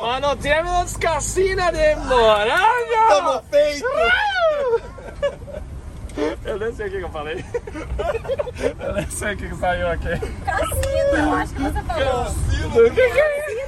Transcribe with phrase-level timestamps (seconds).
[0.00, 3.08] Mano, temos casina de morango!
[3.08, 3.86] Tamo feito!
[6.44, 7.42] Eu nem sei o que, que eu falei.
[8.78, 10.08] Eu nem sei o que, que saiu aqui.
[10.44, 12.26] Cassino, eu acho que você falou.
[12.26, 13.62] O que, que é isso?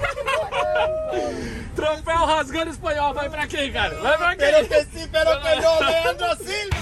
[1.75, 3.95] Troféu rasgando espanhol, vai pra quem, cara?
[3.97, 4.85] Vai pra Pero quem?
[4.85, 6.77] que sim, pero que não, Leandro Silva!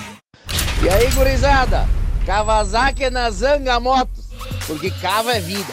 [0.82, 1.86] E aí, gurizada?
[2.26, 4.30] Kawasaki na Zanga Motos,
[4.66, 5.72] porque cava é vida.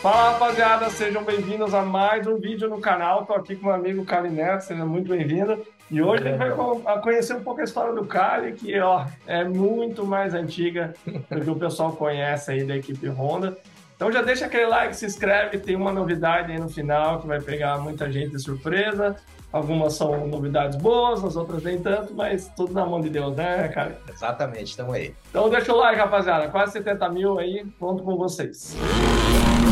[0.00, 3.26] Fala rapaziada, sejam bem-vindos a mais um vídeo no canal.
[3.26, 5.66] Tô aqui com meu amigo Cali Neto, seja muito bem-vindo.
[5.90, 9.42] E hoje a gente vai conhecer um pouco a história do Cali, que ó, é
[9.42, 13.58] muito mais antiga do que o pessoal conhece aí da equipe Honda.
[13.96, 17.40] Então já deixa aquele like, se inscreve, tem uma novidade aí no final que vai
[17.40, 19.16] pegar muita gente de surpresa.
[19.52, 23.66] Algumas são novidades boas, as outras nem tanto, mas tudo na mão de Deus, né,
[23.66, 23.98] cara?
[24.08, 25.12] Exatamente, estamos aí.
[25.28, 26.46] Então deixa o like, rapaziada.
[26.48, 28.76] Quase 70 mil aí, conto com vocês.
[28.76, 29.67] Então,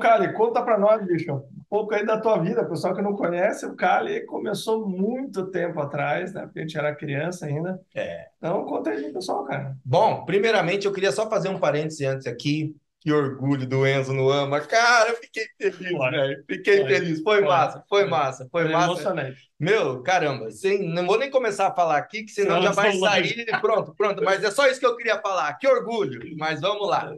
[0.00, 2.64] Kali, conta pra nós, bicho, um pouco aí da tua vida.
[2.64, 6.42] Pessoal que não conhece, o Kali começou muito tempo atrás, né?
[6.42, 7.80] Porque a gente era criança ainda.
[7.94, 8.26] É.
[8.38, 9.76] Então, conta aí, pessoal, cara.
[9.84, 12.74] Bom, primeiramente eu queria só fazer um parêntese antes aqui.
[13.02, 14.60] Que orgulho do Enzo no AMA.
[14.60, 16.44] Cara, eu fiquei feliz, velho.
[16.46, 17.22] Fiquei feliz.
[17.22, 18.90] Foi massa, foi massa, foi Foi massa.
[18.92, 19.50] emocionante.
[19.58, 22.92] Meu, caramba, sem, não vou nem começar a falar aqui, que senão Não, já vai
[22.92, 23.46] sair.
[23.62, 24.22] Pronto, pronto.
[24.22, 25.54] Mas é só isso que eu queria falar.
[25.54, 26.20] Que orgulho.
[26.36, 27.14] Mas vamos lá.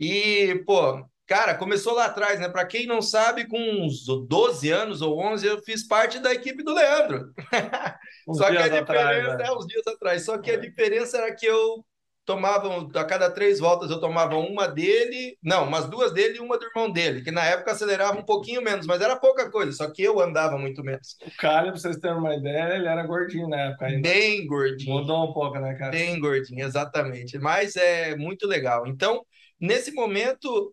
[0.00, 2.48] E, pô, cara, começou lá atrás, né?
[2.48, 6.62] Pra quem não sabe, com uns 12 anos ou 11, eu fiz parte da equipe
[6.62, 7.32] do Leandro.
[8.32, 9.46] Só que a diferença atrás, né?
[9.46, 10.24] é uns dias atrás.
[10.24, 10.58] Só que a É.
[10.58, 11.84] diferença era que eu
[12.24, 12.68] tomava,
[13.00, 16.66] a cada três voltas, eu tomava uma dele, não, umas duas dele e uma do
[16.66, 20.02] irmão dele, que na época acelerava um pouquinho menos, mas era pouca coisa, só que
[20.02, 21.16] eu andava muito menos.
[21.26, 24.02] O Kali, pra vocês terem uma ideia, ele era gordinho na época ainda.
[24.02, 24.94] Bem gordinho.
[25.00, 25.90] Mudou um pouco, né, cara?
[25.92, 27.38] Bem gordinho, exatamente.
[27.38, 28.86] Mas é muito legal.
[28.86, 29.24] Então,
[29.60, 30.72] nesse momento,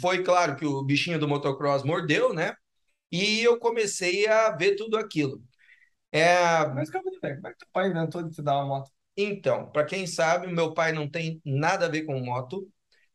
[0.00, 2.54] foi claro que o bichinho do motocross mordeu, né?
[3.12, 5.42] E eu comecei a ver tudo aquilo.
[6.12, 7.36] É, Mas calma aí, velho.
[7.36, 8.90] Como é que teu pai inventou de te dar uma moto?
[9.16, 12.68] então, para quem sabe, meu pai não tem nada a ver com moto,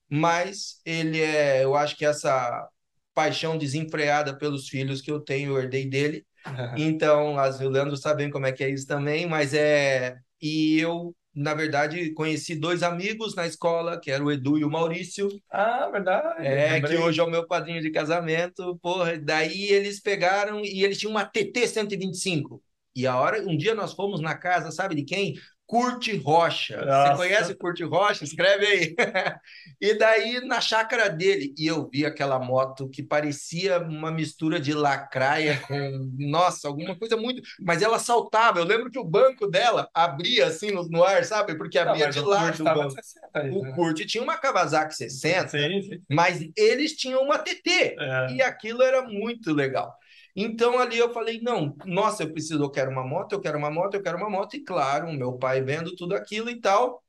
[0.09, 2.69] mas ele é, eu acho que essa
[3.13, 6.25] paixão desenfreada pelos filhos que eu tenho, eu herdei dele.
[6.75, 10.17] Então, as o Leandro sabem como é que é isso também, mas é.
[10.41, 14.69] E eu, na verdade, conheci dois amigos na escola, que era o Edu e o
[14.69, 16.45] Maurício, Ah, verdade.
[16.45, 18.77] é, que hoje é o meu padrinho de casamento.
[18.81, 22.61] Porra, daí eles pegaram e eles tinham uma TT 125.
[22.95, 25.35] E a hora, um dia nós fomos na casa, sabe de quem?
[25.69, 26.79] Curte Rocha.
[26.79, 27.15] Você Nossa.
[27.15, 28.23] conhece Curte Rocha?
[28.23, 28.95] Escreve aí.
[29.79, 34.73] E daí na chácara dele, e eu vi aquela moto que parecia uma mistura de
[34.73, 38.59] lacraia com, nossa, alguma coisa muito, mas ela saltava.
[38.59, 41.55] Eu lembro que o banco dela abria assim no, no ar, sabe?
[41.55, 42.91] Porque Não, abria mas de lado Kurt do tava banco.
[42.95, 43.71] 60 aí, O né?
[43.73, 46.01] Curte tinha uma Kawasaki 60, Sim, sim.
[46.09, 48.31] mas eles tinham uma TT É.
[48.33, 49.95] e aquilo era muito legal.
[50.41, 53.69] Então ali eu falei, não, nossa, eu preciso, eu quero uma moto, eu quero uma
[53.69, 57.03] moto, eu quero uma moto e claro, o meu pai vendo tudo aquilo e tal,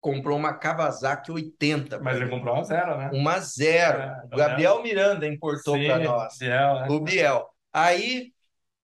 [0.00, 3.10] comprou uma Kawasaki 80, Mas ele comprou uma zero, né?
[3.12, 3.98] uma zero.
[3.98, 6.86] É, O Gabriel Miranda importou para nós, Biel, né?
[6.88, 7.46] o Biel.
[7.70, 8.32] Aí,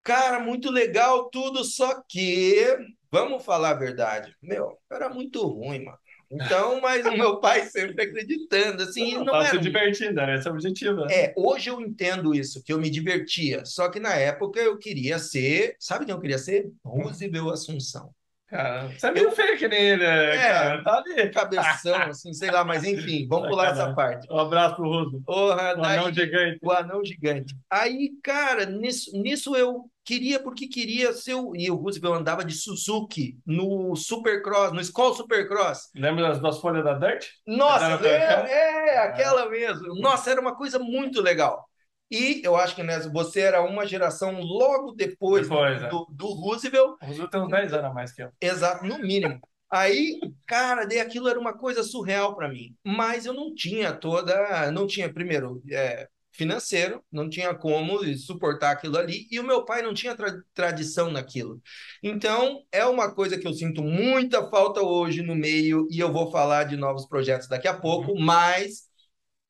[0.03, 2.77] cara, muito legal tudo, só que
[3.11, 5.99] vamos falar a verdade, meu, era muito ruim, mano.
[6.31, 10.49] Então, mas o meu pai sempre acreditando, assim, não Tava era se divertindo, era esse
[10.49, 11.15] o objetivo, né?
[11.15, 13.65] é, hoje eu entendo isso, que eu me divertia.
[13.65, 15.75] Só que na época eu queria ser.
[15.79, 16.69] Sabe quem eu queria ser?
[16.85, 18.11] Roosevelt Assunção.
[18.47, 20.39] Cara, você é meio feio que nem ele, né, É.
[20.39, 20.83] cara.
[20.85, 21.29] Tá ali.
[21.31, 24.27] Cabeção, assim, sei lá, mas enfim, vamos pular essa parte.
[24.33, 25.23] Um abraço pro Russo.
[25.27, 26.59] O daí, anão gigante.
[26.63, 27.55] o anão gigante.
[27.71, 31.35] Aí, cara, nisso, nisso eu queria, porque queria ser.
[31.35, 35.91] O, e o Roosevelt andava de Suzuki no Supercross, no Skoll Supercross.
[35.95, 37.27] Lembra das duas folhas da Dirt?
[37.47, 39.95] Nossa, é, é, aquela mesmo.
[40.01, 41.69] Nossa, era uma coisa muito legal.
[42.11, 45.89] E eu acho que né, você era uma geração logo depois, Depois, é.
[45.91, 48.31] do, do Roosevelt, O Russo tem uns 10 anos a mais que eu.
[48.41, 49.39] exato, no mínimo.
[49.71, 52.75] Aí, cara, daí aquilo era uma coisa surreal para mim.
[52.83, 56.09] Mas eu não tinha toda, não tinha primeiro é,
[56.39, 61.11] financeiro, não tinha como suportar aquilo ali, e o meu pai não tinha tra- tradição
[61.11, 61.61] naquilo.
[62.03, 66.31] Então, é uma coisa que eu sinto muita falta hoje no meio, e eu vou
[66.31, 68.88] falar de novos projetos daqui a pouco, mas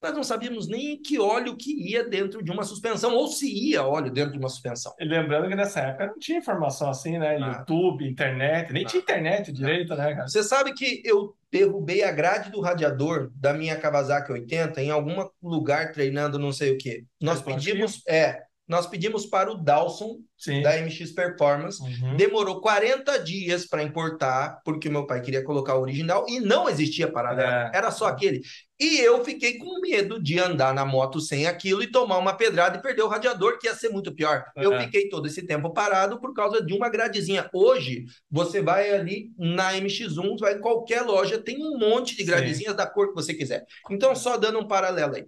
[0.02, 3.82] nós não sabíamos nem que óleo que ia dentro de uma suspensão, ou se ia
[3.82, 4.94] óleo dentro de uma suspensão.
[4.98, 7.38] E lembrando que nessa época não tinha informação assim, né?
[7.38, 7.58] Nada.
[7.58, 10.28] YouTube, internet, nem tinha internet direito, né, cara?
[10.28, 15.26] Você sabe que eu derrubei a grade do radiador da minha Kawasaki 80 em algum
[15.42, 17.04] lugar treinando não sei o quê.
[17.20, 20.60] Nós pedimos, é, nós pedimos para o Dawson, Sim.
[20.62, 21.80] da MX Performance.
[21.82, 22.16] Uhum.
[22.16, 27.10] Demorou 40 dias para importar, porque meu pai queria colocar o original e não existia
[27.10, 27.70] paralelo, É.
[27.74, 28.42] era só aquele.
[28.78, 32.76] E eu fiquei com medo de andar na moto sem aquilo e tomar uma pedrada
[32.78, 34.44] e perder o radiador, que ia ser muito pior.
[34.54, 34.84] Eu É.
[34.84, 37.48] fiquei todo esse tempo parado por causa de uma gradezinha.
[37.52, 42.26] Hoje, você vai ali na MX1, vai em qualquer loja, tem um monte de Sim.
[42.26, 43.64] gradezinhas da cor que você quiser.
[43.90, 45.24] Então, só dando um paralelo aí.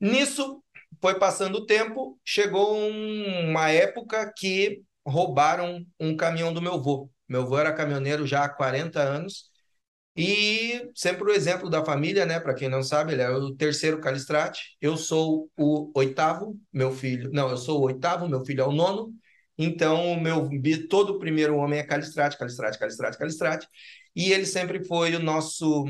[0.00, 0.62] Nisso,
[1.00, 7.10] foi passando o tempo, chegou um- uma época que roubaram um caminhão do meu avô.
[7.28, 9.50] Meu avô era caminhoneiro já há 40 anos
[10.16, 12.40] e sempre o exemplo da família, né?
[12.40, 14.76] Para quem não sabe, ele é o terceiro Calistrate.
[14.80, 17.30] Eu sou o oitavo, meu filho.
[17.32, 19.12] Não, eu sou o oitavo, meu filho é o nono.
[19.58, 20.48] Então, meu
[20.88, 23.68] todo o primeiro homem é Calistrate, Calistrate, Calistrate, Calistrate.
[24.16, 25.84] E ele sempre foi o nosso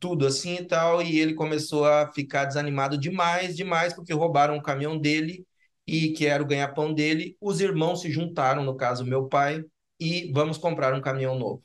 [0.00, 1.02] tudo assim e tal.
[1.02, 5.46] E ele começou a ficar desanimado demais, demais, porque roubaram o caminhão dele
[5.86, 7.36] e que era o ganha-pão dele.
[7.40, 9.64] Os irmãos se juntaram, no caso, meu pai,
[10.00, 11.64] e vamos comprar um caminhão novo.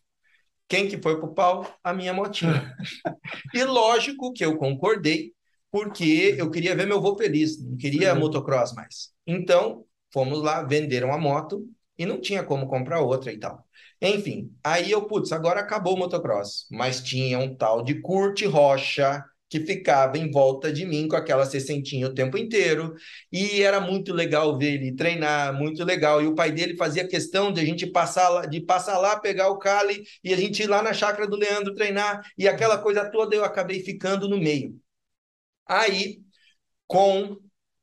[0.67, 1.67] Quem que foi pro pau?
[1.83, 2.75] A minha motinha.
[3.53, 5.33] e lógico que eu concordei,
[5.71, 8.21] porque eu queria ver meu avô feliz, não queria Uhum.
[8.21, 9.12] motocross mais.
[9.27, 11.67] Então, fomos lá, venderam a moto
[11.97, 13.64] e não tinha como comprar outra e tal.
[14.01, 19.24] Enfim, aí eu, putz, agora acabou o motocross, mas tinha um tal de Kurt Rocha
[19.50, 22.95] que ficava em volta de mim com aquela sessentinha o tempo inteiro,
[23.31, 26.21] e era muito legal ver ele treinar, muito legal.
[26.21, 29.50] E o pai dele fazia questão de a gente passar lá, de passar lá, pegar
[29.50, 33.09] o Cali e a gente ir lá na chácara do Leandro treinar, e aquela coisa
[33.09, 34.77] toda eu acabei ficando no meio.
[35.68, 36.21] Aí,
[36.88, 37.38] com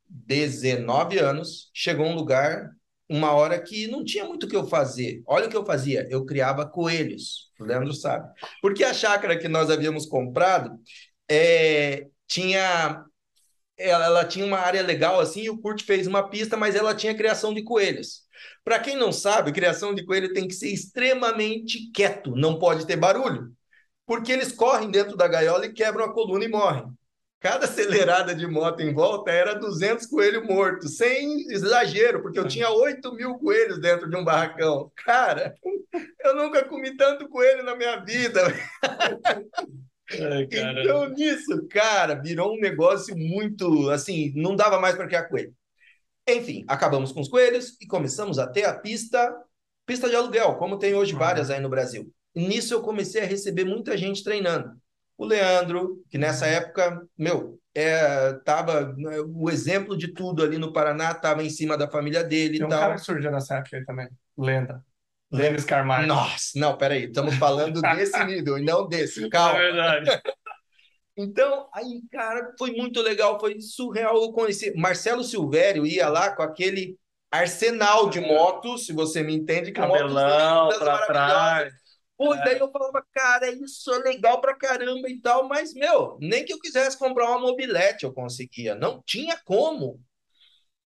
[0.09, 2.71] 19 anos, chegou um lugar,
[3.13, 5.23] uma hora que não tinha muito o que eu fazer.
[5.27, 8.33] Olha o que eu fazia, eu criava coelhos, o Leandro sabe.
[8.61, 10.79] Porque a chácara que nós havíamos comprado
[11.29, 13.05] é, tinha
[13.77, 16.95] ela, ela tinha uma área legal assim, e o Kurt fez uma pista, mas ela
[16.95, 18.23] tinha criação de coelhos.
[18.65, 22.97] Para quem não sabe, criação de coelho tem que ser extremamente quieto, não pode ter
[22.97, 23.53] barulho,
[24.07, 26.87] porque eles correm dentro da gaiola e quebram a coluna e morrem.
[27.43, 32.71] Cada acelerada de moto em volta era 200 coelhos mortos, sem exagero, porque eu tinha
[32.71, 34.93] 8 mil coelhos dentro de um barracão.
[34.95, 35.53] Cara,
[36.25, 38.41] eu nunca comi tanto coelho na minha vida.
[40.13, 40.47] Ai.
[40.53, 45.53] Então, nisso, cara, virou um negócio muito assim, não dava mais para criar coelho.
[46.29, 49.35] Enfim, acabamos com os coelhos e começamos a ter a pista,
[49.85, 52.09] pista de aluguel, como tem hoje várias aí no Brasil.
[52.37, 54.81] E nisso eu comecei a receber muita gente treinando.
[55.23, 60.73] O Leandro, que nessa época, meu, é, tava né, o exemplo de tudo ali no
[60.73, 62.81] Paraná, tava em cima da família dele Tem e um tal.
[62.81, 64.09] cara que surgiu nessa época aí também.
[64.37, 64.85] Lenda.
[65.31, 66.07] Lenda Scarmar.
[66.09, 69.25] Nossa, não, peraí, estamos falando desse nível e não desse.
[69.25, 69.59] É Calma.
[69.59, 70.11] verdade.
[71.15, 74.17] Então, aí, cara, foi muito legal, foi surreal.
[74.17, 74.73] Eu conheci.
[74.75, 76.97] Marcelo Silvério ia lá com aquele
[77.31, 81.75] arsenal de motos, se você me entende, que Cabelão motos pra trás.
[82.27, 86.19] Pô, e daí eu falava, cara, isso é legal pra caramba e tal, mas, meu,
[86.21, 90.01] nem que eu quisesse comprar uma mobilete eu conseguia, não tinha como.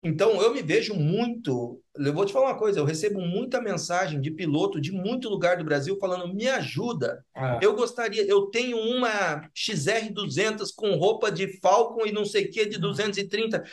[0.05, 1.81] Então, eu me vejo muito.
[1.95, 5.57] Eu vou te falar uma coisa: eu recebo muita mensagem de piloto de muito lugar
[5.57, 7.25] do Brasil falando, me ajuda.
[7.35, 7.57] É.
[7.59, 12.67] Eu gostaria, eu tenho uma XR200 com roupa de Falcon e não sei o que
[12.67, 13.63] de 230.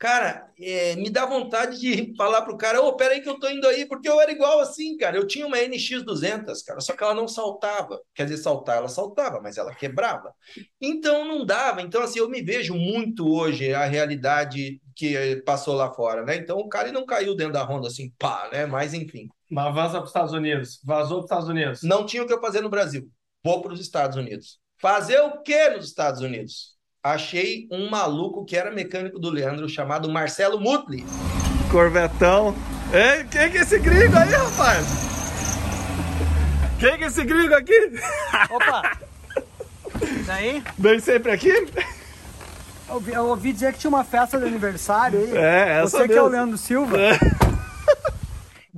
[0.00, 3.66] Cara, é, me dá vontade de falar pro cara, ô, peraí que eu tô indo
[3.66, 5.14] aí, porque eu era igual assim, cara.
[5.14, 8.00] Eu tinha uma NX200, cara, só que ela não saltava.
[8.14, 10.34] Quer dizer, saltar, ela saltava, mas ela quebrava.
[10.80, 11.82] Então não dava.
[11.82, 16.36] Então, assim, eu me vejo muito hoje a realidade que passou lá fora, né?
[16.36, 18.64] Então o cara não caiu dentro da Honda assim, pá, né?
[18.64, 19.28] Mas enfim.
[19.50, 20.80] Mas vaza para os Estados Unidos.
[20.82, 21.82] Vazou para os Estados Unidos.
[21.82, 23.06] Não tinha o que eu fazer no Brasil.
[23.44, 24.58] Vou para os Estados Unidos.
[24.80, 26.79] Fazer o que nos Estados Unidos?
[27.02, 31.04] Achei um maluco que era mecânico do Leandro, chamado Marcelo Mutli.
[31.70, 32.54] Corvetão.
[32.92, 34.86] Ei, quem que é esse gringo aí, rapaz?
[36.78, 37.72] Quem que é esse gringo aqui?
[38.50, 38.98] Opa!
[40.26, 41.48] Daí, Vem sempre aqui?
[42.88, 45.36] eu ouvi, eu ouvi dizer que tinha uma festa de aniversário aí.
[45.36, 46.26] É, essa Você que é o.
[46.28, 46.98] Leandro Silva.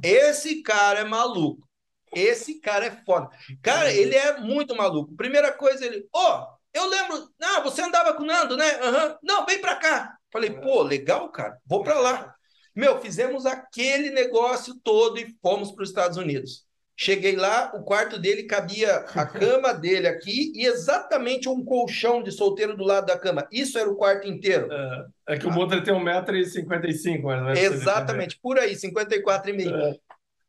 [0.00, 1.67] Esse cara é maluco.
[2.14, 3.31] Esse cara é foda.
[3.62, 5.14] Cara, ele é muito maluco.
[5.17, 8.81] Primeira coisa, ele, ó, eu lembro, ah, você andava com o Nando, né?
[8.81, 9.19] Aham.
[9.23, 10.17] Não, vem pra cá.
[10.33, 11.59] Falei, pô, legal, cara.
[11.67, 12.35] Vou pra lá.
[12.75, 16.64] Meu, fizemos aquele negócio todo e fomos para os Estados Unidos.
[16.97, 22.31] Cheguei lá, o quarto dele cabia a cama dele aqui e exatamente um colchão de
[22.31, 23.47] solteiro do lado da cama.
[23.50, 24.69] Isso era o quarto inteiro.
[24.71, 27.59] É, é que o Motor tem 1,55m, mais ou menos.
[27.59, 29.75] Exatamente, por aí, 54,5.
[29.75, 29.97] É.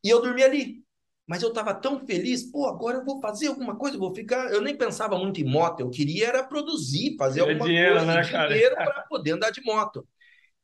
[0.04, 0.84] E eu dormi ali.
[1.26, 4.52] Mas eu estava tão feliz, pô, agora eu vou fazer alguma coisa, eu vou ficar.
[4.52, 8.24] Eu nem pensava muito em moto, eu queria era produzir, fazer alguma dinheiro, coisa, né,
[8.30, 8.50] cara?
[8.50, 10.06] dinheiro para poder andar de moto.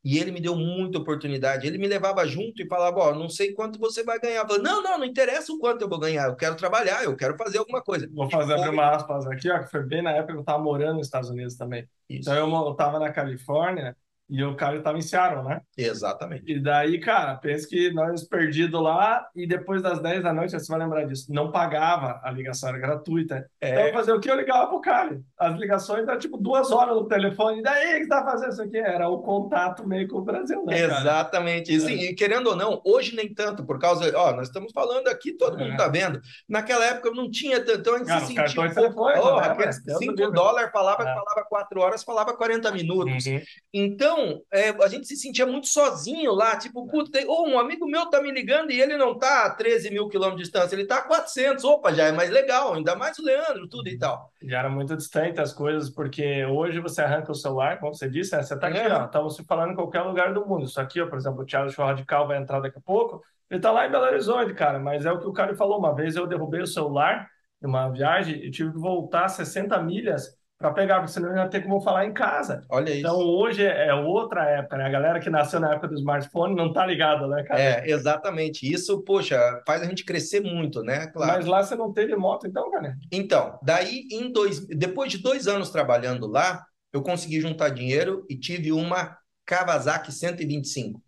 [0.02, 1.66] E ele me deu muita oportunidade.
[1.66, 4.42] Ele me levava junto e falava: Ó, não sei quanto você vai ganhar.
[4.42, 6.28] Eu falei, não, não, não interessa o quanto eu vou ganhar.
[6.28, 8.08] Eu quero trabalhar, eu quero fazer alguma coisa.
[8.12, 10.62] Vou fazer abrir uma aspas aqui, ó, que foi bem na época que eu estava
[10.62, 11.86] morando nos Estados Unidos também.
[12.08, 12.30] Isso.
[12.30, 13.94] Então eu, eu tava na Califórnia
[14.30, 15.60] e o cara estava em Seattle, né?
[15.76, 16.44] Exatamente.
[16.50, 20.70] E daí, cara, pensa que nós perdidos lá e depois das 10 da noite, você
[20.70, 23.44] vai lembrar disso, não pagava a ligação, era gratuita.
[23.60, 23.88] É.
[23.88, 24.30] Então, fazer o que?
[24.30, 25.20] Eu ligava pro cara.
[25.38, 27.58] As ligações eram tipo duas horas no telefone.
[27.58, 28.78] E daí, o que você tá fazendo isso aqui?
[28.78, 30.78] Era o contato meio com o Brasil, né?
[30.80, 31.74] Exatamente.
[31.74, 34.10] E, sim, e querendo ou não, hoje nem tanto, por causa.
[34.16, 35.76] Ó, nós estamos falando aqui, todo mundo É.
[35.76, 36.20] tá vendo.
[36.48, 37.80] Naquela época não tinha tanto.
[37.80, 38.74] Então a gente Cara, se sentia.
[38.74, 39.86] telefônicos, Ó, né, aqueles velho?
[39.86, 40.34] Deus 5 do livre.
[40.34, 41.06] dólares falava, É.
[41.14, 43.26] falava 4 horas, falava 40 minutos.
[43.26, 43.40] Uhum.
[43.72, 44.19] Então,
[44.52, 48.08] é, a gente se sentia muito sozinho lá, tipo, puta, tem- ô, um amigo meu
[48.10, 50.98] tá me ligando e ele não tá a 13 mil quilômetros de distância, ele tá
[50.98, 54.32] a 400, opa, já é mais legal, ainda mais o Leandro, tudo e tal.
[54.42, 58.34] E era muito distante as coisas, porque hoje você arranca o celular, como você disse,
[58.36, 58.42] né?
[58.42, 58.92] Você tá aqui, É.
[58.92, 60.64] ó, estamos se falando em qualquer lugar do mundo.
[60.64, 63.60] Isso aqui, ó, por exemplo, o Thiago Show Radical vai entrar daqui a pouco, ele
[63.60, 65.78] tá lá em Belo Horizonte, cara, mas é o que o cara falou.
[65.78, 67.28] Uma vez eu derrubei o celular
[67.60, 71.48] numa viagem e tive que voltar 60 milhas para pegar, porque senão eu não ia
[71.48, 72.62] ter como falar em casa.
[72.68, 72.98] Olha isso.
[72.98, 74.84] Então hoje é outra época, né?
[74.84, 77.58] A galera que nasceu na época do smartphone não tá ligada, né, cara?
[77.58, 78.70] É, exatamente.
[78.70, 81.06] Isso, poxa, faz a gente crescer muito, né?
[81.06, 81.32] Claro.
[81.32, 82.94] Mas lá você não teve moto, então, cara?
[83.10, 86.62] Então, daí, em dois, depois de dois anos trabalhando lá,
[86.92, 91.02] eu consegui juntar dinheiro e tive uma Kawasaki 125.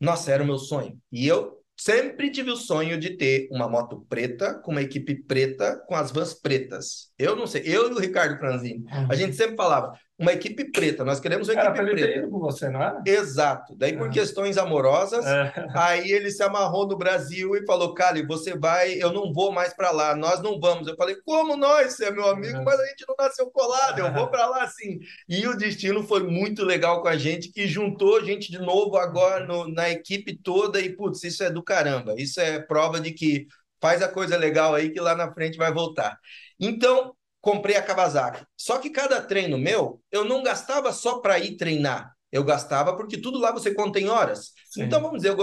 [0.00, 0.96] Nossa, era o meu sonho.
[1.10, 5.76] E eu sempre tive o sonho de ter uma moto preta, com uma equipe preta,
[5.88, 7.12] com as vans pretas.
[7.18, 11.04] Eu não sei, eu e o Ricardo Franzini, a gente sempre falava, uma equipe preta,
[11.04, 12.28] nós queremos uma equipe preta.
[12.28, 13.02] com você, não era?
[13.06, 13.74] Exato.
[13.76, 14.10] Daí, por Ah.
[14.10, 15.52] questões amorosas, É.
[15.74, 19.74] Aí ele se amarrou no Brasil e falou: Cali, você vai, eu não vou mais
[19.74, 20.86] para lá, nós não vamos.
[20.88, 21.92] Eu falei: Como nós?
[21.94, 22.62] Você é meu amigo, É.
[22.64, 24.98] mas a gente não nasceu colado, eu vou para lá sim.
[25.28, 28.96] E o destino foi muito legal com a gente, que juntou a gente de novo
[28.96, 30.80] agora no- na equipe toda.
[30.80, 32.14] E putz, isso é do caramba.
[32.16, 33.46] Isso é prova de que
[33.80, 36.16] faz a coisa legal aí que lá na frente vai voltar.
[36.60, 37.12] Então,
[37.42, 38.42] comprei a Kawasaki.
[38.56, 42.14] Só que cada treino meu, eu não gastava só para ir treinar.
[42.32, 44.52] Eu gastava porque tudo lá você conta em horas.
[44.70, 44.84] Sim.
[44.84, 45.36] Então, vamos dizer, eu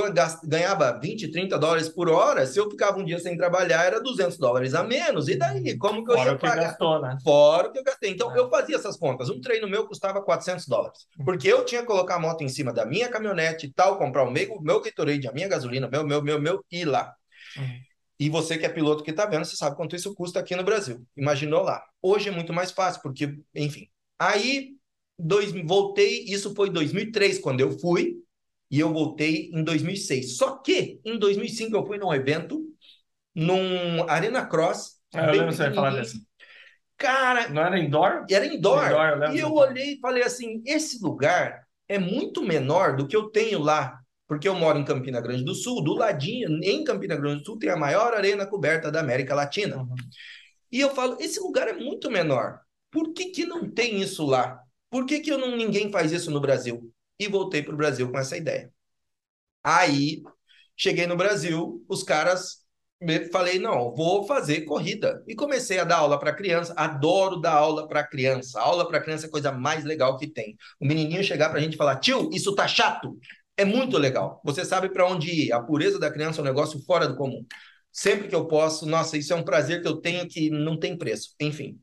[0.44, 2.48] ganhava 20, 30 dólares por hora.
[2.48, 5.28] Se eu ficava um dia sem trabalhar, era 200 dólares a menos.
[5.28, 5.78] E daí?
[5.78, 6.64] Como que eu Fora ia o que pagar?
[6.64, 7.16] gastou, né?
[7.24, 8.10] Fora o que eu gastei.
[8.10, 8.40] Então, É.
[8.40, 9.30] eu fazia essas contas.
[9.30, 11.06] Um treino meu custava 400 dólares.
[11.24, 14.24] Porque eu tinha que colocar a moto em cima da minha caminhonete e tal, comprar
[14.24, 17.14] o meu, meu Gatorade, a minha gasolina, meu, meu, meu, meu, e ir lá.
[17.56, 17.80] Uhum.
[18.20, 20.64] E você que é piloto que tá vendo, você sabe quanto isso custa aqui no
[20.64, 21.06] Brasil.
[21.16, 21.82] Imaginou lá.
[22.02, 23.88] Hoje é muito mais fácil, porque, enfim.
[24.20, 24.76] Aí,
[25.18, 28.18] dois, voltei, isso foi em 2003, quando eu fui,
[28.70, 30.36] e eu voltei em 2006.
[30.36, 32.62] Só que, em 2005, eu fui num evento,
[33.34, 35.00] num Arena Cross.
[35.14, 36.22] Ah, eu lembro você falar desse.
[36.98, 38.26] Cara, Não era indoor?
[38.30, 38.86] era indoor.
[38.86, 43.16] Indoor, eu E eu olhei e falei assim: esse lugar é muito menor do que
[43.16, 43.99] eu tenho lá.
[44.30, 47.60] Porque eu moro em Campina Grande do Sul, do ladinho, em Campina Grande do Sul,
[47.60, 49.78] tem a maior arena coberta da América Latina.
[49.80, 49.96] Uhum.
[50.72, 52.60] E eu falo: esse lugar é muito menor.
[52.92, 54.62] Por que, que não tem isso lá?
[54.90, 56.92] Por que, que eu não, ninguém faz isso no Brasil?
[57.20, 58.72] E voltei para o Brasil com essa ideia.
[59.64, 60.22] Aí,
[60.76, 62.60] cheguei no Brasil, os caras
[63.02, 65.24] me- falei, não, vou fazer corrida.
[65.28, 66.74] E comecei a dar aula para criança.
[66.78, 68.60] Adoro dar aula para criança.
[68.60, 70.56] Aula para criança é a coisa mais legal que tem.
[70.80, 73.18] O menininho chegar para a gente e falar, tio, isso tá chato.
[73.60, 74.40] É muito legal.
[74.46, 75.52] Você sabe para onde ir.
[75.52, 77.46] A pureza da criança é um negócio fora do comum.
[77.92, 80.98] Sempre que eu posso, nossa, isso é um prazer que eu tenho que não tem
[80.98, 81.36] preço.
[81.42, 81.78] Enfim.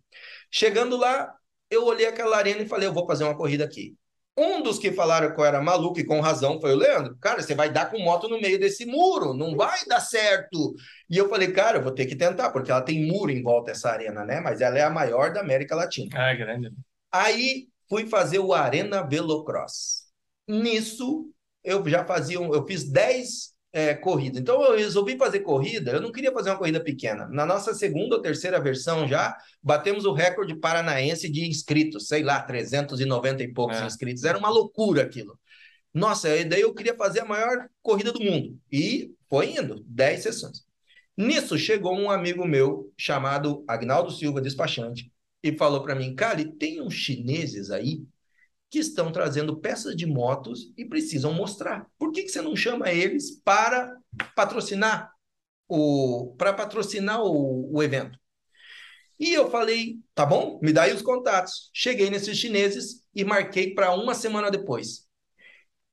[0.50, 1.30] Chegando lá,
[1.70, 3.94] eu olhei aquela arena e falei, eu vou fazer uma corrida aqui.
[4.38, 7.14] Um dos que falaram que eu era maluco e com razão foi o Leandro.
[7.20, 10.74] Cara, você vai dar com moto no meio desse muro, não vai dar certo.
[11.10, 13.72] E eu falei, cara, eu vou ter que tentar, porque ela tem muro em volta
[13.72, 14.40] dessa arena, né?
[14.40, 16.08] Mas ela é a maior da América Latina.
[16.14, 16.70] Ah, é grande.
[17.12, 20.06] Aí fui fazer o Arena Velocross.
[20.48, 21.30] Nisso,
[21.66, 24.40] eu já fazia, um- eu fiz 10 é, corridas.
[24.40, 27.28] Então eu resolvi fazer corrida, eu não queria fazer uma corrida pequena.
[27.28, 32.40] Na nossa segunda ou terceira versão já, batemos o recorde paranaense de inscritos, sei lá,
[32.40, 33.84] 390 e poucos É.
[33.84, 34.24] inscritos.
[34.24, 35.38] Era uma loucura aquilo.
[35.92, 38.58] Nossa, daí eu queria fazer a maior corrida do mundo.
[38.72, 40.64] E foi indo, 10 sessões.
[41.16, 45.10] Nisso chegou um amigo meu chamado Agnaldo Silva, despachante,
[45.42, 48.02] e falou para mim, Cali, tem uns chineses aí
[48.70, 51.86] que estão trazendo peças de motos e precisam mostrar.
[51.98, 53.96] Por que, que você não chama eles para
[54.34, 55.12] patrocinar
[55.68, 58.18] o para patrocinar o, o evento?
[59.18, 61.70] E eu falei, tá bom, me dá aí os contatos.
[61.72, 65.06] Cheguei nesses chineses e marquei para uma semana depois.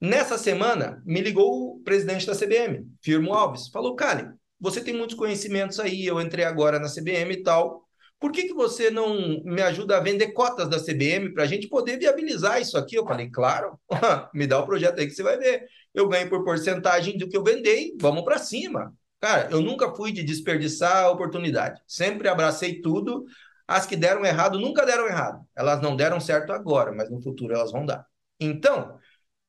[0.01, 4.27] Nessa semana, me ligou o presidente da CBM, Firmo Alves, falou, Cali,
[4.59, 7.82] você tem muitos conhecimentos aí, eu entrei agora na CBM e tal,
[8.23, 11.67] por que, que você não me ajuda a vender cotas da CBM para a gente
[11.67, 12.95] poder viabilizar isso aqui?
[12.95, 13.77] Eu falei, claro,
[14.33, 15.65] me dá o projeto aí que você vai ver.
[15.93, 18.93] Eu ganho por porcentagem do que eu vendei, vamos para cima.
[19.19, 21.81] Cara, eu nunca fui de desperdiçar a oportunidade.
[21.85, 23.25] Sempre abracei tudo.
[23.67, 25.45] As que deram errado nunca deram errado.
[25.53, 28.07] Elas não deram certo agora, mas no futuro elas vão dar.
[28.39, 28.97] Então,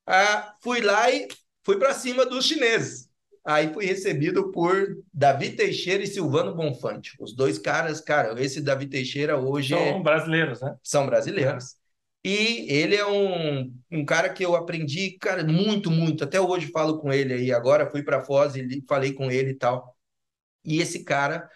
[0.04, 1.28] ah, fui lá e
[1.62, 3.03] fui para cima dos chineses.
[3.44, 7.14] Aí fui recebido por Davi Teixeira e Silvano Bonfante.
[7.20, 9.74] Os dois caras, cara, esse Davi Teixeira hoje.
[9.74, 10.02] São é...
[10.02, 10.76] brasileiros, né?
[10.82, 11.76] São brasileiros.
[12.24, 16.24] E ele é um, um cara que eu aprendi, cara, muito, muito.
[16.24, 17.52] Até hoje falo com ele aí.
[17.52, 19.94] Agora fui para Foz e falei com ele e tal.
[20.64, 21.46] E esse cara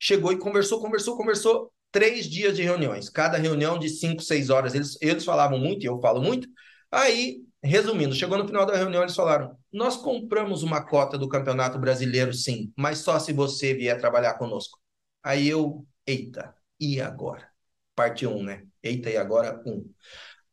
[0.00, 1.72] chegou e conversou, conversou, conversou.
[1.92, 4.74] Três dias de reuniões, cada reunião de cinco, seis horas.
[4.74, 6.48] Eles, eles falavam muito e eu falo muito.
[6.90, 11.78] Aí Resumindo, chegou no final da reunião, eles falaram: Nós compramos uma cota do Campeonato
[11.78, 14.78] Brasileiro, sim, mas só se você vier trabalhar conosco.
[15.22, 17.50] Aí eu, eita, e agora?
[17.96, 18.62] Parte 1, um, né?
[18.82, 19.60] Eita, e agora?
[19.66, 19.84] Um.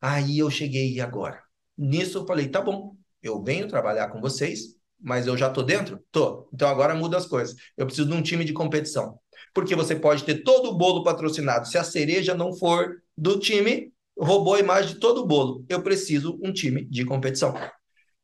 [0.01, 1.43] Aí eu cheguei, e agora?
[1.77, 6.03] Nisso eu falei: tá bom, eu venho trabalhar com vocês, mas eu já tô dentro?
[6.11, 6.49] Tô.
[6.51, 7.55] Então agora muda as coisas.
[7.77, 9.19] Eu preciso de um time de competição.
[9.53, 11.67] Porque você pode ter todo o bolo patrocinado.
[11.67, 15.65] Se a cereja não for do time, roubou a imagem de todo o bolo.
[15.67, 17.53] Eu preciso um time de competição.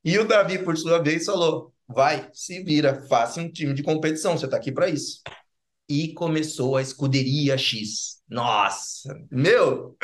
[0.04, 4.38] E o Davi, por sua vez, falou: vai, se vira, faça um time de competição,
[4.38, 5.22] você está aqui para isso.
[5.90, 8.20] E começou a escuderia X.
[8.30, 9.98] Nossa, meu,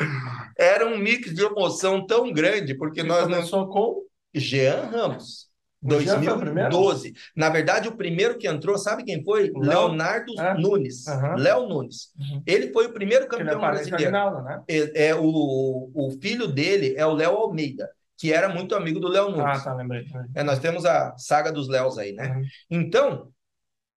[0.58, 3.68] era um mix de emoção tão grande, porque nós começou não...
[3.68, 4.02] com
[4.34, 5.45] Jean Ramos.
[5.82, 7.14] 2012.
[7.34, 9.52] Na verdade, o primeiro que entrou, sabe quem foi?
[9.54, 10.54] Leonardo é.
[10.54, 11.06] Nunes.
[11.06, 11.36] Uhum.
[11.36, 12.12] Léo Nunes.
[12.18, 12.42] Uhum.
[12.46, 14.10] Ele foi o primeiro campeão brasileiro.
[14.42, 14.62] né?
[14.68, 19.08] é, é, o, o filho dele é o Léo Almeida, que era muito amigo do
[19.08, 19.60] Léo Nunes.
[19.60, 20.06] Ah, tá, lembrei.
[20.34, 22.34] É, nós temos a saga dos Léos aí, né?
[22.34, 22.44] Uhum.
[22.70, 23.28] Então,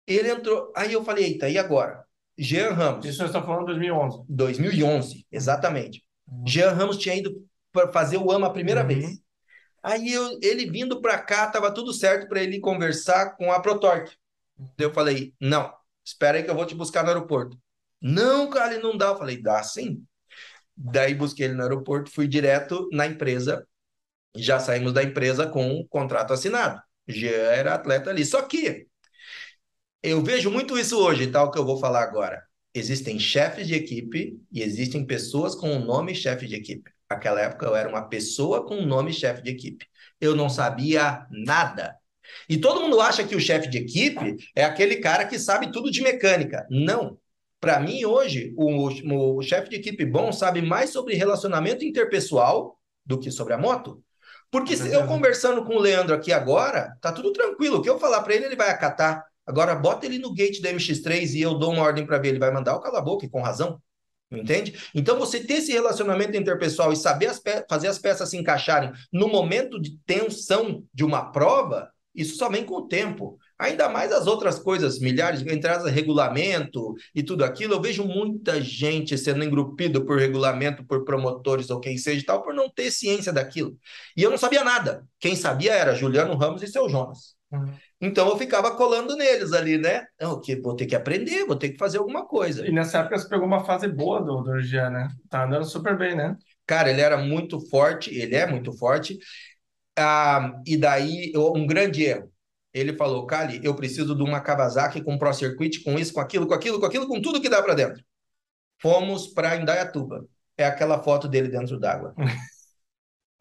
[0.06, 0.72] ele entrou.
[0.76, 2.04] Aí eu falei, eita, e agora?
[2.36, 3.04] Jean Ramos.
[3.04, 4.24] Isso você está falando de 2011.
[4.28, 6.04] 2011, exatamente.
[6.30, 6.44] Uhum.
[6.46, 8.86] Jean Ramos tinha ido para fazer o AMA a primeira uhum.
[8.86, 9.20] vez.
[9.82, 14.16] Aí eu, ele vindo para cá, tava tudo certo para ele conversar com a Protorque.
[14.78, 15.72] Eu falei, não,
[16.04, 17.58] espera aí que eu vou te buscar no aeroporto.
[18.00, 19.08] Não, cara, ele não dá.
[19.08, 20.04] Eu falei, dá sim.
[20.76, 23.66] Daí busquei ele no aeroporto, fui direto na empresa.
[24.36, 26.80] Já saímos da empresa com um contrato assinado.
[27.06, 28.24] Já era atleta ali.
[28.24, 28.86] Só que
[30.02, 32.42] eu vejo muito isso hoje, tal que eu vou falar agora.
[32.74, 36.90] Existem chefes de equipe e existem pessoas com o nome chefe de equipe.
[37.10, 39.86] Naquela época eu era uma pessoa com o nome chefe de equipe.
[40.20, 41.96] Eu não sabia nada.
[42.48, 45.90] E todo mundo acha que o chefe de equipe é aquele cara que sabe tudo
[45.90, 46.66] de mecânica.
[46.70, 47.18] Não.
[47.60, 53.18] Para mim, hoje, o, o chefe de equipe bom sabe mais sobre relacionamento interpessoal do
[53.18, 54.02] que sobre a moto.
[54.50, 57.78] Porque se eu conversando com o Leandro aqui agora, tá tudo tranquilo.
[57.78, 59.24] O que eu falar para ele, ele vai acatar.
[59.46, 62.28] Agora, bota ele no gate da MX3 e eu dou uma ordem para ver.
[62.28, 63.80] Ele vai mandar o cala a boca, e com razão.
[64.30, 64.78] Entende?
[64.94, 69.26] Então, você ter esse relacionamento interpessoal e saber as fazer as peças se encaixarem no
[69.28, 73.38] momento de tensão de uma prova, isso só vem com o tempo.
[73.58, 77.74] Ainda mais as outras coisas, milhares de entradas, regulamento e tudo aquilo.
[77.74, 82.42] Eu vejo muita gente sendo engrupido por regulamento, por promotores ou quem seja e tal,
[82.42, 83.76] por não ter ciência daquilo.
[84.16, 85.06] E eu não sabia nada.
[85.18, 87.36] Quem sabia era Juliano Ramos e seu Jonas.
[87.50, 87.72] Uhum.
[88.00, 90.06] Então eu ficava colando neles ali, né?
[90.18, 92.66] Eu vou ter que aprender, vou ter que fazer alguma coisa.
[92.66, 95.08] E nessa época você pegou uma fase boa do, do Jean, né?
[95.28, 96.36] Tá andando super bem, né?
[96.64, 99.18] Cara, ele era muito forte, ele é muito forte.
[99.98, 102.32] Ah, e daí, um grande erro.
[102.72, 106.46] Ele falou, Cali, eu preciso de uma Kawasaki com Pro Circuit, com isso, com aquilo,
[106.46, 108.04] com aquilo, com aquilo, com tudo que dá para dentro.
[108.80, 110.24] Fomos para Indaiatuba.
[110.56, 112.14] É aquela foto dele dentro d'água.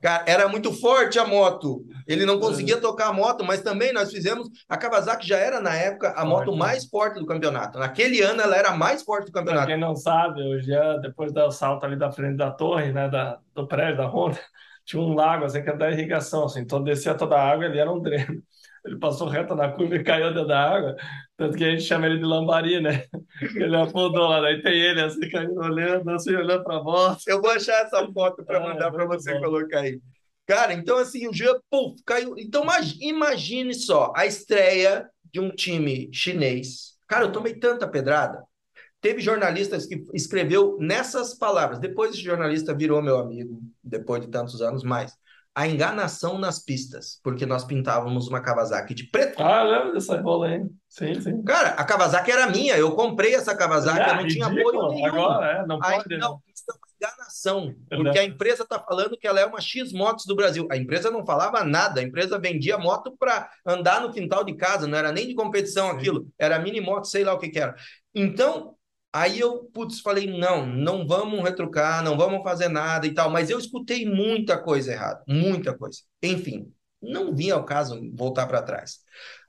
[0.02, 1.84] Cara, era muito forte a moto.
[2.06, 2.80] Ele não conseguia é.
[2.80, 4.48] tocar a moto, mas também nós fizemos.
[4.70, 6.58] A Kawasaki já era, na época, a moto né?
[6.58, 7.80] mais forte do campeonato.
[7.80, 9.66] Naquele ano, ela era a mais forte do campeonato.
[9.66, 13.10] Pra quem não sabe, o Jean, depois do salto ali da frente da torre, né,
[13.10, 14.40] da, do prédio da Honda,
[14.86, 16.46] tinha um lago assim, que era da irrigação.
[16.46, 18.44] Assim, então descia toda a água ele era um dreno.
[18.88, 20.96] Ele passou reto na curva e caiu dentro da água.
[21.36, 23.06] Tanto que a gente chama ele de lambari, né?
[23.56, 27.20] Ele afundou lá, daí tem ele assim, caindo, olhando, assim, olhando pra moto.
[27.28, 29.42] Eu vou achar essa foto para ah, mandar para você bom.
[29.42, 30.00] colocar aí.
[30.46, 32.34] Cara, então assim, o Jean, puf, caiu.
[32.38, 32.66] Então
[33.02, 36.94] imagine só a estreia de um time chinês.
[37.08, 38.42] Cara, eu tomei tanta pedrada.
[39.02, 41.80] Teve jornalistas que escreveu nessas palavras.
[41.80, 45.14] Depois esse jornalista virou meu amigo, depois de tantos anos mais
[45.58, 49.42] a enganação nas pistas, porque nós pintávamos uma Kawasaki de preto.
[49.42, 50.64] Ah, lembro dessa bola aí.
[50.88, 51.44] Sim, sim.
[51.44, 55.06] Cara, a Kawasaki era minha, eu comprei essa Kawasaki, é, eu não tinha apoio nenhum.
[55.08, 56.16] Agora, é, não aí, pode.
[56.16, 59.92] Não, isso é uma enganação, porque a empresa está falando que ela é uma X
[59.92, 60.68] Motos do Brasil.
[60.70, 64.86] A empresa não falava nada, a empresa vendia moto para andar no quintal de casa,
[64.86, 67.74] não era nem de competição aquilo, era mini moto, sei lá o que que era.
[68.14, 68.76] Então,
[69.14, 73.50] Aí eu, putz, falei, não, não vamos retrucar, não vamos fazer nada e tal, mas
[73.50, 76.00] eu escutei muita coisa errada, muita coisa.
[76.22, 79.00] Enfim, não vinha ao caso voltar para trás.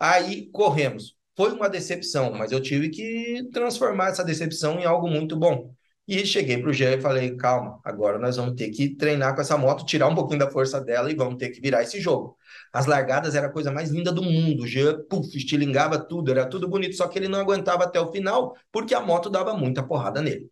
[0.00, 1.16] Aí corremos.
[1.36, 5.72] Foi uma decepção, mas eu tive que transformar essa decepção em algo muito bom.
[6.08, 9.42] E cheguei para o Jean e falei: calma, agora nós vamos ter que treinar com
[9.42, 12.34] essa moto, tirar um pouquinho da força dela e vamos ter que virar esse jogo.
[12.72, 14.62] As largadas era a coisa mais linda do mundo.
[14.62, 18.10] O Jean, puf, estilingava tudo, era tudo bonito, só que ele não aguentava até o
[18.10, 20.50] final porque a moto dava muita porrada nele.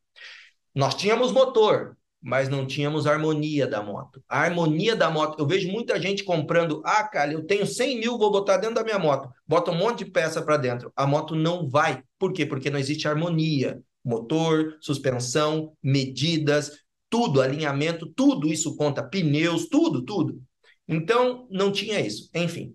[0.75, 4.23] Nós tínhamos motor, mas não tínhamos harmonia da moto.
[4.29, 8.19] A harmonia da moto, eu vejo muita gente comprando, ah, cara, eu tenho 100 mil,
[8.19, 10.93] vou botar dentro da minha moto, bota um monte de peça para dentro.
[10.95, 12.03] A moto não vai.
[12.19, 12.45] Por quê?
[12.45, 16.71] Porque não existe harmonia motor, suspensão, medidas,
[17.11, 20.41] tudo, alinhamento, tudo isso conta, pneus, tudo, tudo.
[20.87, 22.31] Então, não tinha isso.
[22.33, 22.75] Enfim,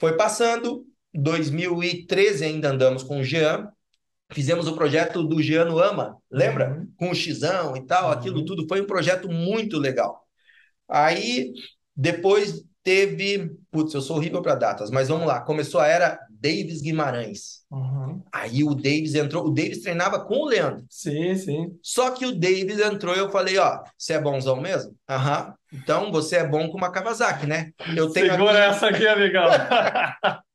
[0.00, 3.68] foi passando, 2013 ainda andamos com o Jean,
[4.32, 6.70] fizemos o projeto do Jean Ama, lembra?
[6.70, 6.92] Uhum.
[6.96, 8.12] Com o Xão e tal, uhum.
[8.12, 10.26] aquilo tudo foi um projeto muito legal.
[10.88, 11.52] Aí,
[11.94, 16.80] depois teve, putz, eu sou horrível para datas, mas vamos lá, começou a era Davis
[16.80, 17.64] Guimarães.
[17.70, 18.22] Uhum.
[18.32, 20.84] Aí o Davis entrou, o Davis treinava com o Leandro.
[20.88, 21.78] Sim, sim.
[21.82, 24.94] Só que o Davis entrou e eu falei, ó, você é bonzão mesmo?
[25.08, 25.54] Aham.
[25.72, 27.70] Então você é bom com uma Kawasaki, né?
[27.96, 28.76] Eu tenho Segura aqui...
[28.76, 29.46] essa aqui, amigão.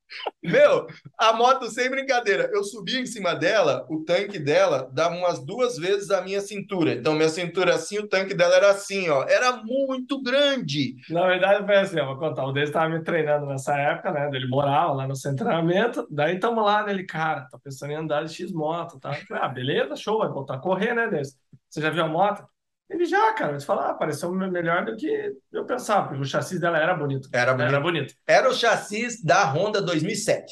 [0.43, 2.49] Meu, a moto sem brincadeira.
[2.53, 6.93] Eu subi em cima dela, o tanque dela dava umas duas vezes a minha cintura.
[6.93, 9.23] Então, minha cintura assim, o tanque dela era assim, ó.
[9.27, 10.95] Era muito grande.
[11.09, 12.45] Na verdade, foi assim, eu vou contar.
[12.45, 14.29] O dele estava me treinando nessa época, né?
[14.33, 16.07] Ele morava lá no centramento.
[16.09, 19.11] Daí estamos lá, nele, cara, tá pensando em andar de X-moto, tá?
[19.31, 21.35] ah, beleza, show, vai voltar a correr, né, Deus?
[21.69, 22.43] Você já viu a moto?
[22.91, 26.59] Ele já, cara, você fala, ah, pareceu melhor do que eu pensava, porque o chassi
[26.59, 27.29] dela era bonito.
[27.31, 27.69] Era bonito.
[27.69, 28.13] Era, bonito.
[28.27, 30.51] era o chassi da Honda 2007.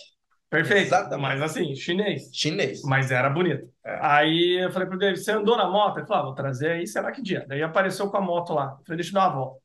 [0.49, 0.88] Perfeito.
[0.88, 1.21] Exatamente.
[1.21, 2.30] Mas assim, chinês.
[2.34, 2.82] Chinês.
[2.84, 3.69] Mas era bonito.
[3.86, 3.99] É.
[4.02, 5.97] Aí eu falei pro David, você andou na moto?
[5.97, 7.45] Ele falou, ah, vou trazer aí, será que dia?
[7.47, 8.78] Daí apareceu com a moto lá.
[8.80, 9.60] Eu falei, deixa eu dar uma volta.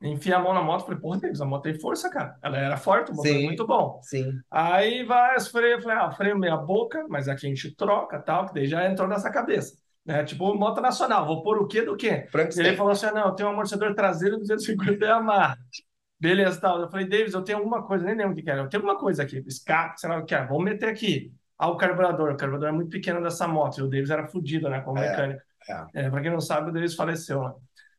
[0.00, 2.38] Enfia a mão na moto, falei, porra, Davis, a moto tem força, cara.
[2.40, 3.98] Ela era forte, o motor é muito bom.
[4.04, 4.30] Sim.
[4.48, 8.20] Aí vai, os freios, eu falei, ah, freio meia boca, mas aqui a gente troca
[8.20, 9.76] tal, que daí já entrou nessa cabeça.
[10.04, 10.24] Né?
[10.24, 12.26] Tipo, moto nacional, vou pôr o quê do quê?
[12.56, 15.58] Ele falou assim: não, eu tenho um amortecedor traseiro 250 e amarra.
[16.20, 16.80] Beleza, tal.
[16.80, 18.62] Eu falei, Davis, eu tenho alguma coisa, nem lembro o que era.
[18.62, 20.44] Eu tenho alguma coisa aqui, escape, sei lá o que é.
[20.44, 21.32] Vamos meter aqui.
[21.56, 22.32] Ah, o carburador.
[22.32, 23.78] O carburador é muito pequeno dessa moto.
[23.78, 25.42] E o Davis era fodido, né, como é, mecânico.
[25.68, 26.06] É.
[26.06, 27.52] É, pra quem não sabe, o Davis faleceu, né?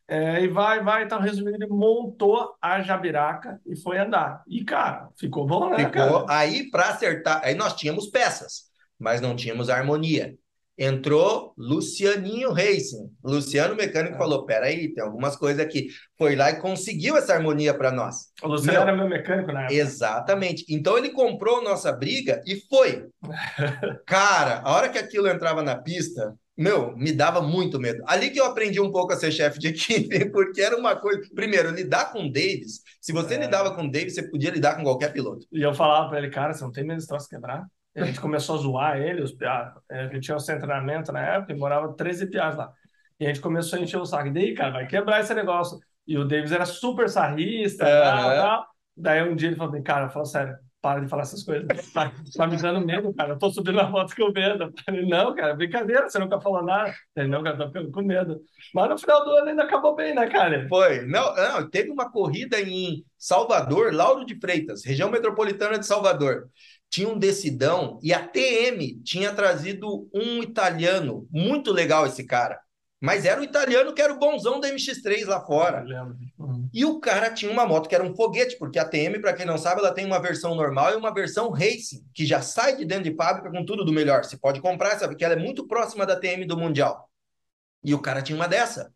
[0.08, 4.42] É, e vai, vai, então, resumindo, ele montou a jabiraca e foi andar.
[4.48, 6.26] E, cara, ficou bom, né, Ficou.
[6.26, 6.40] Cara?
[6.40, 10.36] Aí, para acertar, aí nós tínhamos peças, mas não tínhamos harmonia
[10.80, 13.12] entrou Lucianinho Racing.
[13.22, 14.18] Luciano Mecânico é.
[14.18, 15.90] falou: peraí, tem algumas coisas aqui.
[16.18, 18.28] Foi lá e conseguiu essa harmonia para nós.
[18.42, 19.74] O Luciano meu, era meu mecânico época.
[19.74, 20.66] Exatamente.
[20.70, 23.06] Então ele comprou nossa briga e foi.
[24.08, 28.02] Cara, a hora que aquilo entrava na pista, meu, me dava muito medo.
[28.08, 31.22] Ali que eu aprendi um pouco a ser chefe de equipe, porque era uma coisa.
[31.36, 32.82] Primeiro, lidar com o Davis.
[33.02, 33.40] Se você é.
[33.40, 35.46] lidava com o Davis, você podia lidar com qualquer piloto.
[35.52, 37.66] E eu falava para ele, cara, você não tem medo de troço quebrar?
[38.02, 39.82] A gente começou a zoar ele, os piados.
[39.90, 42.72] É, a gente tinha um treinamento na época e morava 13 piados lá.
[43.20, 44.28] E a gente começou a encher o saco.
[44.28, 45.78] E daí, cara, vai quebrar esse negócio.
[46.08, 48.38] E o Davis era super sarrista, é, tal, é.
[48.38, 48.66] tal.
[48.96, 51.68] Daí um dia ele falou, cara, fala sério, para de falar essas coisas.
[51.94, 53.34] Tá, tá, me dando medo, cara.
[53.34, 54.64] Eu tô subindo na moto com medo.
[54.64, 56.94] Eu falei, não, cara, brincadeira, você nunca falou nada.
[57.16, 58.40] Ele, não, cara, tô ficando com medo.
[58.74, 60.68] Mas no final do ano ainda acabou bem, né, cara?
[60.68, 61.06] Foi.
[61.06, 66.50] Não, não, teve uma corrida em Salvador, Lauro de Freitas, região metropolitana de Salvador
[66.90, 72.60] tinha um decidão e a TM tinha trazido um italiano, muito legal esse cara.
[73.02, 75.86] Mas era o italiano que era o bonzão da MX3 lá fora.
[76.38, 76.70] Uhum.
[76.74, 79.46] E o cara tinha uma moto que era um foguete, porque a TM, para quem
[79.46, 82.84] não sabe, ela tem uma versão normal e uma versão racing, que já sai de
[82.84, 84.26] dentro de fábrica com tudo do melhor.
[84.26, 85.16] Você pode comprar, sabe?
[85.16, 87.10] Que ela é muito próxima da TM do Mundial.
[87.84, 88.92] E o cara tinha uma dessa.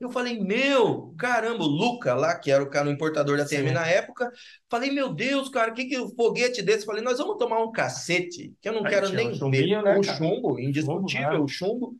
[0.00, 3.68] Eu falei, meu, caramba, o Luca lá, que era o cara no importador da TM
[3.68, 3.74] Sim.
[3.74, 4.30] na época,
[4.70, 6.86] falei, meu Deus, cara, o que que o foguete desse?
[6.86, 9.82] Falei, nós vamos tomar um cacete, que eu não Aí quero nem um ver.
[9.82, 11.96] Né, o chumbo, indiscutível, chumbo, o chumbo.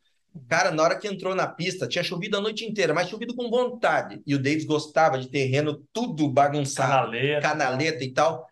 [0.48, 3.50] Cara, na hora que entrou na pista, tinha chovido a noite inteira, mas chovido com
[3.50, 4.22] vontade.
[4.24, 8.46] E o Davis gostava de terreno tudo bagunçado, canaleta, canaleta e tal.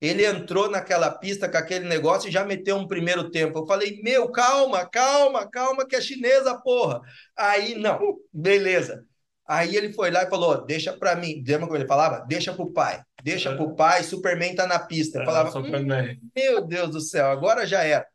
[0.00, 3.58] Ele entrou naquela pista com aquele negócio e já meteu um primeiro tempo.
[3.58, 7.00] Eu falei, meu, calma, calma, calma, que é chinesa, porra.
[7.36, 7.98] Aí, não,
[8.32, 9.04] beleza.
[9.48, 11.42] Aí ele foi lá e falou: deixa pra mim.
[11.44, 12.24] Lembra como ele falava?
[12.28, 13.00] Deixa pro pai.
[13.24, 13.56] Deixa é.
[13.56, 15.18] pro pai, Superman tá na pista.
[15.18, 15.70] Eu é, falava, hum,
[16.36, 18.06] meu Deus do céu, agora já era.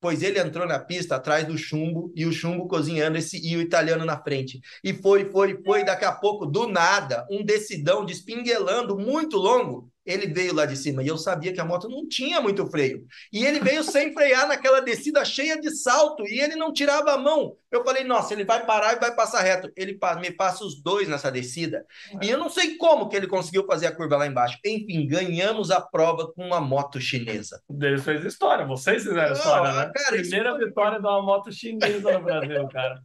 [0.00, 3.60] Pois ele entrou na pista atrás do chumbo e o chumbo cozinhando esse e o
[3.60, 4.60] italiano na frente.
[4.82, 5.84] E foi, foi, foi.
[5.84, 11.00] Daqui a pouco, do nada, um decidão despinguelando muito longo Ele veio lá de cima
[11.02, 13.06] e eu sabia que a moto não tinha muito freio.
[13.32, 17.18] E ele veio sem frear naquela descida cheia de salto e ele não tirava a
[17.18, 17.54] mão.
[17.70, 19.70] Eu falei, nossa, ele vai parar e vai passar reto.
[19.76, 21.86] Ele me passa os dois nessa descida.
[22.20, 24.58] E eu não sei como que ele conseguiu fazer a curva lá embaixo.
[24.64, 27.62] Enfim, ganhamos a prova com uma moto chinesa.
[27.80, 29.92] Eles fez história, vocês fizeram Não, história, né?
[29.94, 33.00] cara, Primeira foi- vitória de uma moto chinesa no Brasil, cara.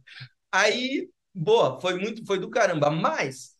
[0.50, 2.90] Aí, boa, foi muito, foi do caramba.
[2.90, 3.56] Mas,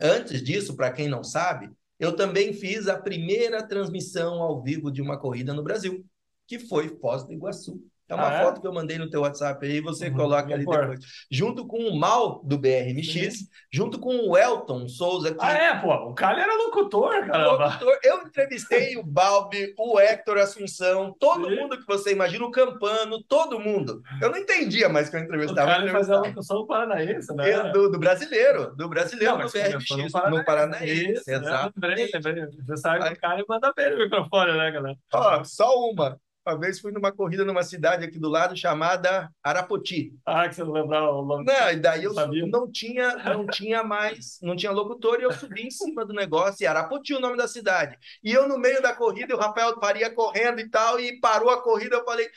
[0.00, 5.00] antes disso, para quem não sabe, eu também fiz a primeira transmissão ao vivo de
[5.00, 6.04] uma corrida no Brasil,
[6.46, 7.82] que foi Foz do Iguaçu.
[8.08, 8.44] É uma Ah, é?
[8.44, 10.78] foto que eu mandei no teu WhatsApp aí, você Uhum, coloca ali pôr.
[10.80, 11.00] depois.
[11.30, 15.92] Junto com o Mal do BRMX, junto com o Elton Souza, que Ah, é, pô,
[15.92, 17.66] o cara era locutor, caramba.
[17.66, 21.56] Locutor, eu entrevistei o Balbi, o Hector Assunção, todo Sim.
[21.56, 24.00] mundo que você imagina, o Campano, todo mundo.
[24.20, 25.66] Eu não entendia mais que eu O entrevistava.
[25.72, 27.54] cara eu fazia locução paranaense, né?
[27.54, 31.36] Eu, do, do brasileiro, do brasileiro Não, do BRMX, no no Paranaense, né?
[31.36, 31.72] exato.
[31.76, 32.46] Lembrei, lembrei.
[32.66, 34.96] Você sabe que o cara manda bem no microfone, né, galera?
[35.12, 36.20] Ó, só uma.
[36.46, 40.12] Uma vez fui numa corrida numa cidade aqui do lado chamada Arapoti.
[40.24, 41.44] Ah, que você não lembrava o nome.
[41.44, 42.46] Não, e daí eu Sabia?
[42.46, 46.62] não tinha, não tinha mais, não tinha locutor e eu subi em cima do negócio,
[46.62, 47.98] e Arapoti o nome da cidade.
[48.22, 51.60] E eu no meio da corrida, o Rafael Faria correndo e tal, e parou a
[51.60, 52.28] corrida, eu falei,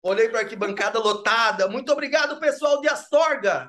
[0.00, 3.68] olhei para aqui, bancada lotada, muito obrigado, pessoal de Astorga!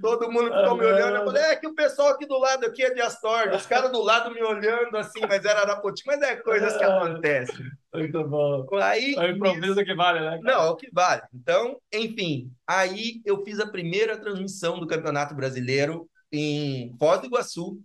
[0.00, 2.82] Todo mundo ficou me olhando, eu falei, é que o pessoal aqui do lado aqui
[2.82, 6.36] é de Astorga, os caras do lado me olhando assim, mas era Arapoti, mas é
[6.36, 7.66] coisas que acontecem.
[7.94, 8.66] Muito bom.
[8.80, 10.40] Aí, É o improviso que vale, né?
[10.42, 10.56] cara?
[10.56, 11.22] não, é o que vale.
[11.34, 17.78] Então, enfim, aí eu fiz a primeira transmissão do Campeonato Brasileiro em Foz do Iguaçu.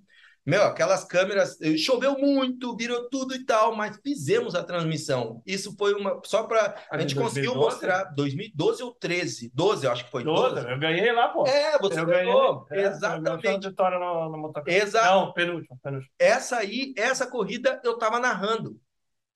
[0.47, 5.41] Meu, aquelas câmeras, eh, choveu muito, virou tudo e tal, mas fizemos a transmissão.
[5.45, 7.57] Isso foi uma só para a Ah, gente conseguiu 2012?
[7.57, 10.55] mostrar 2012 ou 13, 12, eu acho que foi 12.
[10.55, 11.45] Doze, eu ganhei lá, pô.
[11.45, 12.25] É, você eu ganhei.
[12.25, 12.65] ganhou.
[12.71, 13.67] É, Exatamente.
[13.67, 14.73] Vitória no, no motocross.
[14.73, 15.05] Exato.
[15.13, 16.11] Não, penúltimo, penúltimo.
[16.17, 18.79] Essa aí, essa corrida eu tava narrando.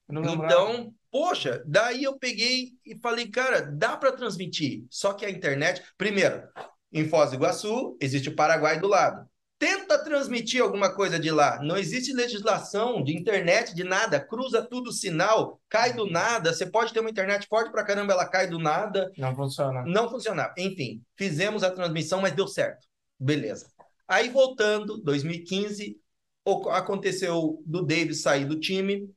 [0.10, 0.24] Eu.
[0.24, 4.86] Então, poxa, daí eu peguei e falei, cara, dá para transmitir.
[4.90, 6.44] Só que a internet, primeiro,
[6.92, 9.26] em Foz do Iguaçu, existe o Paraguai do lado.
[9.62, 11.62] Tenta transmitir alguma coisa de lá.
[11.62, 14.20] Não existe legislação de internet, de nada.
[14.20, 16.52] Cruza tudo o sinal, cai do nada.
[16.52, 19.12] Você pode ter uma internet forte pra caramba, ela cai do nada.
[19.16, 19.84] Não funciona.
[19.86, 20.52] Não funcionava.
[20.58, 22.88] Enfim, fizemos a transmissão, mas deu certo.
[23.20, 23.68] Beleza.
[24.08, 25.96] Aí voltando, 2015,
[26.44, 29.08] o- aconteceu do Davis sair do time.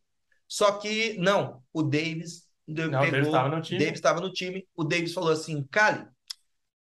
[0.47, 3.79] Só que não, o Davis Não, o Davis estava no time.
[3.81, 4.69] Davis estava no time.
[4.77, 6.05] O Davis falou assim, Cali,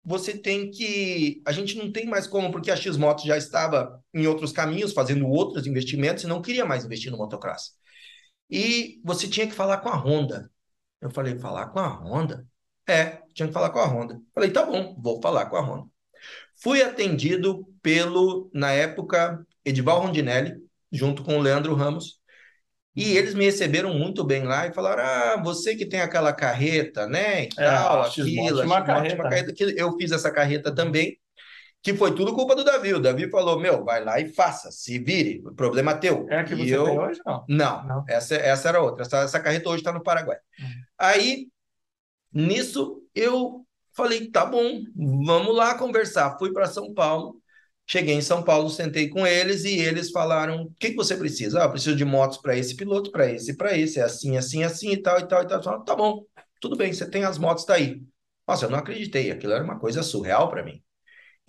[0.04, 1.42] você tem que.
[1.46, 5.26] A gente não tem mais como, porque a X-Moto já estava em outros caminhos, fazendo
[5.28, 7.72] outros investimentos, e não queria mais investir no motocross.
[8.50, 10.50] E você tinha que falar com a Honda.
[11.00, 12.46] Eu falei, falar com a Honda?
[12.88, 14.20] É, tinha que falar com a Honda.
[14.34, 15.88] Falei, tá bom, vou falar com a Honda.
[16.56, 20.54] Fui atendido pelo, na época, Edival Rondinelli,
[20.90, 22.20] junto com o Leandro Ramos.
[22.98, 27.06] E eles me receberam muito bem lá e falaram: Ah, você que tem aquela carreta,
[27.06, 27.44] né?
[27.44, 29.52] E É, tal, aquilo, uma carreta, carreta.
[29.52, 31.16] que Eu fiz essa carreta também,
[31.82, 32.94] que foi tudo culpa do Davi.
[32.94, 36.26] O Davi falou: Meu, vai lá e faça, se vire, o problema é teu.
[36.28, 36.84] É a que E você eu...
[36.84, 37.44] tem hoje, não?
[37.48, 38.04] Não, Não.
[38.08, 39.02] Essa, essa era outra.
[39.02, 40.38] Essa, essa carreta hoje está no Paraguai.
[40.60, 40.64] Hum.
[40.98, 41.48] Aí,
[42.32, 44.80] nisso, eu falei: tá bom,
[45.24, 46.36] vamos lá conversar.
[46.38, 47.36] Fui para São Paulo.
[47.90, 51.64] Cheguei em São Paulo, sentei com eles e eles falaram: o que que você precisa?
[51.64, 54.92] Ah, preciso de motos para esse piloto, para esse, para esse, é assim, assim, assim
[54.92, 55.62] e tal, e tal, e tal.
[55.62, 56.22] Falei, tá bom,
[56.60, 58.02] tudo bem, você tem as motos, tá aí.
[58.46, 60.82] Nossa, eu não acreditei, aquilo era uma coisa surreal para mim.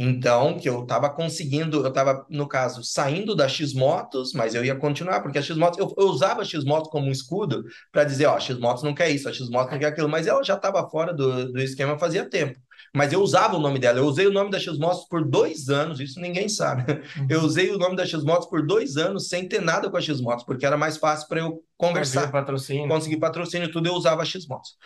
[0.01, 4.75] Então, que eu estava conseguindo, eu estava, no caso, saindo da X-Motos, mas eu ia
[4.75, 8.35] continuar, porque a X-Motos, eu, eu usava a X-Motos como um escudo para dizer, ó,
[8.37, 11.13] a X-Motos não quer isso, a X-Motos não quer aquilo, mas ela já estava fora
[11.13, 12.57] do, do esquema fazia tempo.
[12.95, 15.99] Mas eu usava o nome dela, eu usei o nome da X-Motos por dois anos,
[15.99, 16.83] isso ninguém sabe.
[17.29, 20.45] Eu usei o nome da X-Motos por dois anos sem ter nada com a X-Motos,
[20.45, 22.87] porque era mais fácil para eu conversar Conseguiu patrocínio.
[22.87, 24.77] consegui patrocínio e tudo, eu usava a X-Motos.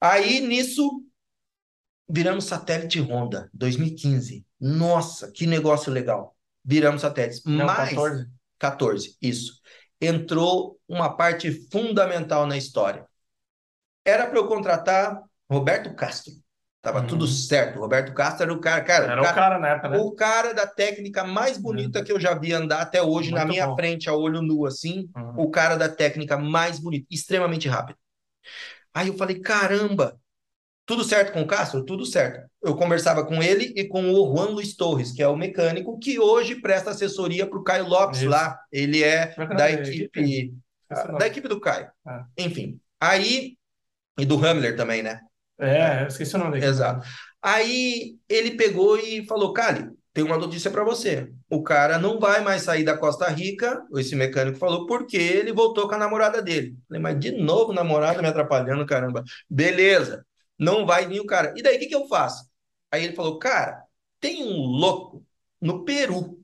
[0.00, 1.02] Aí, nisso,
[2.08, 4.44] viramos satélite Honda, 2015.
[4.60, 6.36] Nossa, que negócio legal.
[6.64, 7.42] Viramos satélites.
[7.44, 8.26] Não, Mas, 14.
[8.58, 9.60] 14, isso.
[10.00, 13.06] Entrou uma parte fundamental na história.
[14.04, 16.32] Era para eu contratar Roberto Castro.
[16.82, 17.06] Tava Uhum.
[17.06, 17.78] tudo certo.
[17.78, 19.98] Roberto Castro era o cara, cara, Era o o cara, cara na época, né?
[19.98, 23.50] o cara da técnica mais bonita que eu já vi andar até hoje na Muito
[23.52, 23.76] minha bom.
[23.76, 25.42] frente, a olho nu, assim Uhum.
[25.44, 27.96] o cara da técnica mais bonita, extremamente rápido.
[28.92, 30.18] Aí eu falei, caramba,
[30.86, 31.84] tudo certo com o Castro?
[31.84, 32.48] Tudo certo.
[32.62, 36.18] Eu conversava com ele e com o Juan Luiz Torres, que é o mecânico que
[36.20, 38.28] hoje presta assessoria para o Caio Lopes Isso.
[38.28, 38.58] lá.
[38.72, 40.54] Ele é o da equipe,
[41.10, 41.88] o da equipe do Caio.
[42.04, 42.26] Ah.
[42.38, 43.56] Enfim, aí
[44.18, 45.20] e do Hamler também, né?
[45.58, 46.66] É, eu esqueci o nome dele.
[46.66, 47.06] Exato.
[47.40, 51.32] Aí ele pegou e falou, Cali, tem uma notícia para você.
[51.48, 55.88] O cara não vai mais sair da Costa Rica, esse mecânico falou, porque ele voltou
[55.88, 56.76] com a namorada dele.
[56.88, 59.24] Falei, mas de novo namorada me atrapalhando, caramba.
[59.48, 60.24] Beleza,
[60.58, 61.54] não vai vir o cara.
[61.56, 62.44] E daí o que, que eu faço?
[62.90, 63.82] Aí ele falou, cara,
[64.20, 65.24] tem um louco
[65.60, 66.38] no Peru.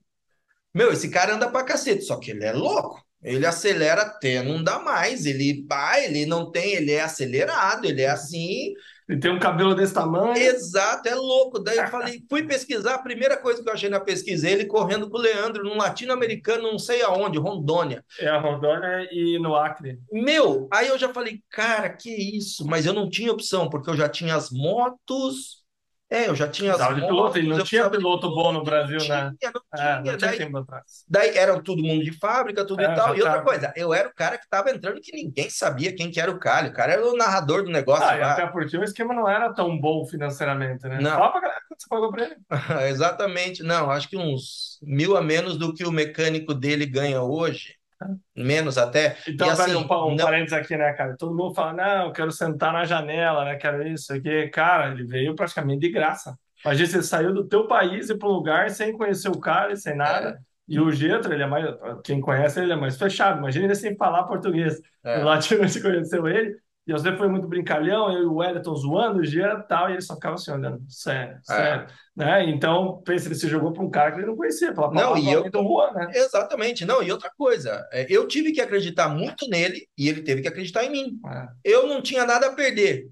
[0.74, 3.02] Meu, esse cara anda pra cacete, só que ele é louco.
[3.22, 5.26] Ele acelera até não dá mais.
[5.26, 8.72] Ele vai, ele não tem, ele é acelerado, ele é assim.
[9.08, 10.36] Ele tem um cabelo desse tamanho.
[10.36, 11.58] Exato, é louco.
[11.58, 15.08] Daí eu falei, fui pesquisar, a primeira coisa que eu achei na pesquisa, ele correndo
[15.08, 18.04] com o Leandro num latino-americano, não sei aonde, Rondônia.
[18.20, 19.98] É a Rondônia e no Acre.
[20.12, 22.66] Meu, aí eu já falei, cara, que isso?
[22.66, 25.57] Mas eu não tinha opção, porque eu já tinha as motos.
[26.10, 27.06] É, eu já tinha as de motos.
[27.06, 29.34] piloto, e não tinha de piloto bom no Brasil, né?
[29.38, 30.02] tinha, não É, tinha.
[30.02, 31.04] não tinha Daí, tempo atrás.
[31.08, 33.14] daí era todo mundo de fábrica, tudo É, e tal.
[33.16, 33.44] E outra tava.
[33.44, 36.38] coisa, eu era o cara que estava entrando que ninguém sabia quem que era o
[36.38, 36.70] Calho.
[36.70, 38.32] O cara era o narrador do negócio Ah, lá.
[38.32, 40.98] até porque o esquema não era tão bom financeiramente, né?
[41.00, 41.10] Não.
[41.18, 42.36] Fala pra galera quanto você pagou pra ele.
[42.88, 47.77] Exatamente, não, acho que uns mil a menos do que o mecânico dele ganha hoje,
[48.36, 49.16] menos até.
[49.26, 51.16] Então, E assim, um, um não- parênteses aqui, né, cara?
[51.16, 53.56] Todo mundo fala, não, eu quero sentar na janela, né?
[53.56, 54.48] Quero isso aqui.
[54.48, 56.38] Cara, ele veio praticamente de graça.
[56.64, 59.76] Imagina, você saiu do teu país e para um lugar sem conhecer o cara e
[59.76, 60.38] sem nada.
[60.66, 61.64] E o Getro, ele é mais,
[62.04, 63.38] quem conhece ele é mais fechado.
[63.38, 64.80] Imagina ele sem falar português.
[65.02, 65.20] É.
[65.20, 66.56] O latino se conheceu ele.
[66.88, 69.92] E você foi muito brincalhão, eu e o Wellington zoando, o Gia e tal, e
[69.92, 71.54] ele só ficava assim olhando, sério, É.
[71.54, 71.86] sério.
[72.16, 72.48] Né?
[72.50, 75.20] Então, pensa, ele se jogou para um cara que ele não conhecia, pela Não, palavra
[75.20, 76.10] e eu- do Juan, né?
[76.14, 80.40] Exatamente, não, e outra coisa, é, eu tive que acreditar muito nele e ele teve
[80.40, 81.20] que acreditar em mim.
[81.30, 81.46] É.
[81.62, 83.06] Eu não tinha nada a perder,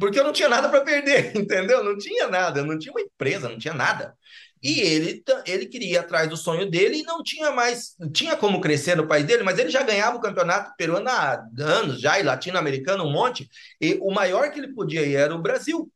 [0.00, 1.84] porque eu não tinha nada para perder, entendeu?
[1.84, 4.14] Não tinha nada, eu não tinha uma empresa, não tinha nada.
[4.62, 8.60] E ele, ele queria ir atrás do sonho dele e não tinha mais, tinha como
[8.60, 12.22] crescer no país dele, mas ele já ganhava o campeonato peruano há anos já, e
[12.22, 13.48] latino-americano um monte,
[13.80, 15.90] e o maior que ele podia ir era o Brasil.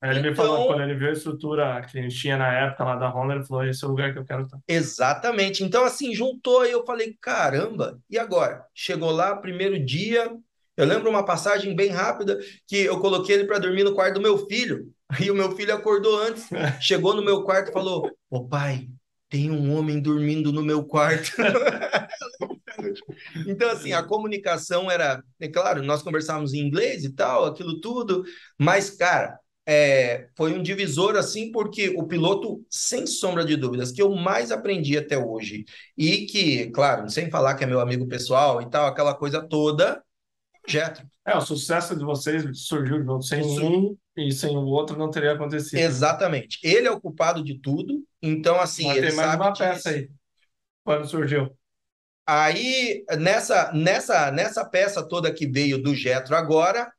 [0.00, 2.84] Ele me Então- falou, quando ele viu a estrutura que a gente tinha na época
[2.84, 4.58] lá da Honda, ele falou, esse é o lugar que eu quero estar.
[4.68, 5.64] Exatamente.
[5.64, 8.64] Então, assim, juntou e eu falei, caramba, e agora?
[8.72, 10.30] Chegou lá, primeiro dia.
[10.76, 14.20] Eu lembro uma passagem bem rápida que eu coloquei ele para dormir no quarto do
[14.20, 14.86] meu filho.
[15.20, 16.48] E o meu filho acordou antes,
[16.80, 18.88] chegou no meu quarto e falou: Ô pai,
[19.28, 21.30] tem um homem dormindo no meu quarto.
[23.46, 25.22] Então, assim, a comunicação era.
[25.40, 28.22] É claro, nós conversávamos em inglês e tal, aquilo tudo,
[28.56, 34.00] mas, cara, é, foi um divisor assim, porque o piloto, sem sombra de dúvidas, que
[34.00, 35.64] eu mais aprendi até hoje,
[35.96, 40.02] e que, claro, sem falar que é meu amigo pessoal e tal, aquela coisa toda,
[40.66, 41.06] Jetro.
[41.26, 43.22] É, o sucesso de vocês surgiu junto.
[43.22, 43.98] Sem Isso.
[44.18, 45.78] E sem o outro não teria acontecido.
[45.78, 46.58] Exatamente.
[46.62, 50.10] Ele é o culpado de tudo, então, assim, Mas ele tem mais uma peça aí.
[50.84, 51.56] Quando surgiu.
[52.26, 56.92] Aí, nessa, nessa, nessa peça toda que veio do Jetro agora,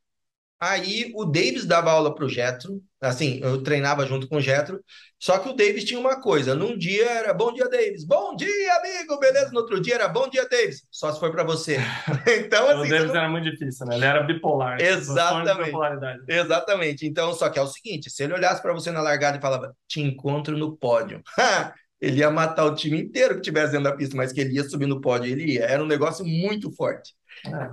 [0.58, 4.80] aí o Davis dava aula para o Jetro, assim, eu treinava junto com o Jetro,
[5.18, 8.74] só que o Davis tinha uma coisa, num dia era bom dia, Davis, bom dia,
[8.76, 9.50] amigo, beleza?
[9.52, 11.78] No outro dia era bom dia, Davis, só se for para você.
[12.44, 13.96] Então, o assim, você Davis não- era muito difícil, né?
[13.96, 14.80] Ele era bipolar.
[14.80, 15.58] Exatamente.
[15.58, 16.20] De bipolaridade.
[16.28, 17.06] Exatamente.
[17.06, 19.74] Então, só que é o seguinte: se ele olhasse para você na largada e falava,
[19.88, 21.22] te encontro no pódio,
[22.00, 24.64] ele ia matar o time inteiro que tivesse dentro da pista, mas que ele ia
[24.64, 25.64] subir no pódio, ele ia.
[25.64, 27.12] Era um negócio muito forte.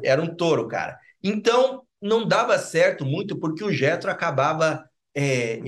[0.03, 0.09] É.
[0.11, 0.97] Era um touro, cara.
[1.23, 4.86] Então, não dava certo muito porque o Jetro acabava.
[5.19, 5.59] É.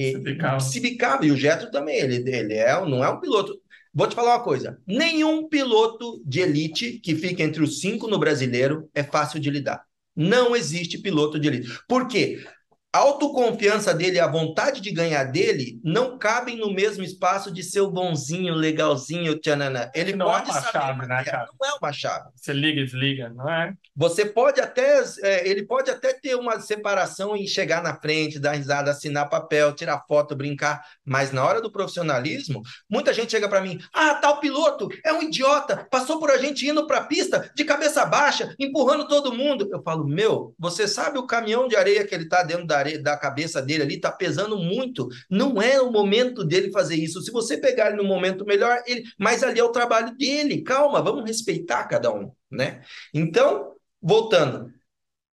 [1.26, 3.60] E o Jetro também, ele, ele é, não é um piloto.
[3.92, 8.20] Vou te falar uma coisa: nenhum piloto de elite que fica entre os cinco no
[8.20, 9.84] brasileiro é fácil de lidar.
[10.16, 11.80] Não existe piloto de elite.
[11.88, 12.46] Por quê?
[12.92, 17.82] A autoconfiança dele, a vontade de ganhar dele, não cabem no mesmo espaço de ser
[17.82, 19.92] o bonzinho, legalzinho, tchananã.
[19.94, 21.48] Ele Não é pode uma saber chave, né, cara?
[21.62, 22.30] Não é uma chave.
[22.36, 23.74] Você liga e desliga, não é?
[23.96, 28.54] Você pode até, é, ele pode até ter uma separação e chegar na frente, dar
[28.54, 33.62] risada, assinar papel, tirar foto, brincar, mas na hora do profissionalismo, muita gente chega para
[33.62, 37.52] mim, ah, tal piloto é um idiota, passou por a gente indo para a pista
[37.56, 39.70] de cabeça baixa, empurrando todo mundo.
[39.72, 43.18] Eu falo, meu, você sabe o caminhão de areia que ele tá dentro da da
[43.18, 45.08] cabeça dele ali, tá pesando muito.
[45.30, 47.22] Não é o momento dele fazer isso.
[47.22, 50.62] Se você pegar ele no momento melhor, ele, mas ali é o trabalho dele.
[50.62, 52.82] Calma, vamos respeitar cada um, né?
[53.14, 54.72] Então, voltando,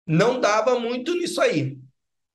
[0.05, 1.77] não dava muito nisso aí.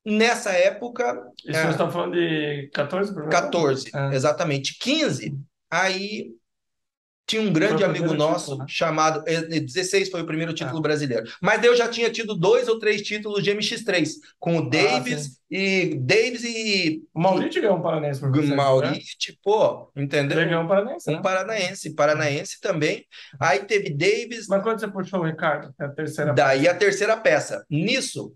[0.05, 1.71] Nessa época, Isso É.
[1.71, 4.15] estamos falando de 14 por 14, É.
[4.15, 5.37] exatamente, 15,
[5.71, 6.31] aí
[7.29, 8.65] tinha um grande amigo nosso título, né?
[8.69, 10.83] chamado, eh, 16 foi o primeiro título É.
[10.83, 15.39] brasileiro, mas eu já tinha tido dois ou três títulos de MX3, com o Davis
[15.51, 18.57] e Davis e O Maurício ganhou um paranaense por vocês, né?
[18.57, 20.39] Maurício, pô, entendeu?
[20.39, 21.21] Ele ganhou um paranaense, Um né?
[21.23, 23.05] paranaense, paranaense também,
[23.39, 25.73] aí teve Davis, Mas quando você puxou o Ricardo?
[25.79, 27.65] É a terceira Daí a terceira peça.
[27.71, 28.33] Nisso,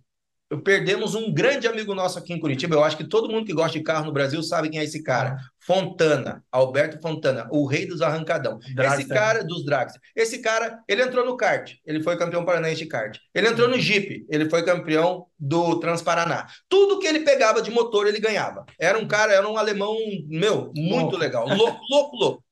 [0.61, 2.74] perdemos um grande amigo nosso aqui em Curitiba.
[2.74, 5.03] Eu acho que todo mundo que gosta de carro no Brasil sabe quem é esse
[5.03, 5.36] cara.
[5.64, 8.59] Fontana, Alberto Fontana, o rei dos arrancadão.
[8.74, 9.00] Dragster.
[9.00, 9.94] Esse cara dos drags.
[10.14, 13.16] Esse cara, ele entrou no kart, ele foi campeão paranaense de kart.
[13.32, 16.46] Ele entrou no Jeep, ele foi campeão do Transparaná.
[16.68, 18.66] Tudo que ele pegava de motor, ele ganhava.
[18.78, 19.96] Era um cara, era um alemão,
[20.28, 21.16] meu, muito Louco.
[21.16, 21.46] legal.
[21.46, 22.44] Louco, louco, louco.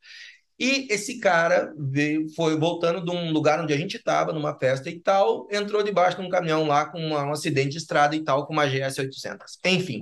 [0.60, 4.90] E esse cara veio, foi voltando de um lugar onde a gente estava, numa festa
[4.90, 8.22] e tal, entrou debaixo de um caminhão lá com uma- um acidente de estrada e
[8.22, 9.58] tal, com uma GS 800.
[9.64, 10.00] Enfim,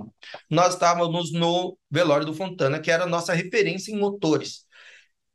[0.49, 4.65] nós estávamos no velório do Fontana, que era a nossa referência em motores.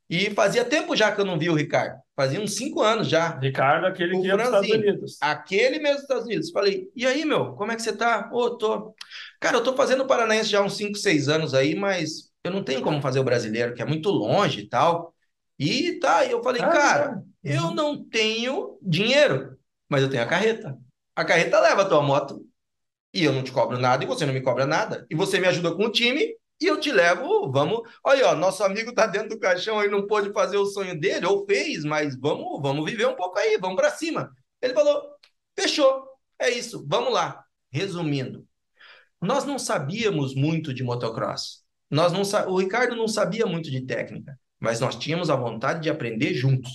[0.09, 1.99] E fazia tempo já que eu não vi o Ricardo.
[2.14, 3.39] Fazia uns cinco anos já.
[3.39, 4.70] Ricardo, aquele O que ia para os Estados.
[4.70, 5.18] Unidos.
[5.20, 6.51] Aquele mesmo dos Estados Unidos.
[6.51, 8.31] Falei, e aí, meu, como é que você tá?
[8.33, 8.95] Ô, tô.
[9.41, 12.62] Cara, eu tô fazendo Paranaense já há uns 5, 6 anos aí, mas eu não
[12.62, 15.14] tenho como fazer o brasileiro, que é muito longe e tal.
[15.59, 17.57] E tá, e eu falei, Ah, cara, é.
[17.57, 19.57] eu não tenho dinheiro,
[19.89, 20.77] mas eu tenho a carreta.
[21.15, 22.45] A carreta leva a tua moto
[23.13, 25.07] e eu não te cobro nada e você não me cobra nada.
[25.11, 27.83] E você me ajuda com o time e eu te levo, vamos.
[28.05, 31.27] Olha, ó, nosso amigo tá dentro do caixão aí, não pôde fazer o sonho dele,
[31.27, 34.31] ou fez, mas vamos, vamos viver um pouco aí, vamos para cima.
[34.61, 35.03] Ele falou:
[35.59, 36.07] fechou,
[36.39, 37.45] é isso, vamos lá.
[37.71, 38.47] Resumindo,
[39.21, 41.65] nós não sabíamos muito de motocross.
[41.91, 42.23] Nós não.
[42.53, 46.73] O Ricardo não sabia muito de técnica, mas nós tínhamos a vontade de aprender juntos.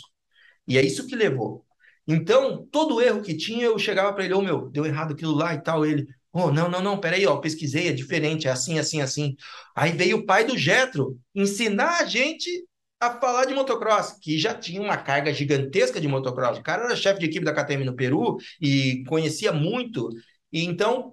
[0.68, 1.66] E é isso que levou.
[2.08, 5.54] Então, todo erro que tinha, eu chegava para ele, ô meu, deu errado aquilo lá
[5.54, 5.86] e tal.
[5.86, 9.36] Ele, oh, não, não, não, peraí, ó, pesquisei, é diferente, é assim, assim, assim.
[9.76, 12.50] Aí veio o pai do Jetro ensinar a gente
[13.00, 16.58] a falar de motocross, que já tinha uma carga gigantesca de motocross.
[16.58, 20.10] O cara era chefe de equipe da KTM no Peru e conhecia muito.
[20.52, 21.12] E então,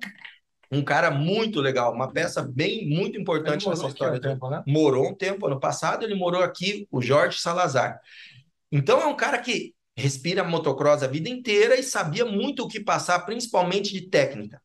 [0.70, 4.20] um cara muito legal, uma peça bem, muito importante nessa um história.
[4.20, 4.34] toda.
[4.34, 4.62] tempo, né?
[4.66, 8.00] Morou um tempo, ano passado ele morou aqui, o Jorge Salazar.
[8.70, 12.80] Então é um cara que respira motocross a vida inteira e sabia muito o que
[12.80, 14.60] passar, principalmente de técnica.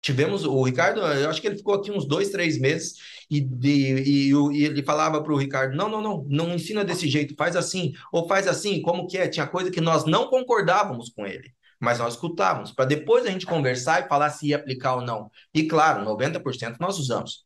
[0.00, 2.94] Tivemos o Ricardo, eu acho que ele ficou aqui uns dois, três meses
[3.28, 6.84] e, de- e o- e ele falava para o Ricardo: não, não, não, não ensina
[6.84, 9.28] desse jeito, faz assim, ou faz assim, como que é?
[9.28, 13.46] Tinha coisa que nós não concordávamos com ele, mas nós escutávamos, para depois a gente
[13.46, 15.30] conversar e falar se ia aplicar ou não.
[15.54, 17.44] E claro, 90% nós usamos.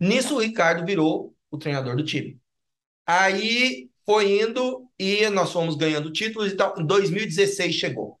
[0.00, 2.38] Nisso o Ricardo virou o treinador do time.
[3.06, 6.78] Aí foi indo e nós fomos ganhando títulos e tal.
[6.78, 8.18] Em 2016 chegou.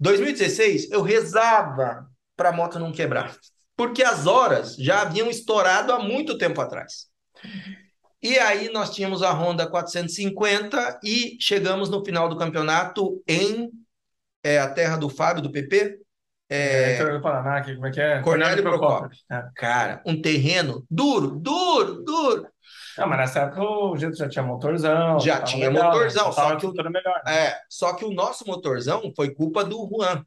[0.00, 3.36] 2016 eu rezava para a moto não quebrar,
[3.76, 7.06] porque as horas já haviam estourado há muito tempo atrás.
[8.20, 13.70] E aí nós tínhamos a Honda 450 e chegamos no final do campeonato em
[14.44, 15.98] é, a terra do Fábio, do PP.
[16.48, 18.20] É, É, do Paraná, aqui, como é que é?
[18.20, 19.18] Cornélio Procópio.
[19.30, 19.42] É.
[19.56, 22.46] cara, um terreno duro, duro, duro.
[22.98, 25.18] Ah, mas nessa época o Jeito já tinha motorzão.
[25.18, 26.32] Já tinha legal, motorzão, né?
[26.32, 27.22] só que o- melhor.
[27.26, 27.46] né?
[27.46, 30.24] É, só que o nosso motorzão foi culpa do Juan.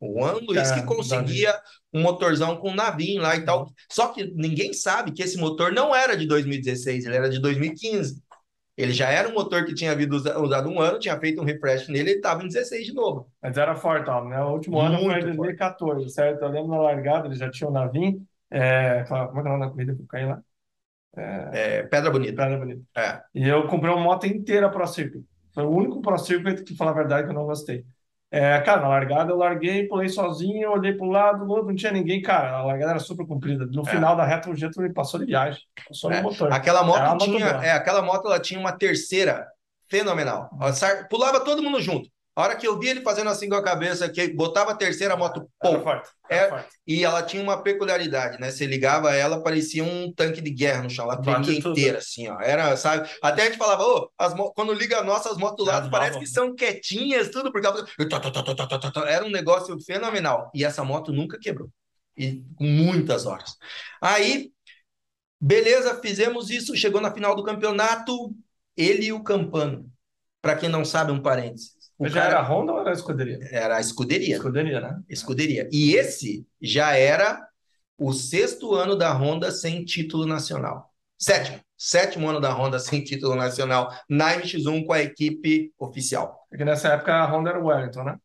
[0.00, 1.58] O Juan Luiz É, que conseguia
[1.92, 3.70] um motorzão com navinho lá e tal.
[3.90, 8.22] Só que ninguém sabe que esse motor não era de 2016, ele era de 2015.
[8.76, 11.44] Ele já era um motor que tinha havido usa- usado um ano, tinha feito um
[11.44, 13.30] refresh nele, ele estava em 16 de novo.
[13.40, 14.42] Mas era forte, ó, né?
[14.42, 16.42] O último ano foi em Muito 2014, certo?
[16.42, 18.26] Eu lembro na largada, ele já tinha o Navin.
[18.50, 20.42] É, como é que é o nome da corrida que eu caí lá?
[21.52, 22.42] É, Pedra Bonita.
[22.42, 22.82] Pedra Bonita.
[22.96, 23.22] É.
[23.34, 25.24] E eu comprei uma moto inteira Pro Circuit.
[25.52, 27.84] Foi o único Pro Circuit que, falar a verdade, que eu não gostei.
[28.36, 31.92] É, cara, na largada eu larguei, pulei sozinho, olhei para um lado, outro não tinha
[31.92, 32.20] ninguém.
[32.20, 33.64] Cara, a largada era super comprida.
[33.66, 33.84] No É.
[33.84, 35.60] final da reta, o jeito ele passou de viagem.
[35.88, 36.16] Passou É.
[36.16, 36.52] no motor.
[36.52, 39.46] Aquela moto tinha, é, aquela moto ela tinha uma terceira
[39.88, 40.50] fenomenal.
[40.60, 40.72] Ela
[41.08, 42.08] Pulava todo mundo junto.
[42.36, 45.16] A hora que eu vi ele fazendo assim com a cabeça, que botava a terceira
[45.16, 46.08] moto, pô, forte.
[46.28, 46.68] É, forte.
[46.84, 48.50] E ela tinha uma peculiaridade, né?
[48.50, 51.04] Você ligava ela, parecia um tanque de guerra no chão.
[51.04, 52.40] Ela tremia inteira, assim, ó.
[52.40, 53.08] Era, sabe?
[53.22, 56.18] Até a gente falava, ô, as quando liga a nossa, as motos do lado parece
[56.18, 57.86] que são quietinhas, tudo, porque ela...
[59.06, 60.50] Era um negócio fenomenal.
[60.52, 61.70] E essa moto nunca quebrou.
[62.16, 63.54] E com muitas horas.
[64.00, 64.50] Aí,
[65.40, 68.34] beleza, fizemos isso, chegou na final do campeonato,
[68.76, 69.88] ele e o Campano.
[70.42, 71.73] Para quem não sabe, um parênteses.
[71.98, 73.38] O Mas já cara era Honda ou era escuderia?
[73.50, 74.36] era a escuderia.
[74.36, 75.00] Escuderia, né?
[75.08, 75.68] Escuderia.
[75.72, 77.40] E esse já era
[77.96, 80.92] o sexto ano da Honda sem título nacional.
[81.18, 81.60] Sétimo.
[81.76, 86.46] Sétimo ano da Honda sem título nacional na MX1 com a equipe oficial.
[86.48, 88.16] Porque nessa época a Honda era o Wellington, né?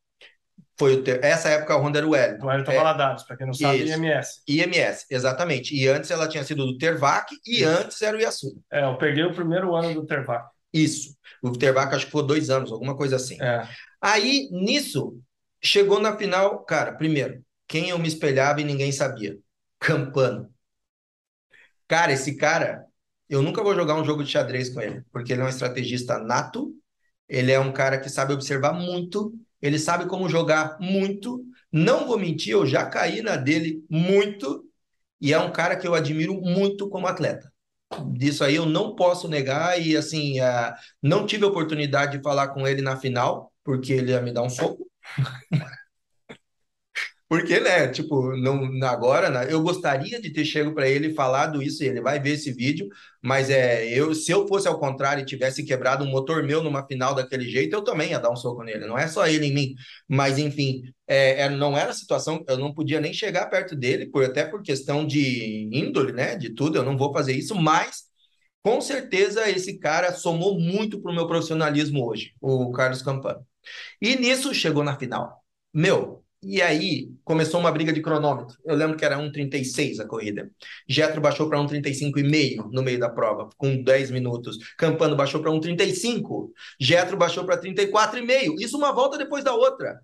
[0.77, 1.23] Foi o ter...
[1.23, 2.47] Essa época a Honda era o O Wellington.
[2.47, 2.75] Wellington É.
[2.77, 3.93] Valadares, para quem não sabe, Isso.
[3.97, 4.41] IMS.
[4.47, 5.75] IMS, exatamente.
[5.75, 7.67] E antes ela tinha sido do Tervac e Isso.
[7.67, 8.61] antes era o Yasuda.
[8.71, 10.47] É, eu peguei o primeiro ano do Tervac.
[10.73, 11.15] Isso.
[11.41, 13.41] O Tervac acho que foi dois anos, alguma coisa assim.
[13.41, 13.67] É.
[14.01, 15.19] Aí, nisso,
[15.61, 19.37] chegou na final, cara, primeiro, quem eu me espelhava e ninguém sabia?
[19.79, 20.49] Campano.
[21.87, 22.85] Cara, esse cara,
[23.27, 26.19] eu nunca vou jogar um jogo de xadrez com ele, porque ele é um estrategista
[26.19, 26.73] nato,
[27.27, 32.17] ele é um cara que sabe observar muito, ele sabe como jogar muito, Não vou
[32.17, 34.65] mentir, eu já caí na dele muito
[35.21, 37.51] e é um cara que eu admiro muito como atleta.
[38.13, 42.67] Disso aí eu não posso negar e assim, uh, não tive oportunidade de falar com
[42.67, 44.85] ele na final, porque ele ia me dar um soco.
[47.29, 51.61] Porque, né, tipo, não, agora, né, eu gostaria de ter chego para ele e falado
[51.61, 52.89] isso, e ele vai ver esse vídeo,
[53.21, 56.87] mas é, eu, se eu fosse ao contrário e tivesse quebrado um motor meu numa
[56.87, 59.53] final daquele jeito, eu também ia dar um soco nele, não é só ele em
[59.53, 59.75] mim,
[60.07, 64.07] mas enfim, é, é, não era a situação, eu não podia nem chegar perto dele,
[64.07, 68.05] por, até por questão de índole, né, de tudo, eu não vou fazer isso, mas
[68.63, 73.45] com certeza esse cara somou muito pro meu profissionalismo hoje, o Carlos Campano.
[74.01, 75.43] E nisso chegou na final.
[75.73, 78.57] Meu, e aí começou uma briga de cronômetro.
[78.65, 80.49] Eu lembro que era 1,36 a corrida.
[80.87, 84.57] Getro baixou para 1,35,5 no meio da prova, com 10 minutos.
[84.77, 86.51] Campano baixou para 1,35.
[86.79, 88.55] Getro baixou para 34,5.
[88.59, 89.99] Isso uma volta depois da outra.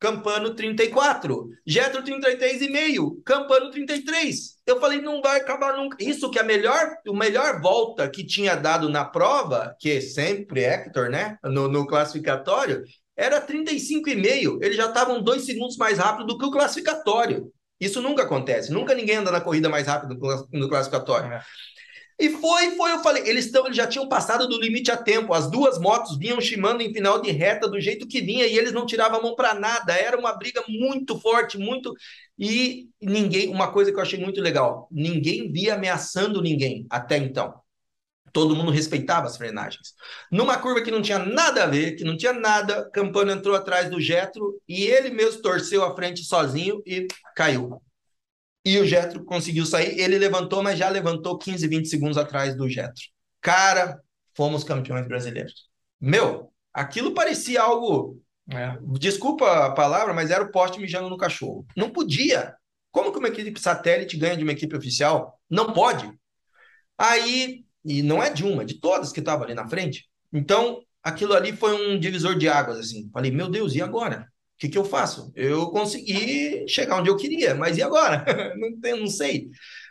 [0.00, 4.56] Campano 34, Getro 33,5, Campano 33.
[4.66, 5.98] Eu falei, não vai acabar nunca.
[6.00, 10.64] Isso que é a melhor, a melhor volta que tinha dado na prova, que sempre
[10.64, 12.82] Hector, né, no, no classificatório,
[13.20, 14.58] era 35,5.
[14.62, 17.52] Eles já estavam dois segundos mais rápido do que o classificatório.
[17.78, 18.72] Isso nunca acontece.
[18.72, 20.18] Nunca ninguém anda na corrida mais rápido
[20.50, 21.30] no classificatório.
[21.30, 21.42] É.
[22.18, 25.34] E foi, foi, eu falei, eles, eles já tinham passado do limite a tempo.
[25.34, 28.72] As duas motos vinham chimando em final de reta do jeito que vinha e eles
[28.72, 29.92] não tiravam a mão para nada.
[29.92, 31.94] Era uma briga muito forte, muito.
[32.38, 37.54] E ninguém, uma coisa que eu achei muito legal, ninguém via ameaçando ninguém até então.
[38.32, 39.94] Todo mundo respeitava as frenagens.
[40.30, 43.90] Numa curva que não tinha nada a ver, que não tinha nada, Campano entrou atrás
[43.90, 47.82] do Getro e ele mesmo torceu a frente sozinho e caiu.
[48.64, 49.98] E o Getro conseguiu sair.
[49.98, 53.02] Ele levantou, mas já levantou 15, 20 segundos atrás do Getro.
[53.40, 54.00] Cara,
[54.36, 55.68] fomos campeões brasileiros.
[56.00, 58.20] Meu, aquilo parecia algo.
[58.48, 58.76] É.
[58.98, 61.64] Desculpa a palavra, mas era o poste mijando no cachorro.
[61.76, 62.54] Não podia.
[62.90, 65.40] Como que uma equipe satélite ganha de uma equipe oficial?
[65.48, 66.12] Não pode.
[66.98, 70.08] Aí e não é de uma, é de todas que estavam ali na frente.
[70.32, 73.10] Então, aquilo ali foi um divisor de águas, assim.
[73.12, 74.28] Falei, meu Deus, e agora?
[74.54, 75.32] O que, que eu faço?
[75.34, 78.24] Eu consegui chegar onde eu queria, mas e agora?
[78.56, 79.48] não, tem, não sei.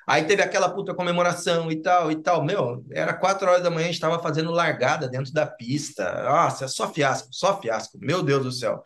[0.08, 2.44] Aí teve aquela puta comemoração e tal, e tal.
[2.44, 6.24] Meu, era quatro horas da manhã, a gente estava fazendo largada dentro da pista.
[6.24, 7.98] Nossa, só fiasco, só fiasco.
[8.00, 8.84] Meu Deus do céu.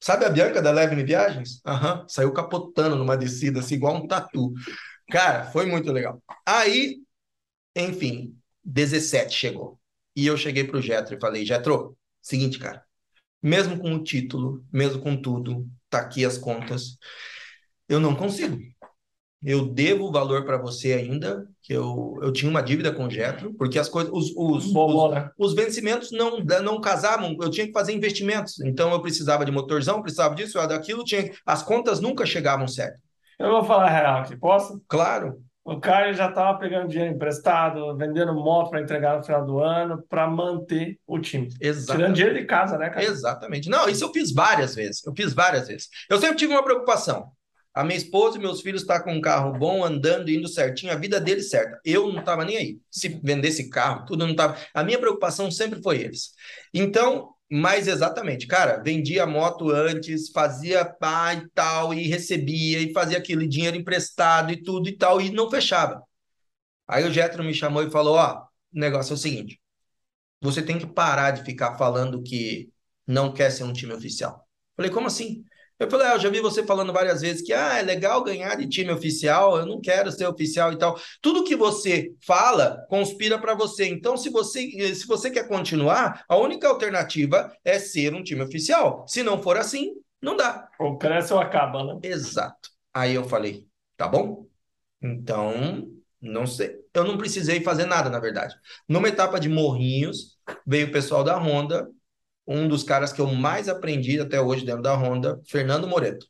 [0.00, 1.62] Sabe a Bianca da Leve Viagens?
[1.66, 4.52] Uhum, saiu capotando numa descida, assim, igual um tatu.
[5.10, 6.22] Cara, foi muito legal.
[6.46, 6.98] Aí,
[7.74, 9.78] enfim, 17 chegou.
[10.16, 12.84] E eu cheguei pro Getro e falei, Getro, seguinte, cara,
[13.42, 16.96] mesmo com o título, mesmo com tudo, tá aqui as contas,
[17.88, 18.58] eu não consigo.
[19.42, 23.52] Eu devo valor para você ainda, que eu, eu tinha uma dívida com o Getro,
[23.54, 27.92] porque as coisas, os, os, os, os, vencimentos não, não casavam, eu tinha que fazer
[27.92, 28.58] investimentos.
[28.60, 32.98] Então eu precisava de motorzão, precisava disso, daquilo, tinha, as contas nunca chegavam certo.
[33.38, 34.82] Eu vou falar real aqui, posso?
[34.88, 35.42] Claro.
[35.64, 40.04] O cara já estava pegando dinheiro emprestado, vendendo moto para entregar no final do ano,
[40.10, 41.48] para manter o time.
[41.58, 41.86] Exatamente.
[41.86, 43.02] Tirando dinheiro de casa, né, cara?
[43.02, 43.70] Exatamente.
[43.70, 45.02] Não, isso eu fiz várias vezes.
[45.06, 45.88] Eu fiz várias vezes.
[46.10, 47.32] Eu sempre tive uma preocupação.
[47.72, 50.92] A minha esposa e meus filhos estão tá com um carro bom, andando, indo certinho,
[50.92, 51.80] a vida deles certa.
[51.84, 52.78] Eu não estava nem aí.
[52.88, 54.56] Se vendesse carro, tudo não estava.
[54.72, 56.30] A minha preocupação sempre foi eles.
[56.72, 63.18] Então, mais exatamente, cara, vendia moto antes, fazia pá e tal, e recebia, e fazia
[63.18, 66.02] aquele dinheiro emprestado e tudo e tal, e não fechava.
[66.88, 69.60] Aí o Getro me chamou e falou: Ó, o negócio é o seguinte,
[70.40, 72.70] você tem que parar de ficar falando que
[73.06, 74.46] não quer ser um time oficial.
[74.76, 75.44] Falei, como assim?
[75.84, 78.56] Eu falei, ah, eu já vi você falando várias vezes que ah, é legal ganhar
[78.56, 80.98] de time oficial, eu não quero ser oficial e tal.
[81.20, 83.86] Tudo que você fala conspira para você.
[83.86, 89.04] Então, se você, se você quer continuar, a única alternativa é ser um time oficial.
[89.06, 90.68] Se não for assim, não dá.
[90.78, 91.98] Ou cresce ou acaba, né?
[92.02, 92.70] Exato.
[92.92, 93.66] Aí eu falei,
[93.96, 94.46] tá bom?
[95.02, 95.86] Então,
[96.20, 96.76] não sei.
[96.94, 98.54] Eu não precisei fazer nada, na verdade.
[98.88, 101.86] Numa etapa de morrinhos, veio o pessoal da Honda
[102.46, 106.26] um dos caras que eu mais aprendi até hoje dentro da Honda, Fernando Moreto.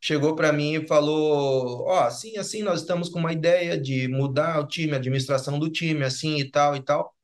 [0.00, 4.08] Chegou para mim e falou: Ó, oh, assim, assim, nós estamos com uma ideia de
[4.08, 7.14] mudar o time, a administração do time, assim e tal e tal.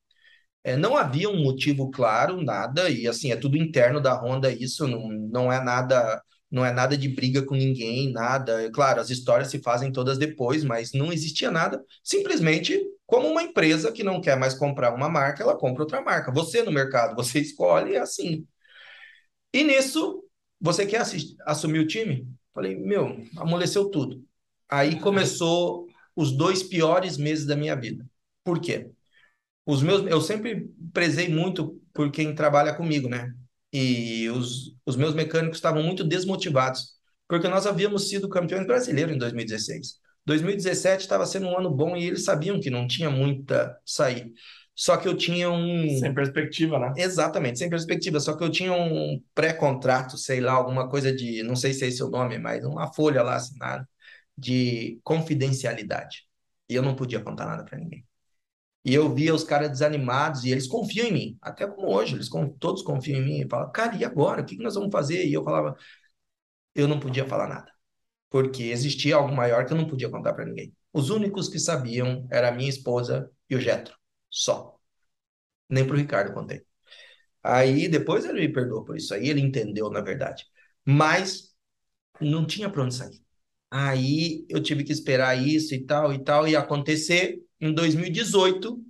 [0.64, 4.86] É, não havia um motivo claro, nada, e assim, é tudo interno da Honda, isso
[4.86, 8.62] não, não é nada não é nada de briga com ninguém, nada.
[8.64, 11.82] É claro, as histórias se fazem todas depois, mas não existia nada.
[12.02, 16.30] Simplesmente como uma empresa que não quer mais comprar uma marca, ela compra outra marca.
[16.32, 18.46] Você no mercado, você escolhe é assim.
[19.52, 20.24] E nisso,
[20.60, 21.02] você quer
[21.46, 22.28] assumir o time?
[22.54, 24.24] Falei, meu, amoleceu tudo.
[24.68, 28.06] Aí começou os dois piores meses da minha vida.
[28.44, 28.90] Por quê?
[29.66, 33.32] Os meus, eu sempre prezei muito por quem trabalha comigo, né?
[33.72, 36.94] e os, os meus mecânicos estavam muito desmotivados,
[37.28, 39.98] porque nós havíamos sido campeões brasileiros em 2016.
[40.28, 44.32] 2017 estava sendo um ano bom e eles sabiam que não tinha muita sair.
[44.74, 45.98] Só que eu tinha um.
[45.98, 46.92] Sem perspectiva, né?
[46.96, 48.20] Exatamente, sem perspectiva.
[48.20, 51.42] Só que eu tinha um pré-contrato, sei lá, alguma coisa de.
[51.42, 53.88] Não sei se é esse o nome, mas uma folha lá assinada
[54.36, 56.24] de confidencialidade.
[56.68, 58.06] E eu não podia contar nada para ninguém.
[58.84, 62.28] E eu via os caras desanimados e eles confiam em mim, até como hoje, eles
[62.58, 64.42] todos confiam em mim e falam, cara, e agora?
[64.42, 65.26] O que nós vamos fazer?
[65.26, 65.76] E eu falava,
[66.74, 67.70] eu não podia falar nada,
[68.30, 70.74] porque existia algo maior que eu não podia contar para ninguém.
[70.92, 73.94] Os únicos que sabiam era a minha esposa e o Getro,
[74.30, 74.78] só.
[75.68, 76.62] Nem pro Ricardo contei.
[77.42, 80.44] Aí depois ele me perdoou por isso aí, ele entendeu, na verdade.
[80.84, 81.54] Mas
[82.20, 83.22] não tinha para onde sair.
[83.70, 87.38] Aí eu tive que esperar isso e tal e tal, e acontecer.
[87.60, 88.82] Em 2018,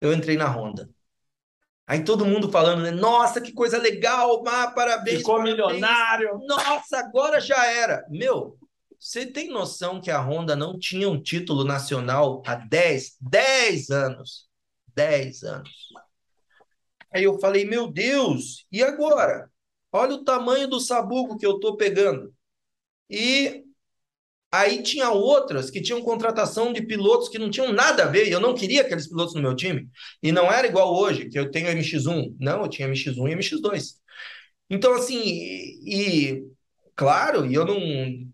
[0.00, 0.88] eu entrei na Honda.
[1.86, 2.90] Aí todo mundo falando, né?
[2.90, 5.18] Nossa, que coisa legal, ah, parabéns.
[5.18, 5.56] Ficou parabéns.
[5.56, 6.40] milionário.
[6.46, 8.04] Nossa, agora já era.
[8.10, 8.58] Meu,
[8.98, 14.48] você tem noção que a Honda não tinha um título nacional há 10, 10 anos?
[14.94, 15.70] 10 anos.
[17.12, 19.50] Aí eu falei, meu Deus, e agora?
[19.92, 22.32] Olha o tamanho do sabugo que eu tô pegando.
[23.10, 23.64] E
[24.50, 28.30] Aí tinha outras que tinham contratação de pilotos que não tinham nada a ver, e
[28.32, 29.88] eu não queria aqueles pilotos no meu time.
[30.22, 32.34] E não era igual hoje, que eu tenho MX1.
[32.40, 33.96] Não, eu tinha MX1 e MX2.
[34.70, 36.46] Então, assim, e, e
[36.96, 37.78] claro, e eu não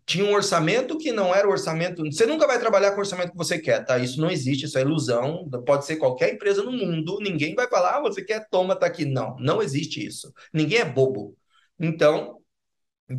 [0.06, 2.02] tinha um orçamento que não era o orçamento.
[2.04, 3.98] Você nunca vai trabalhar com o orçamento que você quer, tá?
[3.98, 5.48] Isso não existe, isso é ilusão.
[5.66, 9.04] Pode ser qualquer empresa no mundo, ninguém vai falar, ah, você quer, toma, tá aqui.
[9.04, 10.32] Não, não existe isso.
[10.52, 11.36] Ninguém é bobo.
[11.78, 12.38] Então,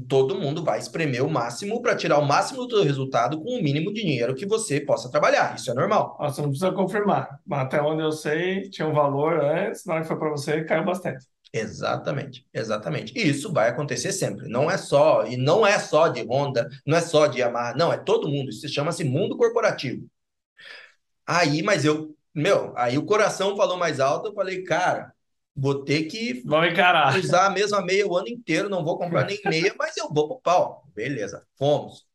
[0.07, 3.93] todo mundo vai espremer o máximo para tirar o máximo do resultado com o mínimo
[3.93, 5.55] de dinheiro que você possa trabalhar.
[5.55, 6.17] Isso é normal.
[6.19, 7.39] Você não precisa confirmar.
[7.51, 10.85] Até onde eu sei, tinha um valor antes, na hora que foi para você, caiu
[10.85, 11.25] bastante.
[11.55, 13.13] Exatamente, exatamente.
[13.15, 14.49] E isso vai acontecer sempre.
[14.49, 17.93] Não é só, e não é só de Honda, não é só de Yamaha, não,
[17.93, 18.49] é todo mundo.
[18.49, 20.09] Isso chama-se mundo corporativo.
[21.25, 25.13] Aí, mas eu, meu, aí o coração falou mais alto, eu falei, cara,
[25.55, 27.17] vou ter que Vamos encarar.
[27.17, 30.27] usar a mesma meia o ano inteiro, não vou comprar nem meia, mas eu vou
[30.27, 30.83] pro pau.
[30.93, 32.05] Beleza, fomos.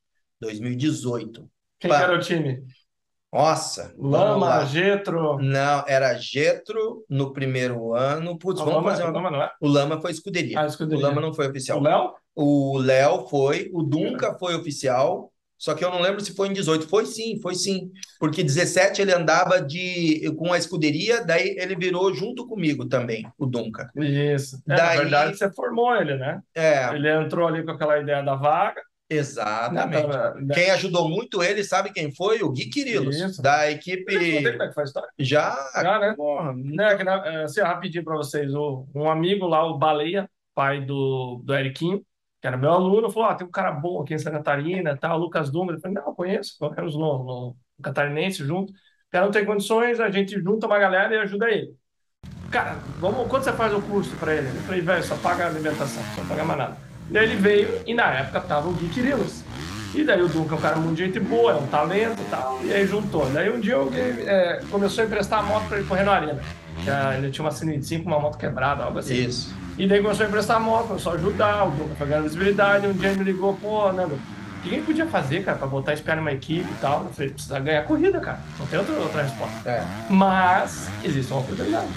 [0.40, 1.48] 2018.
[1.78, 2.02] Quem Pá.
[2.02, 2.64] era o time?
[3.32, 4.64] Nossa, Lama.
[4.64, 5.38] Getro.
[5.38, 8.38] Não, era Getro no primeiro ano.
[8.38, 9.12] Putz, O vamos Lama, fazer o uma...
[9.12, 9.50] Lama não é?
[9.60, 10.58] O Lama foi escuderia.
[10.60, 11.06] Ah, O escuderia.
[11.06, 11.80] Lama não foi O oficial.
[11.80, 12.14] Léo?
[12.34, 16.52] O Léo foi, o Dunca foi oficial, só que eu não lembro se foi em
[16.52, 16.88] 18.
[16.88, 17.90] Foi sim, foi sim.
[18.20, 23.44] Porque 17 ele andava de com a escuderia, daí ele virou junto comigo também, o
[23.44, 23.90] Dunca.
[23.96, 24.56] Isso.
[24.68, 26.40] É, Daí- Na verdade, você formou ele, né?
[26.54, 28.80] É, Ele entrou ali com aquela ideia da vaga.
[29.08, 30.06] Exatamente.
[30.44, 30.54] Né?
[30.54, 32.42] Quem ajudou muito ele, sabe quem foi?
[32.42, 33.42] O Gui Quirilos, Isso.
[33.42, 34.12] da equipe.
[34.12, 35.08] sei como é que história.
[35.18, 35.70] Já.
[35.74, 36.14] Já, né?
[36.16, 40.80] Porra, Né, na- é, assim, rapidinho para vocês, o, um amigo lá, o Baleia, pai
[40.80, 42.02] do, do Eriquinho,
[42.40, 45.18] que era meu aluno, falou: ah, tem um cara bom aqui em Santa Catarina, tal,
[45.18, 45.76] Lucas Dummer.
[45.76, 48.72] Eu falei: não, eu conheço, corremos no, no Catarinense junto.
[48.72, 51.74] O cara não tem condições, a gente junta uma galera e ajuda ele.
[52.50, 54.48] Cara, vamos, quanto você faz o curso para ele?
[54.48, 56.87] Eu falei: velho, só paga a alimentação, só paga mais nada.
[57.10, 59.42] Daí ele veio e na época tava o Gui Quirilos.
[59.94, 62.60] E daí o Duncan é um cara muito gente boa, é um talento e tal.
[62.62, 63.28] E aí juntou.
[63.30, 66.40] Daí um dia alguém é, começou a emprestar a moto para ele correr na arena.
[67.16, 69.14] Ele tinha uma C25, uma moto quebrada, algo assim.
[69.14, 69.54] Isso.
[69.78, 72.86] E daí começou a emprestar a moto, começou a ajudar, o Duncan foi ganhando visibilidade.
[72.86, 75.56] Um dia ele me ligou, pô, né, meu, o que a gente podia fazer, cara,
[75.56, 77.04] pra botar esse cara numa equipe e tal?
[77.04, 78.40] Eu falei, precisa ganhar corrida, cara.
[78.58, 79.68] Não tem outra, outra resposta.
[79.68, 79.84] É.
[80.10, 81.88] Mas existe uma oportunidade.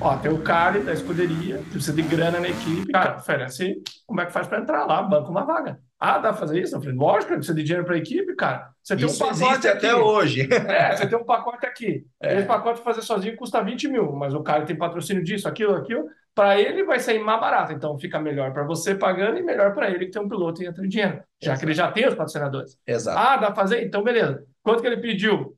[0.00, 2.92] Ó, tem o Cali da escuderia, que precisa de grana na equipe.
[2.92, 5.78] Cara, oferece como é que faz pra entrar lá, banca uma vaga.
[5.98, 6.76] Ah, dá pra fazer isso?
[6.76, 8.68] Eu falei, lógico, precisa de dinheiro pra equipe, cara.
[8.82, 9.86] Você tem Isso um pacote existe aqui.
[9.86, 10.48] até hoje.
[10.68, 12.04] É, você tem um pacote aqui.
[12.20, 12.36] É.
[12.36, 16.04] Esse pacote fazer sozinho custa 20 mil, mas o cara tem patrocínio disso, aquilo, aquilo.
[16.34, 17.72] Para ele vai sair mais barato.
[17.72, 20.66] Então fica melhor para você pagando e melhor para ele que tem um piloto e
[20.66, 21.22] entra em dinheiro.
[21.42, 22.76] Já que ele já tem os patrocinadores.
[22.86, 23.18] Exato.
[23.18, 23.82] Ah, dá pra fazer?
[23.82, 24.44] Então beleza.
[24.62, 25.56] Quanto que ele pediu?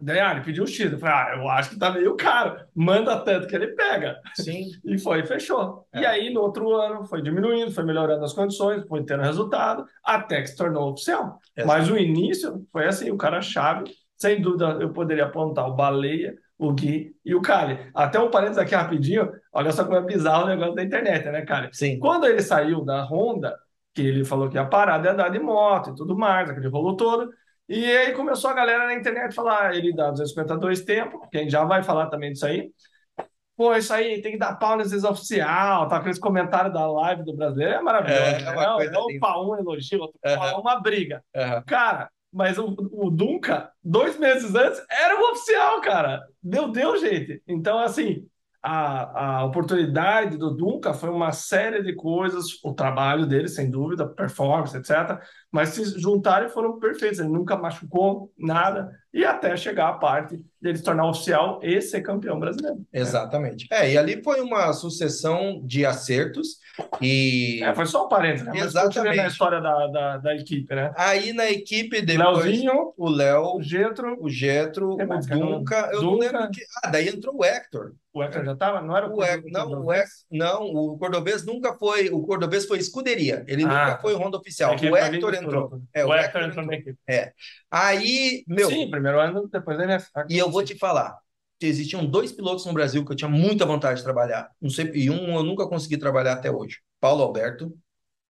[0.00, 0.92] Daí, ah, ele pediu X.
[0.92, 2.56] Eu falei, ah, eu acho que tá meio caro.
[2.74, 4.16] Manda tanto que ele pega.
[4.34, 4.66] Sim.
[4.84, 5.86] E foi, fechou.
[5.92, 6.00] É.
[6.00, 10.40] E aí, no outro ano, foi diminuindo, foi melhorando as condições, foi tendo resultado, até
[10.40, 11.38] que se tornou oficial.
[11.56, 11.66] Exato.
[11.66, 13.84] Mas o início foi assim, o cara-chave,
[14.16, 17.78] sem dúvida, eu poderia apontar o Baleia, o Gui e o Kali.
[17.94, 21.42] Até um parênteses aqui rapidinho, olha só como é bizarro o negócio da internet, né,
[21.42, 21.68] Kali?
[21.72, 21.98] Sim.
[21.98, 23.56] Quando ele saiu da Honda,
[23.94, 26.96] que ele falou que ia parar de andar de moto e tudo mais, aquele rolo
[26.96, 27.30] todo,
[27.68, 31.50] e aí começou a galera na internet falar, ele dá 252 tempo, que a gente
[31.52, 32.70] já vai falar também disso aí.
[33.56, 35.96] Pô, isso aí tem que dar pau nesses oficial, tá?
[35.96, 38.36] Aqueles comentários da live do brasileiro é maravilhoso.
[38.36, 38.52] É, é né?
[38.52, 40.38] uma É, coisa é um pau, um elogio, outro Aham.
[40.38, 41.24] pau, uma briga.
[41.34, 41.64] Aham.
[41.66, 46.22] Cara, mas o, o Dunca, dois meses antes, era o oficial, cara.
[46.42, 47.42] Meu Deus, gente.
[47.48, 48.26] Então, assim,
[48.62, 54.06] a, a oportunidade do Dunca foi uma série de coisas, o trabalho dele, sem dúvida,
[54.08, 55.20] performance, etc.
[55.50, 57.18] Mas se juntaram e foram perfeitos.
[57.18, 62.02] Ele nunca machucou nada e até chegar a parte dele se tornar oficial e ser
[62.02, 62.84] campeão brasileiro.
[62.92, 63.66] Exatamente.
[63.70, 66.58] É, e ali foi uma sucessão de acertos
[67.00, 68.52] e É, foi só um parênteses, né?
[68.56, 69.16] Exatamente.
[69.16, 70.92] na história da, da, da equipe, né?
[70.96, 75.58] aí na equipe depois Leozinho, o Léo, o Getro, o Getro, Quem o?
[75.58, 76.24] Dunca, eu não Dunca.
[76.26, 76.60] lembro que...
[76.84, 77.92] Ah, daí entrou o Hector.
[78.12, 78.82] o Hector já estava?
[78.82, 82.78] Não era O Hector, não, o Hector, não, o Cordobês nunca foi, o Cordobês foi
[82.78, 83.68] escuderia, ele Ah.
[83.68, 84.74] nunca foi Honda oficial.
[84.74, 85.34] Equipe O Hector.
[85.38, 85.82] Entrou.
[85.92, 86.98] É, o o Hector Hector entrou na equipe.
[87.70, 90.08] Aí, meu, Sim, primeiro ano, depois NF.
[90.28, 91.16] E eu vou te falar,
[91.60, 94.50] existiam dois pilotos no Brasil que eu tinha muita vontade de trabalhar.
[94.60, 96.78] Não sei, e um eu nunca consegui trabalhar até hoje.
[97.00, 97.76] Paulo Alberto,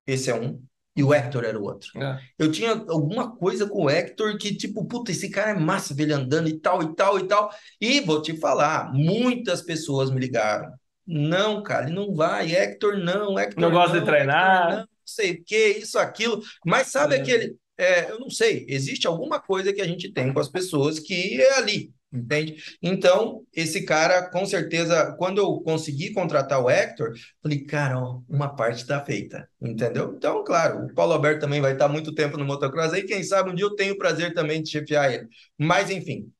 [0.07, 0.63] esse é um,
[0.99, 1.91] e o Hector era o outro.
[1.97, 2.19] É.
[2.37, 6.03] Eu tinha alguma coisa com o Hector que, tipo, puta, esse cara é massa, ver
[6.03, 7.51] ele andando e tal, e tal, e tal.
[7.81, 10.73] E vou te falar, muitas pessoas me ligaram.
[11.07, 12.53] Não, cara, ele não vai.
[12.53, 14.89] Hector não, Hector Não gosta de treinar.
[15.09, 16.43] Sei o que, isso, aquilo.
[16.65, 17.21] Mas sabe É.
[17.21, 17.57] aquele.
[17.79, 21.41] é, eu não sei, existe alguma coisa que a gente tem com as pessoas que
[21.41, 22.57] é ali, entende?
[22.83, 28.49] Então, esse cara, com certeza, quando eu consegui contratar o Hector, falei, cara, ó, uma
[28.55, 30.15] parte está feita, entendeu?
[30.17, 33.51] Então, claro, o Paulo Alberto também vai estar muito tempo no motocross aí, quem sabe
[33.51, 35.29] um dia eu tenho o prazer também de chefiar ele.
[35.57, 36.33] Mas, enfim,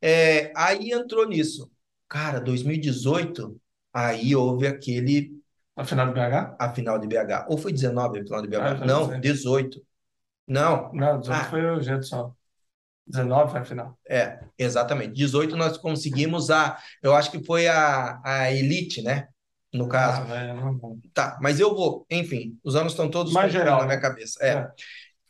[0.00, 1.70] é, aí entrou nisso.
[2.08, 3.60] Cara, 2018,
[3.92, 5.32] aí houve aquele,
[5.80, 6.56] A final do BH?
[6.58, 7.46] a final de BH.
[7.48, 8.54] Ou foi 19 a final de BH?
[8.82, 9.20] Ah, Não, sei.
[9.20, 9.68] 18.
[9.70, 9.86] 18.
[10.46, 11.44] Não, Não, 18 Ah.
[11.44, 12.32] foi o jeito só.
[13.06, 13.98] 19 foi a final.
[14.08, 15.14] É, exatamente.
[15.14, 19.28] 18 nós conseguimos a, eu acho que foi a, a Elite, né?
[19.72, 20.22] No caso.
[20.22, 20.98] Ah, velho, não.
[21.14, 24.02] Tá, mas eu vou, enfim, os anos estão todos Mais geral, na minha né?
[24.02, 24.38] cabeça.
[24.44, 24.48] É.
[24.50, 24.70] É.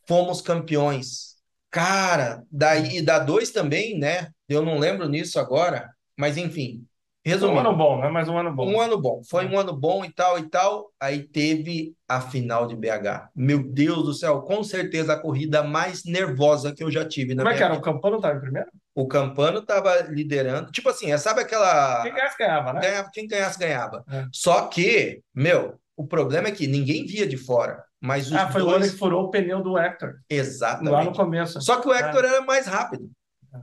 [0.07, 1.36] Fomos campeões.
[1.70, 4.28] Cara, daí e da dois também, né?
[4.48, 6.84] Eu não lembro nisso agora, mas enfim,
[7.22, 7.60] Foi um resumindo.
[7.60, 8.08] ano bom, né?
[8.08, 8.66] Mas um ano bom.
[8.66, 10.90] Um ano bom, foi um ano bom e tal e tal.
[10.98, 13.28] Aí teve a final de BH.
[13.36, 17.42] Meu Deus do céu, com certeza a corrida mais nervosa que eu já tive na
[17.42, 17.74] Como é que era?
[17.74, 17.80] O.
[17.80, 18.68] Campano estava em primeiro?
[18.94, 22.80] O Campano tava liderando, tipo assim, é, sabe aquela Quem ganhasse ganhava, né?
[22.80, 24.04] ganhava, quem ganhasse ganhava.
[24.10, 24.24] É.
[24.32, 28.62] Só que, meu, o problema é que ninguém via de fora, mas os Ah, foi
[28.62, 30.08] o ano dois que furou o pneu do Hector.
[30.08, 31.16] Lá no exatamente.
[31.16, 31.60] começo.
[31.60, 33.10] Só que o Hector era mais rápido.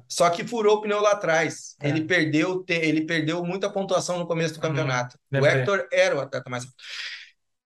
[0.08, 1.76] Só que furou o pneu lá atrás.
[1.82, 1.90] É.
[1.90, 4.70] Ele perdeu, ele perdeu muita pontuação no começo do Uhum.
[4.70, 5.18] campeonato.
[5.18, 5.54] O Lembrei.
[5.62, 6.78] Hector era o atleta mais rápido.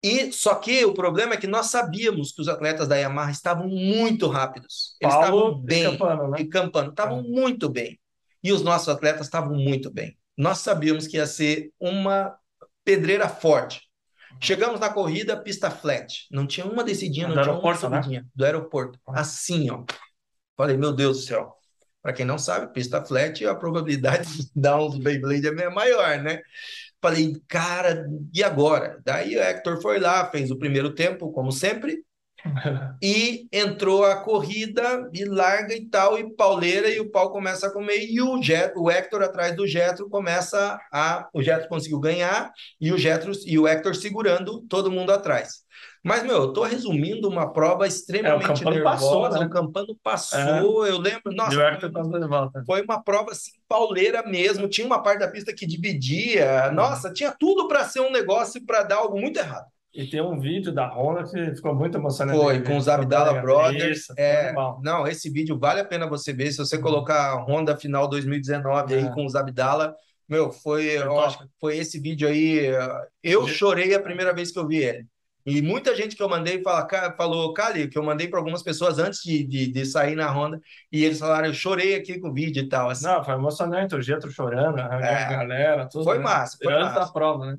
[0.04, 3.68] E só que o problema é que nós sabíamos que os atletas da Yamaha estavam
[3.68, 4.96] muito rápidos.
[5.00, 6.38] Eles Paulo estavam bem Campano, né?
[6.40, 6.44] e
[6.90, 7.22] estavam É.
[7.24, 8.00] muito bem.
[8.44, 10.18] E os nossos atletas estavam muito bem.
[10.36, 12.36] Nós sabíamos que ia ser uma
[12.84, 13.82] pedreira forte.
[14.40, 16.26] Chegamos na corrida, pista flat.
[16.32, 18.26] Não tinha uma descidinha, Do não tinha uma né?
[18.34, 19.00] Do aeroporto.
[19.08, 19.22] Ah.
[19.22, 19.84] Assim, ó.
[20.58, 21.56] Falei, meu Deus do céu.
[22.02, 26.42] Para quem não sabe, pista flat, a probabilidade de dar uns Beyblade é maior, né?
[27.02, 29.00] Falei, cara, e agora?
[29.04, 32.04] Daí o Hector foi lá, fez o primeiro tempo, como sempre,
[33.02, 37.72] e entrou a corrida e larga e tal, e pauleira, e o pau começa a
[37.72, 41.28] comer, e o, Jet, o Hector atrás do Jetro começa a.
[41.34, 45.64] O Jetro conseguiu ganhar, e o Jetro e o Hector segurando todo mundo atrás.
[46.04, 48.96] Mas, meu, eu tô resumindo uma prova extremamente Campano nervosa.
[48.98, 49.46] passou, né?
[49.46, 51.32] O Campano passou, eu lembro.
[51.34, 51.52] Nossa,
[51.86, 52.64] o de volta.
[52.66, 54.68] foi uma prova assim, pauleira mesmo.
[54.68, 56.72] Tinha uma parte da pista que dividia.
[56.72, 59.66] Nossa, tinha tudo para ser um negócio para dar algo muito errado.
[59.94, 62.40] E tem um vídeo da Honda que ficou muito emocionante.
[62.40, 64.06] Foi, com os Abdala Brothers.
[64.06, 66.52] Foi É, não, esse vídeo vale a pena você ver.
[66.52, 69.10] Se você colocar a Honda final 2019 aí É.
[69.14, 69.94] com os Abdala,
[70.30, 71.26] meu, foi, eu top.
[71.28, 72.72] acho que foi esse vídeo aí.
[73.22, 75.06] Eu Ge- chorei a primeira vez que eu vi ele.
[75.46, 76.88] E muita gente que eu mandei fala,
[77.18, 80.60] falou, Cali, que eu mandei para algumas pessoas antes de, de, de sair na Honda,
[80.92, 82.90] e eles falaram, eu chorei aqui com o vídeo e tal.
[82.90, 83.06] Assim.
[83.06, 83.96] Não, foi emocionante.
[83.96, 85.30] O Getro chorando, a É.
[85.30, 86.04] galera, tudo.
[86.04, 86.24] Foi né?
[86.24, 87.14] massa, foi Antes da massa.
[87.14, 87.58] prova, né?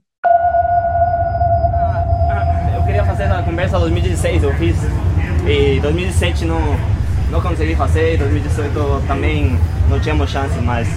[2.76, 4.76] Eu queria fazer na conversa 2016, eu fiz.
[5.46, 6.60] E 2017 não,
[7.30, 9.58] não consegui fazer, 2018 também
[9.88, 10.88] não tínhamos chance, mas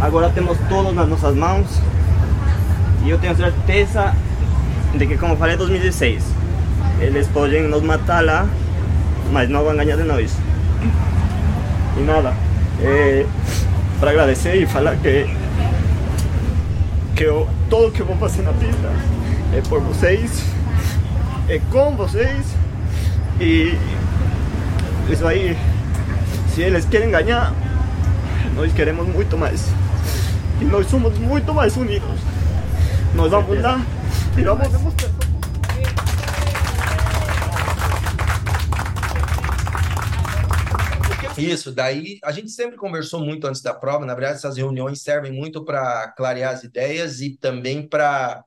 [0.00, 1.66] agora temos tudo nas nossas mãos.
[3.04, 4.14] E eu tenho certeza
[4.94, 6.22] de que, como falei, 2016,
[7.00, 8.48] eles podem nos matar lá,
[9.32, 10.36] mas não vão ganhar de nós.
[11.96, 12.32] E nada,
[12.82, 13.26] é,
[13.98, 15.26] para agradecer e falar que,
[17.14, 18.90] que eu, tudo que eu vou fazer na pista
[19.56, 20.42] é por vocês,
[21.48, 22.46] é com vocês
[23.40, 23.78] e
[25.08, 25.56] isso aí,
[26.54, 27.52] se eles querem ganhar,
[28.54, 29.68] nós queremos muito mais.
[30.60, 32.18] E nós somos muito mais unidos.
[33.14, 33.80] Nós vamos lá
[41.38, 44.04] Isso, daí a gente sempre conversou muito antes da prova.
[44.04, 48.44] Na verdade, essas reuniões servem muito para clarear as ideias e também para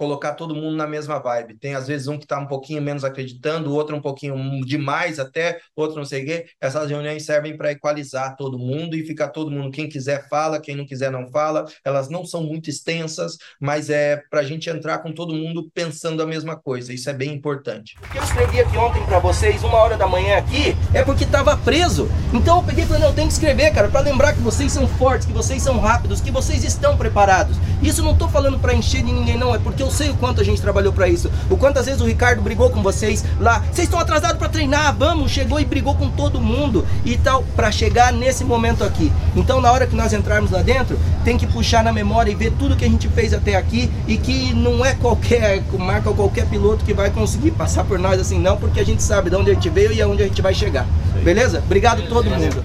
[0.00, 1.58] colocar todo mundo na mesma vibe.
[1.58, 4.34] Tem às vezes um que está um pouquinho menos acreditando, outro um pouquinho
[4.64, 6.46] demais até, outro não sei o quê.
[6.58, 10.74] Essas reuniões servem para equalizar todo mundo e ficar todo mundo, quem quiser fala, quem
[10.74, 11.66] não quiser não fala.
[11.84, 16.22] Elas não são muito extensas, mas é para a gente entrar com todo mundo pensando
[16.22, 16.94] a mesma coisa.
[16.94, 17.94] Isso é bem importante.
[18.02, 21.24] O que eu escrevi aqui ontem para vocês, uma hora da manhã aqui, é porque
[21.24, 22.08] estava preso.
[22.32, 24.88] Então eu peguei e falei, não, tenho que escrever, cara, para lembrar que vocês são
[24.88, 27.58] fortes, que vocês são rápidos, que vocês estão preparados.
[27.82, 30.14] Isso não estou falando para encher de ninguém, não, é porque eu eu sei o
[30.14, 31.28] quanto a gente trabalhou para isso.
[31.50, 33.58] O quantas vezes o Ricardo brigou com vocês lá.
[33.58, 35.32] Vocês estão atrasados para treinar, vamos.
[35.32, 39.10] Chegou e brigou com todo mundo e tal, para chegar nesse momento aqui.
[39.34, 42.52] Então, na hora que nós entrarmos lá dentro, tem que puxar na memória e ver
[42.52, 46.84] tudo que a gente fez até aqui e que não é qualquer marca qualquer piloto
[46.84, 49.54] que vai conseguir passar por nós assim, não, porque a gente sabe de onde a
[49.54, 50.86] gente veio e aonde a gente vai chegar.
[51.24, 51.58] Beleza?
[51.58, 52.64] Obrigado todo mundo.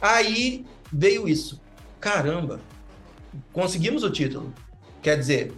[0.00, 1.60] Aí veio isso.
[2.00, 2.60] Caramba,
[3.52, 4.52] conseguimos o título.
[5.02, 5.52] Quer dizer,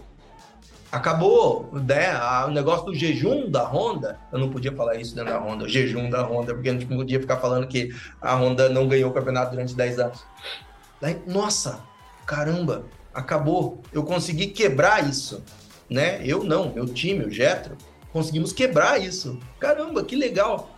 [0.91, 2.13] acabou né,
[2.45, 4.19] o negócio do jejum da Honda.
[4.31, 6.85] Eu não podia falar isso dentro da Honda, o jejum da Honda, porque a gente
[6.85, 7.89] não podia ficar falando que
[8.19, 10.23] a Honda não ganhou o campeonato durante 10 anos.
[10.99, 11.81] Daí, nossa,
[12.25, 13.81] caramba, acabou.
[13.93, 15.43] Eu consegui quebrar isso.
[15.89, 16.25] Né?
[16.25, 17.77] Eu não, meu time, o Getro,
[18.11, 19.39] conseguimos quebrar isso.
[19.59, 20.77] Caramba, que legal.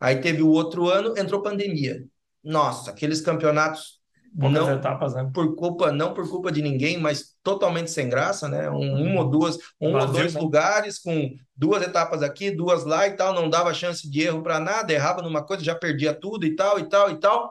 [0.00, 2.04] Aí teve o outro ano, entrou pandemia.
[2.44, 3.95] Nossa, aqueles campeonatos
[4.38, 5.30] Poucas não etapas, né?
[5.32, 8.70] por culpa não por culpa de ninguém, mas totalmente sem graça, né?
[8.70, 10.40] Um, um ou duas, um Vazio, ou dois né?
[10.40, 14.60] lugares com duas etapas aqui, duas lá e tal, não dava chance de erro para
[14.60, 17.50] nada, errava numa coisa, já perdia tudo e tal e tal e tal.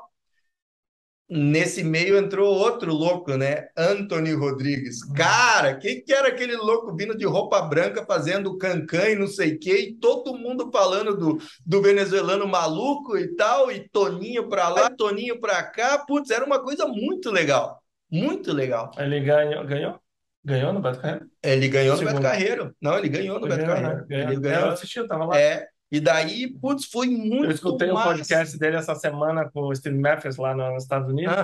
[1.27, 3.67] Nesse meio entrou outro louco, né?
[3.75, 5.03] Anthony Rodrigues.
[5.13, 9.53] Cara, quem que era aquele louco vindo de roupa branca fazendo cancan e não sei
[9.53, 14.69] o quê, e todo mundo falando do, do venezuelano maluco e tal, e Toninho pra
[14.69, 15.97] lá, Toninho pra cá.
[15.97, 17.81] Putz, era uma coisa muito legal.
[18.11, 18.91] Muito legal.
[18.95, 19.65] Ele ganhou?
[19.65, 19.99] Ganhou?
[20.43, 21.25] Ganhou no Beto Carreiro?
[21.41, 22.75] Ele ganhou no Beto Carreiro.
[22.79, 24.05] Não, ele ganhou no Beto Carreiro.
[24.07, 24.21] Né?
[24.21, 24.67] Ele ganhou.
[24.67, 25.39] Eu assisti, eu tava lá.
[25.39, 28.09] É, e daí, putz, foi muito Eu escutei massa.
[28.09, 31.35] o podcast dele essa semana com o Steve Matthews lá nos Estados Unidos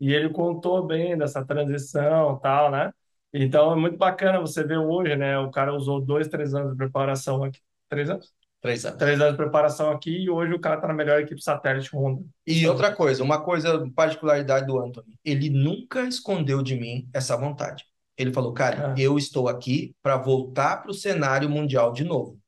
[0.00, 2.90] e ele contou bem dessa transição e tal, né?
[3.32, 5.38] Então é muito bacana você ver hoje, né?
[5.38, 7.60] O cara usou dois, três anos de preparação aqui.
[7.88, 8.32] Três anos?
[8.60, 8.98] Três anos.
[8.98, 12.22] Três anos de preparação aqui e hoje o cara tá na melhor equipe satélite Honda.
[12.46, 17.84] E outra coisa, uma coisa, particularidade do Anthony, ele nunca escondeu de mim essa vontade.
[18.18, 19.00] Ele falou, cara, É.
[19.00, 22.38] eu estou aqui para voltar para o cenário mundial de novo.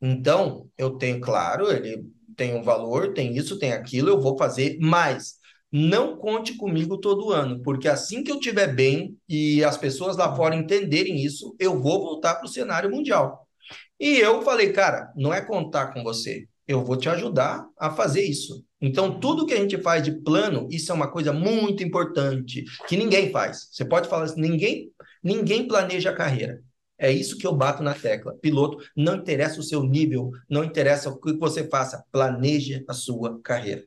[0.00, 2.04] Então, eu tenho, claro, ele
[2.36, 5.34] tem um valor, tem isso, tem aquilo, eu vou fazer, mas
[5.70, 10.34] não conte comigo todo ano, porque assim que eu estiver bem e as pessoas lá
[10.34, 13.46] fora entenderem isso, eu vou voltar para o cenário mundial.
[13.98, 18.22] E eu falei, cara, não é contar com você, eu vou te ajudar a fazer
[18.22, 18.64] isso.
[18.80, 22.96] Então, tudo que a gente faz de plano, isso é uma coisa muito importante, que
[22.96, 23.68] ninguém faz.
[23.70, 24.90] Você pode falar assim, ninguém,
[25.22, 26.62] ninguém planeja a carreira.
[27.00, 28.34] É isso que eu bato na tecla.
[28.34, 33.40] Piloto, não interessa o seu nível, não interessa o que você faça, planeje a sua
[33.42, 33.84] carreira.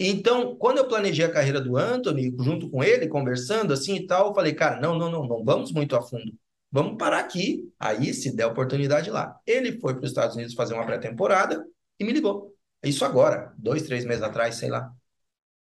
[0.00, 4.28] Então, quando eu planejei a carreira do Anthony, junto com ele, conversando assim e tal,
[4.28, 6.32] eu falei, cara, não, não, não, não vamos muito a fundo.
[6.72, 9.38] Vamos parar aqui, aí se der oportunidade lá.
[9.46, 11.64] Ele foi para os Estados Unidos fazer uma pré-temporada
[12.00, 12.54] e me ligou.
[12.82, 14.90] Isso agora, dois, três meses atrás, sei lá.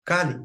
[0.05, 0.39] Cali,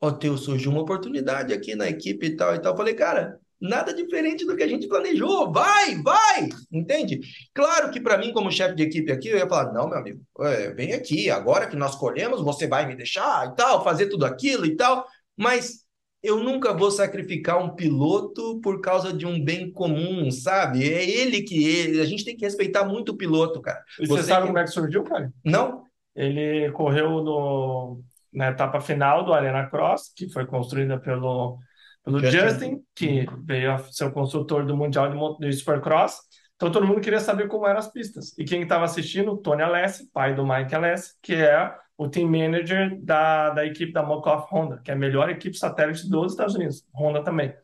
[0.00, 2.72] ó, teu, surgiu uma oportunidade aqui na equipe e tal e tal.
[2.72, 5.52] Eu falei, cara, nada diferente do que a gente planejou.
[5.52, 7.20] Vai, vai, entende?
[7.54, 10.20] Claro que para mim, como chefe de equipe aqui, eu ia falar: não, meu amigo,
[10.40, 14.24] é, vem aqui, agora que nós colhemos, você vai me deixar e tal, fazer tudo
[14.24, 15.06] aquilo e tal.
[15.36, 15.84] Mas
[16.22, 20.92] eu nunca vou sacrificar um piloto por causa de um bem comum, sabe?
[20.92, 23.82] É ele que ele, a gente tem que respeitar muito o piloto, cara.
[23.98, 25.32] E você, Você sabe que- como é que surgiu, cara?
[25.44, 25.84] Não?
[26.14, 28.00] Ele correu no,
[28.32, 31.58] na etapa final do Arena Cross, que foi construída pelo,
[32.04, 32.38] pelo Justin.
[32.38, 36.18] Justin, que veio a ser o construtor do Mundial de, de Supercross.
[36.56, 38.36] Então todo mundo queria saber como eram as pistas.
[38.38, 42.98] E quem estava assistindo, Tony Alessi, pai do Mike Alessi, que é o team manager
[43.02, 46.84] da, da equipe da Mokoff Honda, que é a melhor equipe satélite dos Estados Unidos,
[46.94, 47.54] Honda também.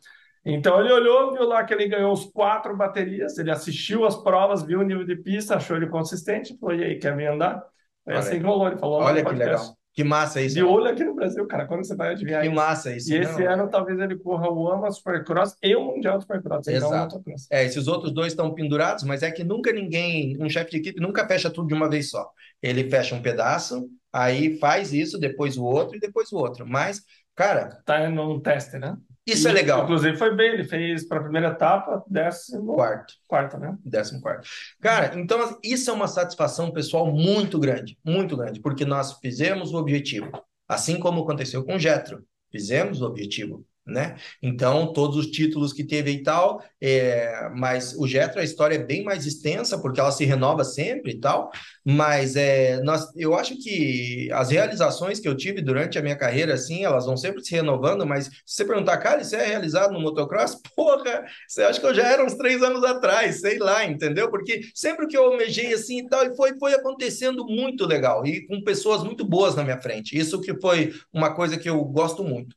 [0.44, 4.62] Então ele olhou, viu lá que ele ganhou os quatro baterias, ele assistiu as provas,
[4.62, 7.60] viu o nível de pista, achou ele consistente, falou, e aí, quer vir andar?
[8.04, 9.76] Foi Olha assim que rolou, ele falou Olha que legal.
[9.96, 10.54] Que massa isso.
[10.54, 12.54] De olho aqui no Brasil, cara, quando você vai adivinhar Que isso?
[12.54, 13.10] massa isso.
[13.12, 13.52] E esse não.
[13.52, 16.68] ano talvez ele corra o AMA Supercross e o Mundial Supercross.
[16.68, 17.22] Então, Exato.
[17.50, 21.00] É, esses outros dois estão pendurados, mas é que nunca ninguém, um chefe de equipe
[21.00, 22.30] nunca fecha tudo de uma vez só.
[22.62, 26.66] Ele fecha um pedaço, aí faz isso, depois o outro e depois o outro.
[26.66, 27.00] Mas,
[27.34, 28.96] cara, Tá num teste, né?
[29.26, 29.84] Isso é E, legal.
[29.84, 33.14] Inclusive foi bem, ele fez para a primeira etapa, décimo Quarto.
[33.26, 33.76] quarta, né?
[33.84, 34.48] Décimo quarto.
[34.80, 39.72] Cara, então assim, isso é uma satisfação pessoal muito grande, muito grande, porque nós fizemos
[39.72, 40.30] o objetivo.
[40.68, 44.16] Assim como aconteceu com o Getro, fizemos o objetivo, né?
[44.42, 48.84] Então, todos os títulos que teve e tal, é, mas o Getro, a história é
[48.84, 51.50] bem mais extensa, porque ela se renova sempre e tal,
[51.84, 56.54] mas é, nós, eu acho que as realizações que eu tive durante a minha carreira,
[56.54, 60.00] assim, elas vão sempre se renovando, mas se você perguntar, cara, isso é realizado no
[60.00, 60.60] motocross?
[60.74, 64.28] Porra, você acha que eu já era uns três anos atrás, sei lá, entendeu?
[64.30, 68.44] Porque sempre que eu almejei assim e tal, e foi, foi acontecendo muito legal, e
[68.46, 70.18] com pessoas muito boas na minha frente.
[70.18, 72.56] Isso que foi uma coisa que eu gosto muito.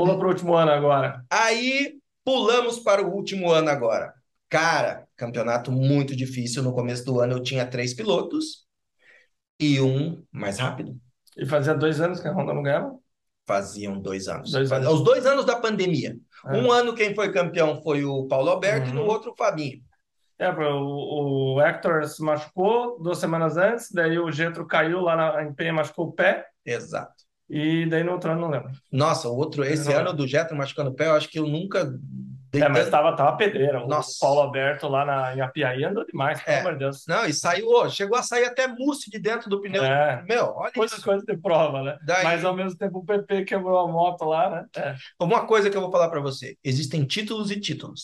[0.00, 1.22] Pula para o último ano agora.
[1.28, 4.14] Aí pulamos para o último ano agora.
[4.48, 6.62] Cara, campeonato muito difícil.
[6.62, 8.64] No começo do ano eu tinha três pilotos
[9.60, 10.96] e um mais rápido.
[11.36, 12.96] E fazia dois anos que a Honda não ganhava.
[13.46, 14.50] Faziam dois anos.
[14.50, 14.88] Dois anos.
[14.90, 16.16] Os dois anos da pandemia.
[16.46, 16.56] É.
[16.56, 19.08] Um ano quem foi campeão foi o Paulo Alberto e no Uhum.
[19.08, 19.82] outro o Fabinho.
[20.38, 25.44] É, o, o Hector se machucou duas semanas antes, daí o Getro caiu lá na
[25.44, 27.19] em Penha, machucou o pé, Exato.
[27.50, 28.70] E daí no outro ano não lembro.
[28.92, 31.84] Nossa, o outro, esse ano do Jetro machucando o pé, eu acho que eu nunca
[32.52, 33.84] dei É, mas tanto- tava, tava pedreira.
[33.84, 34.16] O Nossa.
[34.20, 36.60] Paulo Alberto lá na, em Apiaí andou demais, pelo É.
[36.60, 37.04] amor de Deus.
[37.08, 39.84] Não, e saiu, ó, chegou a sair até mousse de dentro do pneu.
[39.84, 40.22] É.
[40.28, 41.04] Meu, olha Coisa, isso.
[41.04, 41.98] coisa de prova, né?
[42.04, 44.64] Daí- Mas ao mesmo tempo o PP quebrou a moto lá, né?
[44.76, 44.94] É.
[45.20, 48.02] Uma coisa que eu vou falar para você: existem títulos e títulos.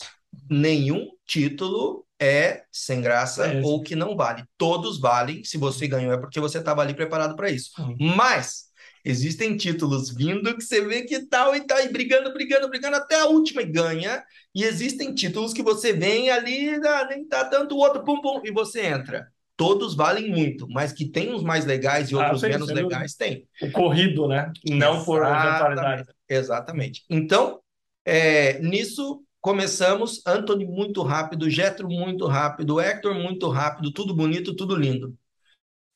[0.49, 4.43] Nenhum título é sem graça É ou que não vale.
[4.57, 5.43] Todos valem.
[5.43, 7.71] Se você ganhou, é porque você estava ali preparado para isso.
[7.79, 7.95] Uhum.
[8.15, 8.66] Mas
[9.09, 13.19] existem títulos vindo que você vê que tal e tá aí brigando, brigando, brigando até
[13.19, 14.23] a última e ganha.
[14.53, 18.41] E existem títulos que você vem ali, ah, nem tá tanto o outro, pum, pum,
[18.43, 19.27] e você entra.
[19.55, 23.47] Todos valem muito, mas que tem uns mais legais e Ah, outros menos legais, tem.
[23.61, 24.51] O corrido, né?
[24.65, 26.01] Não por eventualidade.
[26.01, 26.15] Exatamente.
[26.29, 27.05] Exatamente.
[27.09, 27.59] Então,
[28.05, 30.21] é, nisso começamos.
[30.27, 35.15] Anthony muito rápido, Getro muito rápido, Hector muito rápido, tudo bonito, tudo lindo.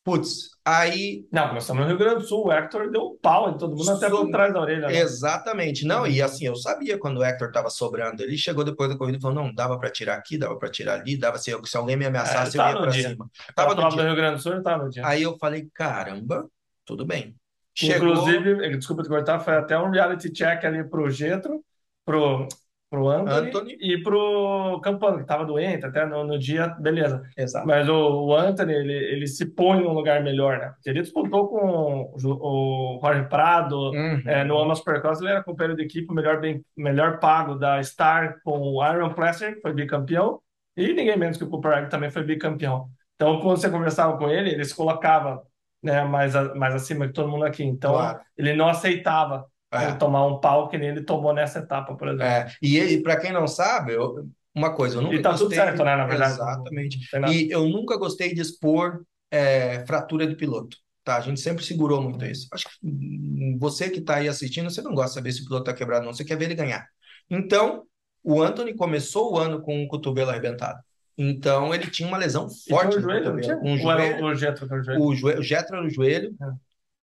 [0.03, 1.27] Putz, aí.
[1.31, 2.47] Não, começamos no Rio Grande do Sul.
[2.47, 4.87] O Hector deu um pau em todo mundo, até por trás da orelha.
[4.87, 4.99] né?
[4.99, 5.85] Exatamente.
[5.85, 8.23] Não, e assim, eu sabia quando o Hector estava sobrando.
[8.23, 10.99] Ele chegou depois da corrida e falou: não, dava para tirar aqui, dava para tirar
[10.99, 13.29] ali, dava se, se alguém me ameaçasse, É, eu tá ia para cima.
[13.55, 14.03] Tava no dia.
[14.03, 15.05] Rio Grande do Sul ele tava no dia.
[15.05, 16.47] Aí eu falei: caramba,
[16.83, 17.35] tudo bem.
[17.73, 18.09] Chegou.
[18.09, 21.63] Inclusive, desculpa te cortar, foi até um reality check ali pro Getro,
[22.03, 22.47] pro,
[22.91, 23.77] pro Anthony, Anthony.
[23.79, 27.23] e pro Campano, que tava doente até no, no dia, beleza.
[27.37, 27.65] Exato.
[27.65, 30.71] Mas o, o Anthony, ele, ele se põe num lugar melhor, né?
[30.75, 34.21] Porque ele disputou com o, o Jorge Prado, Uhum.
[34.27, 37.81] é, no Amos Supercross, ele era companheiro de equipe, o melhor, bem, melhor pago da
[37.81, 40.39] Star com o Aaron Plesser, que foi bicampeão,
[40.75, 42.87] e ninguém menos que o Cooper Wright também foi bicampeão.
[43.15, 45.41] Então, quando você conversava com ele, ele se colocava
[45.81, 47.63] né, mais, a- mais acima que todo mundo aqui.
[47.63, 48.19] Então, Claro.
[48.37, 49.93] ele não aceitava É.
[49.93, 52.25] tomar um pau que nem ele tomou nessa etapa, por exemplo.
[52.25, 55.57] É, e, para quem não sabe, eu- uma coisa, eu nunca e tá tudo gostei-
[55.59, 56.33] certo, né, na verdade.
[56.33, 56.99] Exatamente.
[57.31, 59.03] E eu nunca gostei de expor
[59.33, 60.75] é, fratura de piloto.
[61.05, 62.47] Tá, a gente sempre segurou muito isso.
[62.53, 65.69] Acho que você que está aí assistindo, você não gosta de saber se o piloto
[65.69, 66.13] está quebrado, não.
[66.13, 66.85] Você quer ver ele ganhar.
[67.29, 67.83] Então,
[68.23, 70.79] o Anthony começou o ano com o cotovelo arrebentado.
[71.17, 73.61] Então, ele tinha uma lesão E forte o no joelho, cotovelo.
[73.63, 75.01] Um Ou era joelho, o Getro que era o joelho?
[75.03, 76.35] o joelho, o Jetra no joelho.
[76.41, 76.45] É.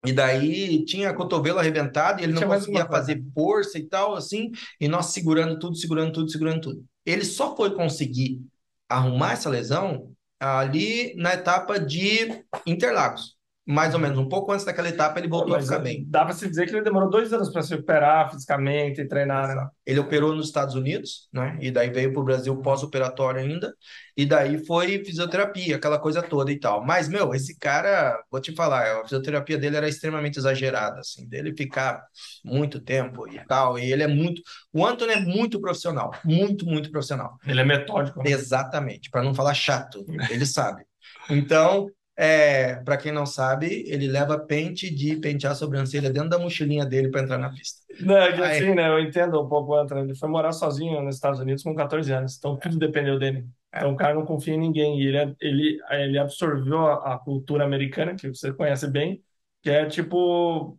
[0.07, 4.14] E daí tinha cotovelo arrebentado e ele Tinha não mais conseguia fazer força e tal,
[4.14, 6.84] assim, e nós segurando tudo, segurando tudo, segurando tudo.
[7.05, 8.40] Ele só foi conseguir
[8.88, 13.38] arrumar essa lesão ali na etapa de Interlagos.
[13.69, 16.03] Mais ou menos, um pouco antes daquela etapa, ele voltou a Mas ficar bem.
[16.09, 19.55] Dá pra se dizer que ele demorou dois anos para se recuperar fisicamente e treinar,
[19.55, 19.69] né?
[19.85, 21.59] Ele operou nos Estados Unidos, né?
[21.61, 23.75] E daí veio para o Brasil pós-operatório ainda.
[24.16, 26.83] E daí foi fisioterapia, aquela coisa toda e tal.
[26.83, 31.55] Mas, meu, esse cara, vou te falar, a fisioterapia dele era extremamente exagerada, assim, dele
[31.55, 32.03] ficar
[32.43, 33.79] muito tempo e tal.
[33.79, 34.41] E ele é muito.
[34.73, 37.37] O Anthony é muito profissional, muito, muito profissional.
[37.47, 38.23] Ele é metódico.
[38.23, 38.31] né?
[38.31, 40.85] Exatamente, para não falar chato, ele sabe.
[41.31, 41.89] Então,
[42.21, 46.85] é, para quem não sabe, ele leva pente de pentear a sobrancelha dentro da mochilinha
[46.85, 47.81] dele para entrar na pista.
[48.01, 48.89] Não, é que Aí- assim, né?
[48.89, 49.75] Eu entendo um pouco.
[49.97, 53.47] Ele foi morar sozinho nos Estados Unidos com 14 anos, então tudo dependeu dele.
[53.73, 53.79] É.
[53.79, 55.01] Então o cara não confia em ninguém.
[55.01, 59.23] E ele, é- ele, ele absorveu a, a cultura americana, que você conhece bem,
[59.62, 60.77] que é tipo.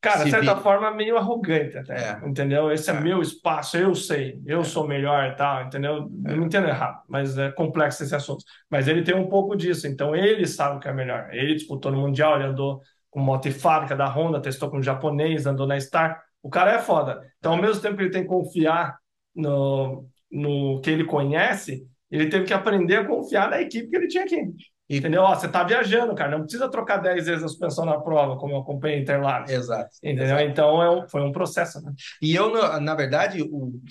[0.00, 2.28] Cara, de certa forma, meio arrogante até, É.
[2.28, 2.70] entendeu?
[2.70, 3.00] Esse é, É.
[3.00, 6.08] meu espaço, eu sei, eu sou melhor e tal, entendeu?
[6.26, 8.44] Eu não entendo errado, mas é complexo esse assunto.
[8.70, 11.28] Mas ele tem um pouco disso, então ele sabe o que é melhor.
[11.32, 14.82] Ele disputou no Mundial, ele andou com moto e fábrica da Honda, testou com um
[14.82, 16.22] japonês, andou na Star.
[16.42, 17.20] O cara é foda.
[17.38, 18.96] Então, ao mesmo tempo que ele tem que confiar
[19.34, 24.06] no, no que ele conhece, ele teve que aprender a confiar na equipe que ele
[24.08, 24.40] tinha aqui.
[24.88, 25.22] E- Entendeu?
[25.22, 26.30] Ó, você tá viajando, cara.
[26.30, 29.50] Não precisa trocar 10 vezes a suspensão na prova, como eu acompanhei Interlagos.
[29.50, 29.90] Exato.
[30.02, 30.38] Entendeu?
[30.40, 31.92] Então é um- foi um processo, né?
[32.22, 33.38] E eu, na verdade,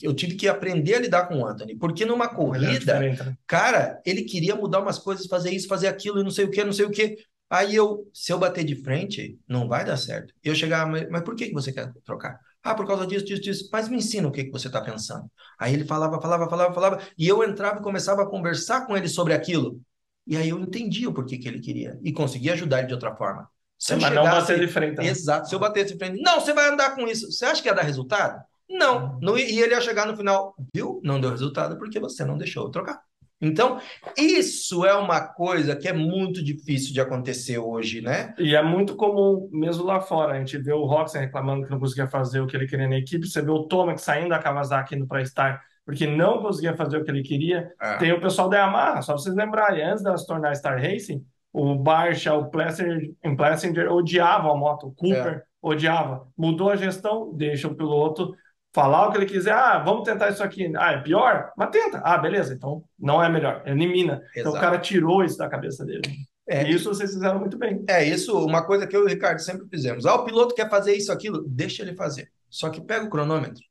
[0.02, 3.36] eu tive que aprender a lidar com o Anthony, porque numa é corrida, né?
[3.46, 6.64] cara, ele queria mudar umas coisas, fazer isso, fazer aquilo, e não sei o que,
[6.64, 7.16] não sei o que.
[7.50, 10.34] Aí eu, se eu bater de frente, não vai dar certo.
[10.44, 12.40] Eu chegar, mas, por que que você quer trocar?
[12.64, 13.70] Ah, por causa disso, disso, disso.
[13.72, 15.30] Mas me ensina o que que você está pensando.
[15.60, 19.08] Aí ele falava, falava, falava, falava, e eu entrava e começava a conversar com ele
[19.08, 19.80] sobre aquilo.
[20.28, 23.16] E aí eu entendia o porquê que ele queria e conseguia ajudar ele de outra
[23.16, 23.48] forma.
[23.78, 24.98] Se eu Mas não bater de frente.
[24.98, 25.08] né?
[25.08, 25.48] Exato.
[25.48, 27.32] Se eu batesse de frente, não, você vai andar com isso.
[27.32, 28.42] Você acha que ia dar resultado?
[28.70, 29.20] Não.
[29.22, 31.00] não e ele ia chegar no final, viu?
[31.04, 33.00] Não deu resultado porque você não deixou eu trocar.
[33.42, 33.80] Então,
[34.18, 38.34] isso é uma coisa que é muito difícil de acontecer hoje, né?
[38.40, 40.34] E é muito comum, mesmo lá fora.
[40.34, 42.98] A gente vê o Roxen reclamando que não conseguia fazer o que ele queria na
[42.98, 43.28] equipe.
[43.28, 47.04] Você vê o Tomac saindo da Kawasaki indo para Star porque não conseguia fazer o
[47.04, 47.72] que ele queria.
[47.80, 47.98] É.
[47.98, 51.24] Tem o pessoal da Yamaha, só pra vocês lembrarem, antes dela se tornar Star Racing,
[51.54, 56.28] o Barcia, o Plessinger, o Plessinger odiavam a moto, o Cooper odiava.
[56.38, 58.36] Mudou a gestão, deixa o piloto
[58.74, 59.54] falar o que ele quiser.
[59.54, 60.70] Ah, vamos tentar isso aqui.
[60.76, 61.52] Ah, é pior?
[61.56, 62.02] Mas tenta.
[62.04, 64.22] Ah, beleza, então não é melhor, elimina.
[64.36, 64.60] Então o Exato.
[64.66, 66.02] cara tirou isso da cabeça dele.
[66.48, 67.84] É, E isso vocês fizeram muito bem.
[67.88, 70.06] É isso, uma coisa que eu e o Ricardo sempre fizemos.
[70.06, 72.30] Ah, o piloto quer fazer isso, aquilo, deixa ele fazer.
[72.50, 73.64] Só que pega o cronômetro.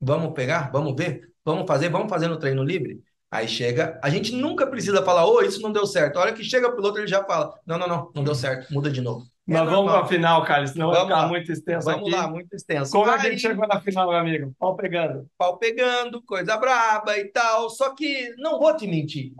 [0.00, 3.02] Vamos pegar, vamos ver, vamos fazer, vamos fazer no treino livre.
[3.30, 6.16] Aí chega, a gente nunca precisa falar, ô, isso não deu certo.
[6.18, 8.72] A hora que chega o piloto, ele já fala, não, não, não, não deu certo,
[8.72, 9.26] muda de novo.
[9.48, 9.92] É Mas vamos normal.
[9.92, 11.28] para a final, cara, senão vai Vamos ficar lá.
[11.28, 12.10] muito extenso Vamos aqui.
[12.10, 12.98] lá, muito extenso.
[12.98, 14.54] Como é que a Aí, gente chegou na final, meu amigo?
[14.58, 15.28] Pau pegando.
[15.38, 17.70] pau pegando, coisa braba e tal.
[17.70, 19.34] Só que não vou te mentir.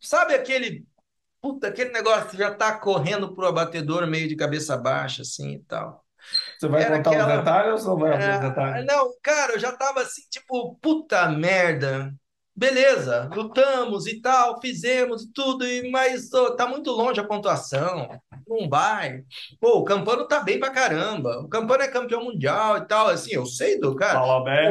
[0.00, 0.86] Sabe aquele
[1.42, 5.60] puta, aquele negócio que já tá correndo pro abatedor meio de cabeça baixa assim e
[5.60, 6.05] tal.
[6.58, 8.86] Você vai Era contar aquela- os detalhes ou não vai abrir os É, detalhes?
[8.86, 12.14] não, cara, eu já tava assim, tipo, puta merda.
[12.58, 18.08] Beleza, lutamos e tal, fizemos e tudo, e- mas ô, tá muito longe a pontuação.
[18.48, 19.22] Não vai.
[19.60, 21.38] Pô, o Campano tá bem pra caramba.
[21.40, 24.18] O Campano é campeão mundial e tal, assim, eu sei do cara.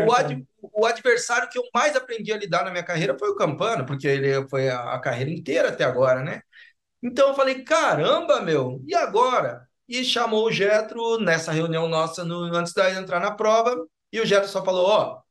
[0.08, 3.36] O, ad- o adversário que eu mais aprendi a lidar na minha carreira foi o
[3.36, 6.42] Campano, porque ele foi a, a carreira inteira até agora, né?
[7.04, 9.68] Então eu falei, caramba, meu, e agora?
[9.88, 13.76] E chamou o Getro nessa reunião nossa no- antes de entrar na prova,
[14.12, 15.22] e o Getro só falou, ó,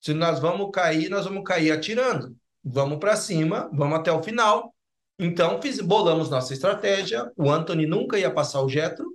[0.00, 2.36] se nós vamos cair, nós vamos cair atirando.
[2.64, 4.74] Vamos para cima, vamos até o final.
[5.18, 7.30] Então fiz, bolamos nossa estratégia.
[7.36, 9.06] O Anthony nunca ia passar o Getro,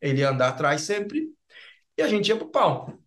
[0.00, 1.28] ele ia andar atrás sempre,
[1.98, 2.99] e a gente ia pro pau.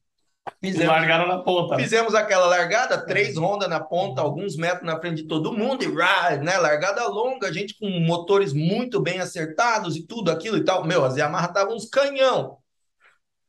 [0.63, 1.75] Fizemos largaram na ponta.
[1.75, 5.93] Fizemos aquela largada, três Honda na ponta, alguns metros na frente de todo mundo, e
[5.93, 6.57] rá, né?
[6.57, 10.85] Largada longa, a gente com motores muito bem acertados e tudo aquilo e tal.
[10.85, 12.59] Meu, as Yamaha estavam uns canhão.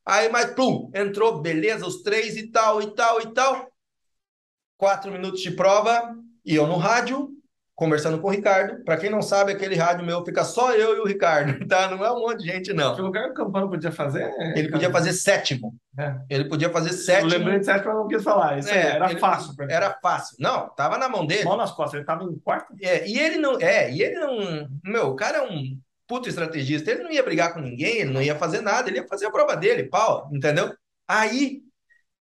[0.05, 3.69] Aí, mas, pum, entrou, beleza, os três e tal, e tal, e tal.
[4.77, 7.29] Quatro minutos de prova, e eu no rádio,
[7.75, 8.85] conversando com o Ricardo.
[8.85, 11.89] Para quem não sabe, aquele rádio meu fica só eu e o Ricardo, tá?
[11.91, 12.97] Não é um monte de gente, Que não.
[12.97, 14.33] lugar que o Campano podia fazer?
[14.55, 15.75] Ele podia fazer sétimo.
[15.99, 16.15] É.
[16.31, 17.31] Ele podia fazer Eu sétimo.
[17.31, 18.59] lembrei de sétimo, mas não quis falar.
[18.59, 19.55] Isso É, era ele- fácil.
[19.57, 19.75] pra ele.
[19.75, 20.37] Era fácil.
[20.39, 21.45] Não, tava na mão dele.
[21.45, 22.73] Mão nas costas, ele tava em quarto.
[22.81, 23.59] É, e ele não.
[23.61, 24.69] É, e ele não.
[24.85, 26.91] Meu, o cara é um puto estrategista.
[26.91, 29.31] Ele não ia brigar com ninguém, ele não ia fazer nada, ele ia fazer a
[29.31, 30.73] prova dele, pau, entendeu?
[31.09, 31.61] Aí,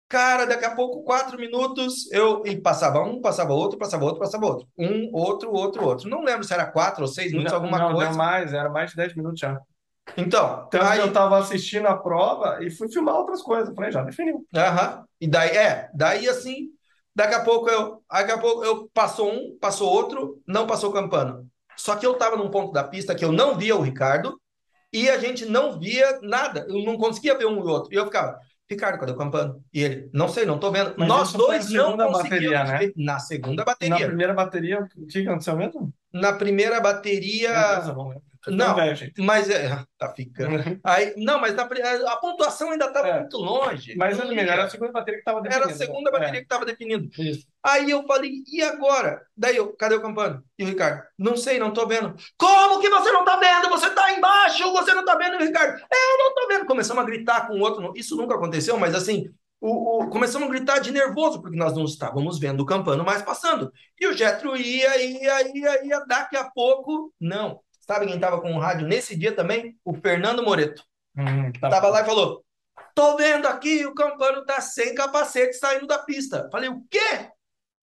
[0.07, 2.43] cara, daqui a pouco, quatro minutos, eu.
[2.45, 4.67] E passava um, passava outro, passava outro, passava outro.
[4.77, 6.09] Um, outro, outro, outro.
[6.09, 8.09] Não lembro se era quatro ou seis minutos, não, alguma não, coisa.
[8.09, 9.59] deu mais, era mais de 10 minutos já.
[10.17, 10.99] Então, Tanto aí.
[10.99, 13.73] eu tava assistindo a prova e fui filmar outras coisas.
[13.73, 14.45] Falei, já definiu.
[14.55, 15.03] Aham.
[15.19, 16.69] E daí, é, daí assim,
[17.15, 20.93] daqui a pouco eu, daqui a pouco eu passou um, passou outro, não passou o
[20.93, 21.47] Campano.
[21.75, 24.39] Só que eu tava num ponto da pista que eu não via o Ricardo
[24.93, 26.65] e a gente não via nada.
[26.69, 27.91] Eu não conseguia ver um e outro.
[27.91, 28.39] E eu ficava,
[28.69, 29.63] Ricardo, cadê o Campano?
[29.71, 30.95] E ele, não sei, não tô vendo.
[30.97, 32.91] Mas Nós dois na não segunda conseguíamos bateria, né?
[32.97, 34.07] Na segunda Na bateria.
[34.07, 35.93] primeira bateria, o que aconteceu mesmo?
[36.11, 37.51] Na primeira bateria.
[38.47, 39.11] Não velho.
[39.19, 40.57] Mas é, tá ficando.
[40.83, 43.19] Aí, não, mas na a pontuação ainda estava É.
[43.19, 43.95] muito longe.
[43.95, 44.41] Mas ia.
[44.41, 45.73] era a segunda bateria que tava Era definindo.
[45.73, 46.17] a segunda né?
[46.19, 47.09] bateria que estava definindo.
[47.17, 47.47] É, isso.
[47.63, 49.21] Aí eu falei, e agora?
[49.35, 50.43] Daí eu, cadê o Campano?
[50.57, 51.03] E o Ricardo?
[51.17, 52.15] Não sei, não tô vendo.
[52.37, 53.69] Como que você não tá vendo?
[53.69, 55.79] Você tá embaixo, você não tá vendo, Ricardo?
[55.79, 56.65] Eu não tô vendo.
[56.65, 57.93] Começamos a gritar com o outro.
[57.95, 59.25] Isso nunca aconteceu, mas assim,
[59.59, 63.23] o, o- começamos a gritar de nervoso, porque nós não estávamos vendo o Campano mais
[63.23, 63.71] passando.
[63.99, 67.59] E o Getro ia, ia, ia, ia, daqui a pouco, não.
[67.85, 69.77] Sabe quem estava com o rádio nesse dia também?
[69.83, 70.83] O Fernando Moreto.
[71.17, 71.69] Hum, tá.
[71.69, 72.43] Tava lá e falou:
[72.95, 76.49] Tô vendo aqui, o Campano tá sem capacete saindo da pista.
[76.51, 77.29] Falei, o quê?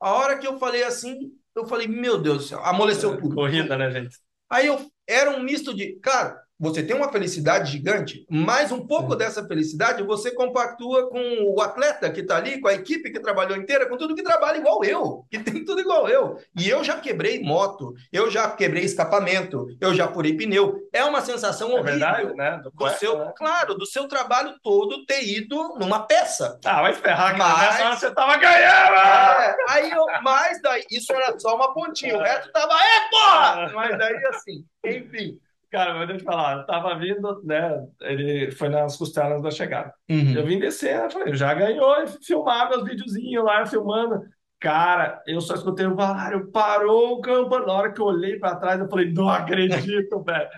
[0.00, 3.34] A hora que eu falei assim, eu falei, meu Deus do céu, amoleceu tudo.
[3.34, 4.18] Corrida, né, gente?
[4.50, 9.16] Aí eu era um misto de, cara, você tem uma felicidade gigante, mas um pouco
[9.16, 13.56] dessa felicidade você compactua com o atleta que está ali, com a equipe que trabalhou
[13.56, 16.38] inteira, com tudo que trabalha igual eu, que tem tudo igual eu.
[16.56, 20.78] E eu já quebrei moto, eu já quebrei escapamento, eu já furei pneu.
[20.92, 21.92] É uma sensação É horrível.
[21.98, 22.60] verdade, né?
[22.62, 23.32] Do Do seu, né?
[23.36, 26.58] claro, do seu trabalho todo ter ido numa peça.
[26.64, 27.36] Ah, vai ferrar.
[27.36, 28.94] Mas- Nessa hora você tava ganhando!
[28.94, 33.72] É, aí eu, mas daí, isso era só uma pontinha, o resto tava, é, porra!
[33.74, 35.38] Mas daí assim, enfim.
[35.72, 37.82] Cara, mas eu te falar, eu tava vindo, né?
[38.02, 39.90] Ele foi nas costelas da chegada.
[40.06, 40.34] Uhum.
[40.34, 44.20] Eu vim descendo, eu falei, já ganhou, filmar meus videozinhos lá, filmando.
[44.60, 47.58] Cara, eu só escutei o Valário, parou o campo.
[47.60, 50.48] Na hora que eu olhei pra trás, eu falei, não acredito, velho.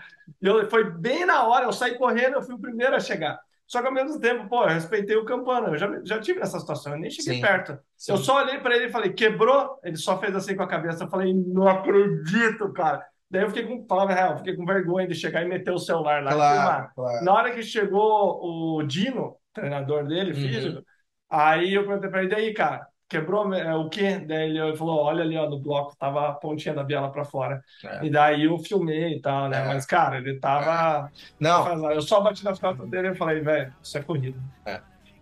[0.42, 3.38] E eu, foi bem na hora, eu saí correndo, eu fui o primeiro a chegar.
[3.68, 6.58] Só que ao mesmo tempo, pô, eu respeitei o Campana, eu já, já tive essa
[6.58, 7.40] situação, eu nem cheguei Sim.
[7.40, 7.78] perto.
[8.08, 9.78] Eu só olhei pra ele e falei, quebrou?
[9.84, 11.04] Ele só fez assim com a cabeça.
[11.04, 13.00] Eu falei, não acredito, cara.
[13.34, 16.22] Daí eu fiquei com, palavra real, fiquei com vergonha de chegar e meter o celular
[16.22, 16.54] lá filmar.
[16.54, 17.24] Claro, claro.
[17.24, 18.40] Na hora que chegou
[18.78, 20.36] o Dino, treinador dele, Uhum.
[20.36, 20.82] físico,
[21.28, 24.20] aí eu perguntei pra ele, daí, cara, quebrou é, o quê?
[24.20, 27.60] Daí ele falou, olha ali, ó, no bloco, tava a pontinha da biela pra fora.
[27.84, 28.06] É.
[28.06, 29.62] E daí eu filmei e tal, né?
[29.62, 29.66] É.
[29.66, 31.10] Mas, cara, ele tava...
[31.40, 34.38] Não, Eu só bati nas costas dele e falei, velho, isso é corrida.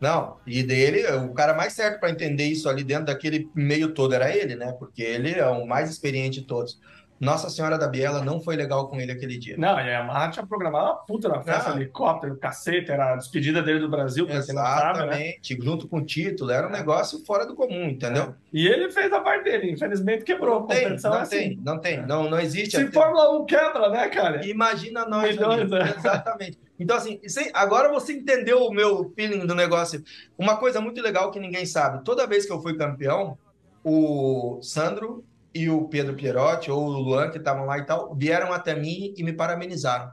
[0.01, 4.13] Não, e dele, o cara mais certo para entender isso ali dentro daquele meio todo
[4.13, 4.73] era ele, né?
[4.73, 6.81] Porque ele é o mais experiente de todos.
[7.23, 9.55] Nossa Senhora da Biela não foi legal com ele aquele dia.
[9.57, 11.77] Não, e a Yamaha tinha programado uma puta na festa, Ah.
[11.77, 15.05] helicóptero, cacete, era a despedida dele do Brasil, pra não sabe, né?
[15.05, 18.35] Exatamente, junto com o título, era um negócio fora do comum, entendeu?
[18.53, 20.57] E ele fez a parte dele, infelizmente quebrou.
[20.57, 21.37] A Não tem, é não assim.
[21.37, 22.77] tem, não tem, não, não existe.
[22.77, 24.45] Se até- Fórmula 1 quebra, né, cara?
[24.45, 25.95] Imagina nós, Milhões, né?
[25.97, 26.59] Exatamente.
[26.81, 27.21] Então, assim,
[27.55, 30.03] agora você entendeu o meu feeling do negócio.
[30.37, 33.39] Uma coisa muito legal que ninguém sabe: toda vez que eu fui campeão,
[33.85, 35.25] o Sandro
[35.55, 39.15] e o Pedro Pierotti, ou o Luan, que estavam lá e tal, vieram até mim
[39.17, 40.11] e me parabenizaram.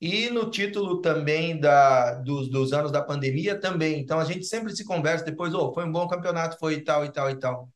[0.00, 4.00] E no título também da, dos, dos anos da pandemia também.
[4.00, 7.12] Então a gente sempre se conversa depois, ô, foi um bom campeonato, foi tal, e
[7.12, 7.68] tal, e tal.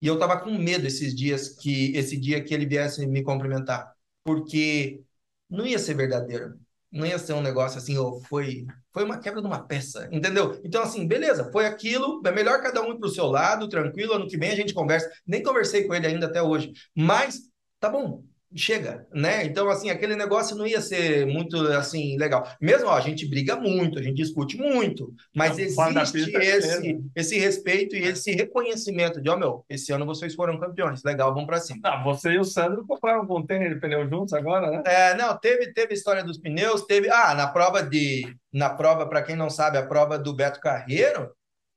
[0.00, 3.92] E eu tava com medo esses dias que esse dia que ele viesse me cumprimentar,
[4.24, 5.02] porque
[5.50, 6.58] não ia ser verdadeiro.
[6.94, 10.60] Não ia ser um negócio assim, ô, foi foi uma quebra de uma peça, entendeu?
[10.64, 14.28] Então assim, beleza, foi aquilo, é melhor cada um ir pro seu lado, tranquilo, ano
[14.28, 15.10] que vem a gente conversa.
[15.26, 17.40] Nem conversei com ele ainda até hoje, mas
[17.80, 18.22] tá bom,
[18.56, 19.44] chega, né?
[19.44, 22.48] Então, assim, aquele negócio não ia ser muito, assim, legal.
[22.60, 27.38] Mesmo, ó, a gente briga muito, a gente discute muito, mas Não, existe esse, esse
[27.38, 31.60] respeito e esse reconhecimento de, ó, meu, esse ano vocês foram campeões, legal, vamos pra
[31.60, 31.80] cima.
[31.84, 34.82] Ah, você e o Sandro compraram um container de pneu juntos agora, né?
[34.86, 39.22] É, não, teve, teve história dos pneus, teve, ah, na prova de, na prova, para
[39.22, 41.30] quem não sabe, a prova do Beto Carreiro,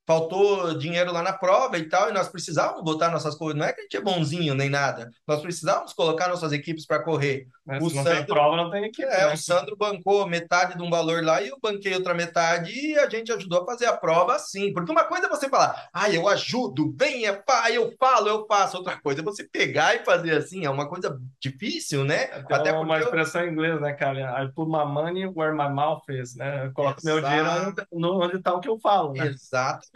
[0.08, 3.74] faltou dinheiro lá na prova e tal, e nós precisávamos botar nossas coisas, não é
[3.74, 7.46] que a gente é bonzinho nem nada, nós precisávamos colocar nossas equipes para correr.
[7.66, 9.04] Mas O se não tem Sandro- prova, não tem equipe.
[9.04, 9.34] É, né?
[9.34, 13.10] o Sandro bancou metade de um valor lá e eu banquei outra metade e a
[13.10, 14.72] gente ajudou a fazer a prova assim.
[14.72, 18.78] Porque uma coisa é você falar, ah, eu ajudo, venha, pá, eu falo, eu faço.
[18.78, 22.28] Outra coisa é você pegar e fazer assim, é uma coisa difícil, né?
[22.28, 24.42] Tem Até uma porque eu- expressão em inglês, né, cara?
[24.42, 26.68] I put my money where my mouth is, né?
[26.68, 27.50] Eu coloco meu dinheiro
[27.92, 29.28] onde, onde tá o que eu falo, né?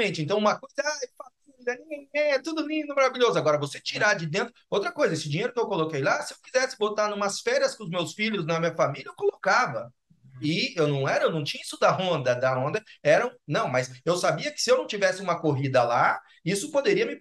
[0.02, 0.22] Exatamente.
[0.22, 3.38] Então, uma coisa, ai, família, é tudo lindo, maravilhoso.
[3.38, 4.54] Agora, você tirar de dentro.
[4.70, 7.84] Outra coisa, esse dinheiro que eu coloquei lá, se eu quisesse botar numas férias com
[7.84, 9.94] os meus filhos, na minha família, eu colocava.
[10.42, 12.34] E eu não era, eu não tinha isso da Honda.
[12.34, 13.32] Da Honda eram.
[13.48, 17.16] Não, mas eu sabia que se eu não tivesse uma corrida lá, isso poderia me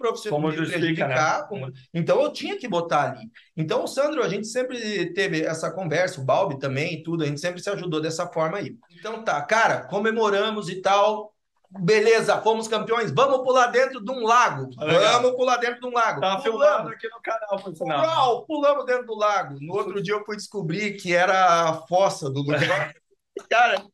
[0.71, 1.17] né?
[1.19, 1.47] prejudicar.
[1.47, 3.29] como- Então eu tinha que botar ali.
[3.55, 7.27] Então, o Sandro, a gente sempre teve essa conversa, o Balbi também, e tudo, a
[7.27, 8.75] gente sempre se ajudou dessa forma aí.
[8.99, 11.35] Então tá, cara, comemoramos e tal.
[11.79, 13.13] Beleza, fomos campeões.
[13.13, 14.71] Vamos pular dentro de um lago.
[14.81, 15.23] Legal.
[15.23, 16.21] Vamos pular dentro de um lago.
[16.21, 16.93] Tá Pulamos.
[16.93, 18.05] aqui no canal, sinal.
[18.05, 19.57] Uau, pulamos dentro do lago.
[19.61, 22.95] No outro dia eu fui descobrir que era a fossa do lugar.
[23.49, 23.85] Cara,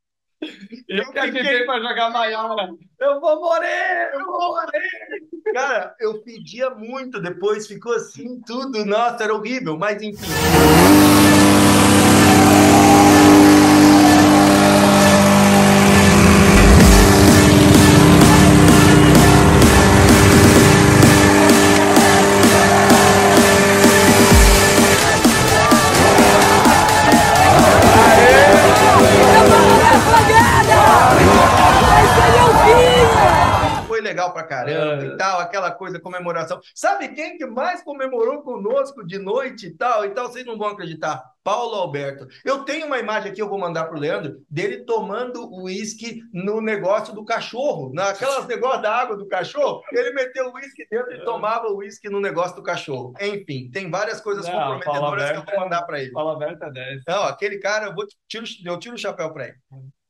[0.88, 2.68] eu que fiquei pra jogar Maiara.
[3.00, 4.10] Eu vou morrer!
[4.14, 5.52] Eu vou morrer!
[5.52, 8.84] cara, eu pedia muito depois, ficou assim tudo.
[8.84, 10.26] Nossa, era horrível, mas enfim.
[34.64, 35.04] Caramba.
[35.04, 35.06] É.
[35.06, 36.60] e tal, aquela coisa, comemoração.
[36.74, 40.28] Sabe quem que mais comemorou conosco de noite e tal e tal?
[40.28, 41.22] Vocês não vão acreditar.
[41.46, 42.26] Paulo Alberto.
[42.44, 47.14] Eu tenho uma imagem aqui, eu vou mandar pro Leandro, dele tomando uísque no negócio
[47.14, 49.80] do cachorro, naquelas negócios da água do cachorro.
[49.92, 53.14] Ele meteu o uísque dentro e tomava o uísque no negócio do cachorro.
[53.20, 56.10] Enfim, tem várias coisas Não, Paulo comprometedoras que eu Alberto vou mandar para ele.
[56.10, 57.02] Fala aberto é 10.
[57.06, 59.56] Não, aquele cara, eu, vou, tiro, eu tiro o chapéu para ele.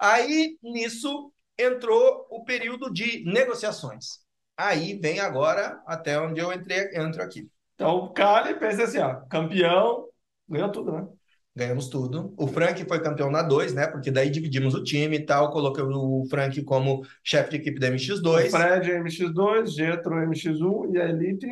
[0.01, 4.26] Aí, nisso, entrou o período de negociações.
[4.57, 7.51] Aí vem agora até onde eu entrei, entro aqui.
[7.74, 10.09] Então o Cali pensa assim, ó, campeão,
[10.49, 11.09] ganhou tudo, né?
[11.57, 12.35] Ganhamos tudo.
[12.39, 13.87] O Frank foi campeão na 2, né?
[13.87, 15.51] Porque daí dividimos o time e tal.
[15.51, 17.89] Coloquei o Frank como chefe de equipe da
[18.31, 18.53] O MX2.
[18.53, 21.47] Fred MX2, Getro MX1 e a Elite.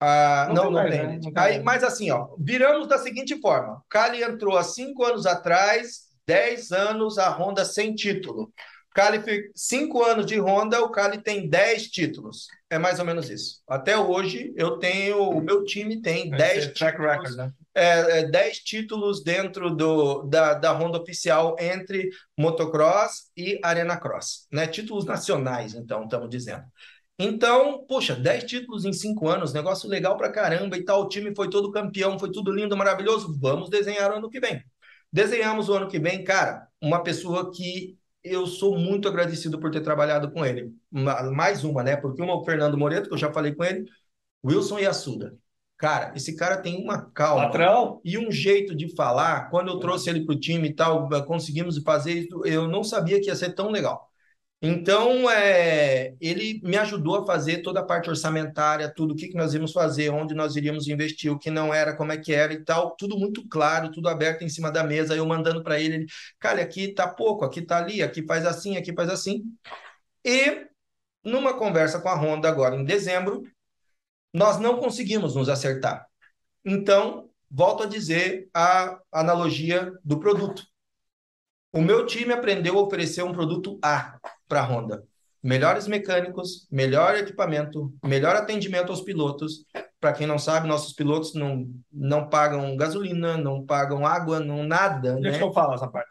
[0.00, 1.00] Ah, Não não, tem não tem.
[1.06, 1.18] né?
[1.22, 5.04] Não tem Aí, mas assim, ó, viramos da seguinte forma: o Cali entrou há cinco
[5.04, 8.52] anos atrás, 10 anos, a Honda sem título.
[8.94, 9.22] Cali
[9.54, 12.46] cinco anos de Honda, o Cali tem 10 títulos.
[12.70, 13.62] É mais ou menos isso.
[13.68, 17.52] Até hoje, eu tenho, o meu time tem 10 Esse track títulos record, né?
[17.74, 24.46] é, é, 10 títulos dentro do, da, da Honda oficial entre motocross e arena cross,
[24.52, 24.66] né?
[24.66, 26.64] Títulos nacionais, então, estamos dizendo.
[27.18, 31.02] Então, poxa, 10 títulos em 5 anos, negócio legal pra caramba e tal.
[31.02, 33.38] O time foi todo campeão, foi tudo lindo, maravilhoso.
[33.40, 34.62] Vamos desenhar o ano que vem.
[35.12, 39.80] Desenhamos o ano que vem, cara, uma pessoa que eu sou muito agradecido por ter
[39.82, 40.74] trabalhado com ele.
[40.90, 41.96] Ma- Mais uma, né?
[41.96, 43.84] Porque uma é o Fernando Moreto, que eu já falei com ele,
[44.44, 45.36] Wilson Yasuda.
[45.78, 49.50] Cara, esse cara tem uma calma Patrão, e um jeito de falar.
[49.50, 53.20] Quando eu trouxe ele para o time e tal, conseguimos fazer isso, eu não sabia
[53.20, 54.11] que ia ser tão legal.
[54.64, 59.36] Então, é, ele me ajudou a fazer toda a parte orçamentária, tudo o que que
[59.36, 62.52] nós íamos fazer, onde nós iríamos investir, o que não era, como é que era
[62.52, 65.96] e tal, tudo muito claro, tudo aberto em cima da mesa, eu mandando para ele,
[65.96, 66.06] ele,
[66.38, 69.42] cara, aqui tá pouco, aqui tá ali, aqui faz assim, aqui faz assim.
[70.24, 70.64] E
[71.24, 73.42] numa conversa com a Honda agora em dezembro,
[74.32, 76.06] nós não conseguimos nos acertar.
[76.64, 80.64] Então, volto a dizer a analogia do produto.
[81.72, 84.20] O meu time aprendeu a oferecer um produto A
[84.52, 85.02] para a Honda.
[85.42, 89.64] Melhores mecânicos, melhor equipamento, melhor atendimento aos pilotos.
[89.98, 95.14] Para quem não sabe, nossos pilotos não, não pagam gasolina, não pagam água, não nada,
[95.16, 95.44] deixa né?
[95.44, 96.10] eu falar essa parte.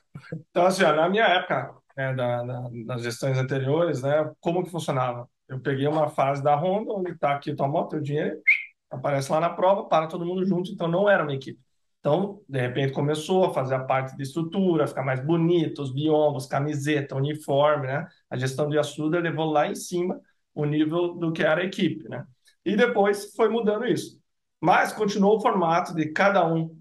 [0.49, 4.71] Então, assim, ó, na minha época, né, da, da- das gestões anteriores, né, como que
[4.71, 5.29] funcionava?
[5.47, 8.41] Eu peguei uma fase da Honda, onde está aqui tua moto, teu dinheiro,
[8.89, 11.59] aparece lá na prova, para todo mundo junto, então não era uma equipe.
[12.01, 16.47] Então, de repente, começou a fazer a parte de estrutura, ficar mais bonito, os biombos,
[16.47, 18.07] camiseta, uniforme, né?
[18.29, 20.19] A gestão do Yasuda levou lá em cima
[20.53, 22.25] o nível do que era a equipe, né?
[22.65, 24.19] E depois foi mudando isso.
[24.59, 26.75] Mas continuou o formato de cada um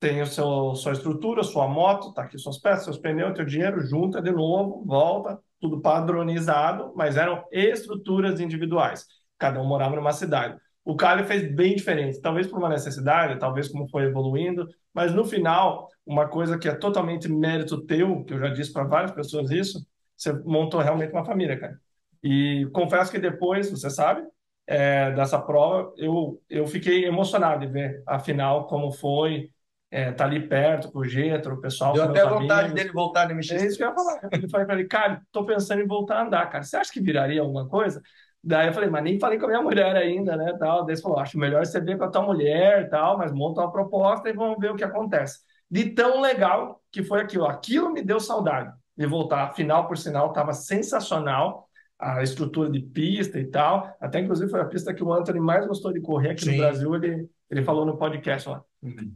[0.00, 3.80] tem o seu, sua estrutura, sua moto, tá aqui suas peças, seus pneus, teu dinheiro,
[3.80, 9.06] junta de novo, volta, tudo padronizado, mas eram estruturas individuais.
[9.38, 10.60] Cada um morava numa cidade.
[10.84, 15.24] O Cali fez bem diferente, talvez por uma necessidade, talvez como foi evoluindo, mas no
[15.24, 19.50] final, uma coisa que é totalmente mérito teu, que eu já disse para várias pessoas
[19.50, 19.86] isso,
[20.16, 21.80] você montou realmente uma família, cara.
[22.22, 24.22] E confesso que depois, você sabe,
[24.66, 29.50] é, dessa prova, eu, eu fiquei emocionado de ver a final, como foi,
[29.90, 32.74] é, tá ali perto com o Getro, o pessoal, Deu até vontade amigos.
[32.74, 33.66] dele voltar no É MX.
[33.66, 34.20] isso que eu ia falar.
[34.42, 36.64] Eu falei pra ele, cara, tô pensando em voltar a andar, cara.
[36.64, 38.02] Você acha que viraria alguma coisa?
[38.46, 40.84] Daí eu falei, mas nem falei com a minha mulher ainda, né, tal.
[40.84, 43.72] Daí ele falou, acho melhor você ver com a tua mulher, tal, mas monta uma
[43.72, 45.38] proposta e vamos ver o que acontece.
[45.70, 47.46] De tão legal que foi aquilo.
[47.46, 49.44] Aquilo me deu saudade de voltar.
[49.44, 51.66] A final, por sinal, estava sensacional.
[51.98, 53.96] A estrutura de pista e tal.
[53.98, 56.50] Até, inclusive, foi a pista que o Anthony mais gostou de correr aqui Sim.
[56.52, 56.94] no Brasil.
[56.96, 58.62] Ele, ele falou no podcast lá.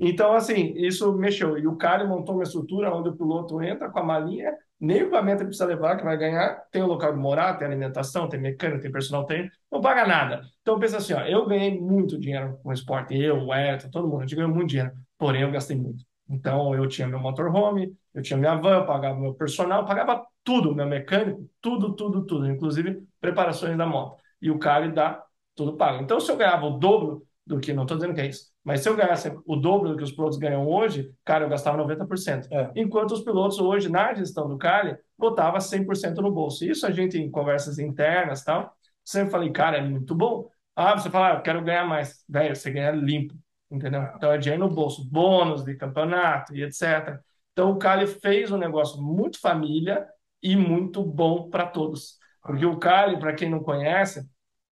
[0.00, 1.58] Então, assim, isso mexeu.
[1.58, 5.44] E o cara montou uma estrutura onde o piloto entra com a malinha, nem equipamento
[5.44, 8.92] precisa levar, que vai ganhar, tem o local de morar, tem alimentação, tem mecânico, tem
[8.92, 10.42] personal treino, não paga nada.
[10.62, 14.06] Então, pensa assim, ó, eu ganhei muito dinheiro com o esporte, eu, o Everton, todo
[14.06, 16.04] mundo, a gente ganhou muito dinheiro, porém eu gastei muito.
[16.28, 20.86] Então, eu tinha meu motorhome, eu tinha minha van, pagava meu personal, pagava tudo, meu
[20.86, 24.16] mecânico, tudo, tudo, tudo, inclusive preparações da moto.
[24.40, 25.22] E o cara dá
[25.54, 26.02] tudo pago.
[26.02, 28.82] Então, se eu ganhava o dobro do que, não estou dizendo que é isso, mas
[28.82, 32.48] se eu ganhasse o dobro do que os pilotos ganham hoje, cara, eu gastava 90%.
[32.52, 32.70] É.
[32.76, 36.66] Enquanto os pilotos hoje, na gestão do Cali, botava 100% no bolso.
[36.66, 38.70] Isso a gente, em conversas internas tal,
[39.02, 40.50] sempre falei, cara, é muito bom.
[40.76, 42.22] Ah, você fala, ah, eu quero ganhar mais.
[42.28, 43.34] Velho, você ganha limpo,
[43.70, 44.02] entendeu?
[44.14, 47.18] Então é dinheiro no bolso, bônus de campeonato e etc.
[47.54, 50.06] Então o Cali fez um negócio muito família
[50.42, 52.18] e muito bom para todos.
[52.42, 54.28] Porque o Cali, para quem não conhece,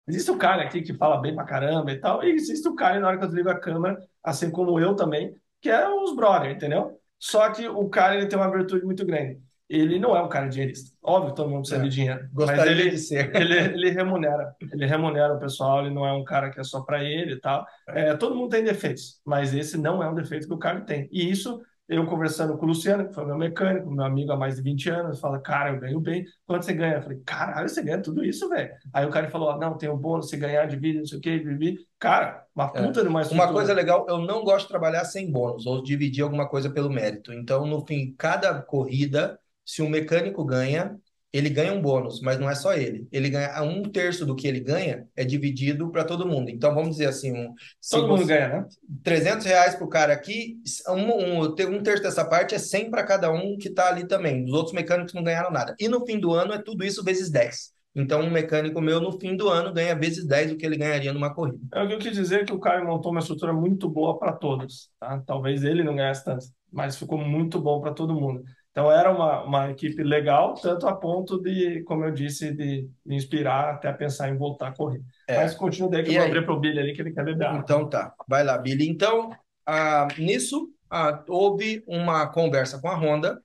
[0.10, 3.00] Existe o cara aqui que fala bem pra caramba e tal, e existe o cara
[3.00, 6.52] na hora que eu desligo a câmera, assim como eu também, que é os brother,
[6.52, 7.00] entendeu?
[7.20, 9.40] Só que o cara ele tem uma virtude muito grande.
[9.70, 10.92] ele não é um cara dinheirista.
[11.04, 11.84] Óbvio, todo mundo precisa É.
[11.84, 12.28] de dinheiro.
[12.34, 13.30] Gostaria mas ele, de ser.
[13.38, 14.56] ele, ele remunera.
[14.74, 17.40] Ele remunera o pessoal, ele não é um cara que é só para ele e
[17.40, 17.64] tal.
[17.88, 21.08] É, todo mundo tem defeitos, mas esse não é um defeito que o cara tem.
[21.12, 24.56] E isso, eu conversando com o Luciano, que foi meu mecânico, meu amigo há mais
[24.56, 26.24] de 20 anos, fala, cara, eu ganho bem.
[26.46, 26.96] Quanto você ganha?
[26.98, 28.72] Eu falei, caralho, você ganha tudo isso, velho.
[28.94, 31.38] Aí o cara falou, não, tem um bônus, se ganhar, divide, não sei o quê,
[31.40, 31.78] vivi.
[31.98, 32.84] Cara, uma É.
[32.84, 36.48] puta de uma coisa legal, eu não gosto de trabalhar sem bônus ou dividir alguma
[36.48, 37.34] coisa pelo mérito.
[37.34, 40.96] Então, no fim, cada corrida, se um mecânico ganha,
[41.32, 43.08] ele ganha um bônus, mas não é só ele.
[43.12, 46.50] Ele ganha um terço do que ele ganha é dividido para todo mundo.
[46.50, 47.54] Então, vamos dizer assim, um,
[47.90, 48.66] Todo mundo ganha, né?
[49.04, 50.58] 300 reais para o cara aqui,
[50.88, 54.44] um, um, um terço dessa parte é 100 para cada um que está ali também.
[54.46, 55.76] Os outros mecânicos não ganharam nada.
[55.80, 57.78] E no fim do ano é tudo isso vezes 10.
[57.96, 61.12] Então, um mecânico meu, no fim do ano, ganha vezes 10 o que ele ganharia
[61.12, 61.60] numa corrida.
[61.74, 64.32] É o que eu quis dizer que o Caio montou uma estrutura muito boa para
[64.32, 65.22] todos, tá?
[65.26, 68.44] Talvez ele não ganhasse tanto, mas ficou muito bom para todo mundo.
[68.80, 73.16] Então era uma, uma equipe legal, tanto a ponto de, como eu disse, de me
[73.16, 75.02] inspirar até a pensar em voltar a correr.
[75.28, 75.36] É.
[75.36, 76.30] Mas continua daí que E eu vou aí?
[76.30, 77.50] abrir pro Billy ali que ele quer beber.
[77.50, 78.88] Então tá, vai lá, Billy.
[78.88, 79.32] Então,
[79.66, 83.42] ah, nisso, ah, houve uma conversa com a Honda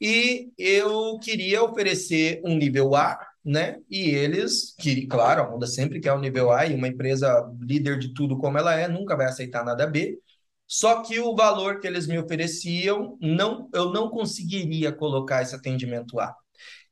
[0.00, 3.78] e eu queria oferecer um nível A, né?
[3.90, 7.98] E eles, que, claro, a Honda sempre quer o nível A e uma empresa líder
[7.98, 10.18] de tudo como ela é, nunca vai aceitar nada B.
[10.66, 16.18] Só que o valor que eles me ofereciam, não, eu não conseguiria colocar esse atendimento
[16.18, 16.34] A.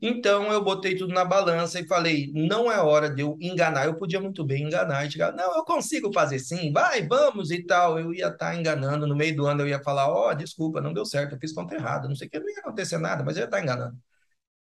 [0.01, 3.87] Então eu botei tudo na balança e falei, não é hora de eu enganar.
[3.87, 7.63] Eu podia muito bem enganar e chegar, não, eu consigo fazer sim, vai, vamos e
[7.65, 7.99] tal.
[7.99, 11.05] Eu ia estar enganando, no meio do ano eu ia falar, ó, desculpa, não deu
[11.05, 13.43] certo, eu fiz conta errada, não sei o que, não ia acontecer nada, mas eu
[13.43, 13.97] ia estar enganando.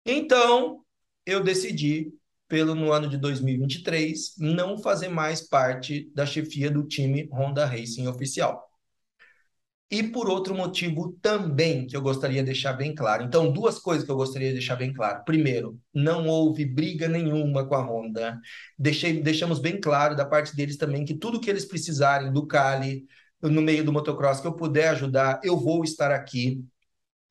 [0.04, 0.84] Então
[1.26, 2.12] eu decidi,
[2.48, 8.08] pelo no ano de 2023, não fazer mais parte da chefia do time Honda Racing
[8.08, 8.67] oficial.
[9.90, 13.24] E por outro motivo também que eu gostaria de deixar bem claro.
[13.24, 15.24] Então, duas coisas que eu gostaria de deixar bem claro.
[15.24, 18.38] Primeiro, não houve briga nenhuma com a Honda.
[18.78, 23.06] Deixei, deixamos bem claro da parte deles também que tudo que eles precisarem do Cali,
[23.40, 26.62] no meio do motocross, que eu puder ajudar, eu vou estar aqui.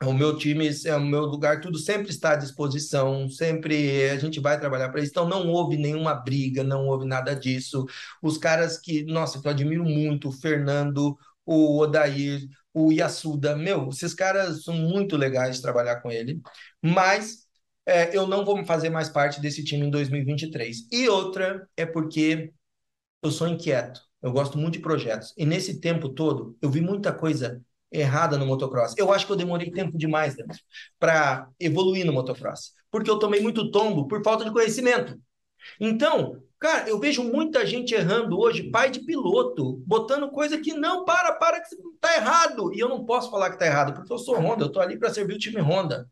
[0.04, 4.40] O meu time, é o meu lugar, tudo sempre está à disposição, sempre a gente
[4.40, 5.10] vai trabalhar para isso.
[5.10, 7.86] Então, não houve nenhuma briga, não houve nada disso.
[8.22, 11.18] Os caras que, nossa, que eu admiro muito, o Fernando,
[11.48, 12.42] o Odair,
[12.74, 16.42] o Yasuda, meu, esses caras são muito legais de trabalhar com ele,
[16.82, 17.48] mas
[17.86, 20.88] é, eu não vou fazer mais parte desse time em 2023.
[20.92, 22.54] E outra é porque
[23.24, 27.14] eu sou inquieto, eu gosto muito de projetos, e nesse tempo todo eu vi muita
[27.14, 28.94] coisa errada no motocross.
[28.98, 30.36] Eu acho que eu demorei tempo demais
[31.00, 35.18] para evoluir no motocross, porque eu tomei muito tombo por falta de conhecimento.
[35.80, 41.06] Então, cara, eu vejo muita gente errando hoje, pai de piloto, botando coisa que não,
[41.06, 42.74] para, para, que tá errado.
[42.74, 44.98] E eu não posso falar que tá errado, porque eu sou Honda, eu tô ali
[44.98, 46.10] para servir o time Honda.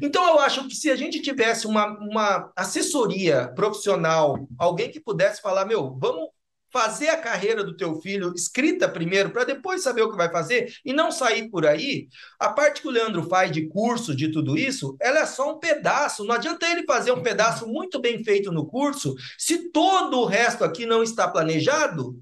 [0.00, 5.40] Então, eu acho que se a gente tivesse uma, uma assessoria profissional, alguém que pudesse
[5.40, 6.28] falar, meu, vamos
[6.74, 10.74] fazer a carreira do teu filho escrita primeiro, para depois saber o que vai fazer
[10.84, 12.08] e não sair por aí.
[12.36, 15.60] A parte que o Leandro faz de curso, de tudo isso, ela é só um
[15.60, 16.24] pedaço.
[16.24, 20.64] Não adianta ele fazer um pedaço muito bem feito no curso se todo o resto
[20.64, 22.18] aqui não está planejado.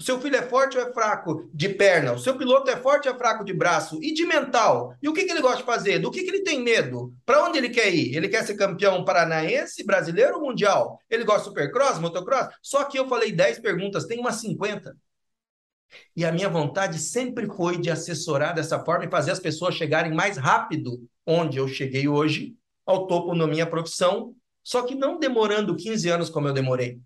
[0.00, 2.14] O seu filho é forte ou é fraco de perna?
[2.14, 4.02] O seu piloto é forte ou é fraco de braço?
[4.02, 4.96] E de mental?
[5.02, 5.98] E o que, que ele gosta de fazer?
[5.98, 7.12] Do que, que ele tem medo?
[7.26, 8.16] Para onde ele quer ir?
[8.16, 10.98] Ele quer ser campeão paranaense, brasileiro ou mundial?
[11.10, 12.48] Ele gosta de supercross, motocross?
[12.62, 14.96] Só que eu falei 10 perguntas, tem umas 50.
[16.16, 20.14] E a minha vontade sempre foi de assessorar dessa forma e fazer as pessoas chegarem
[20.14, 22.56] mais rápido onde eu cheguei hoje,
[22.86, 26.98] ao topo na minha profissão, só que não demorando 15 anos como eu demorei.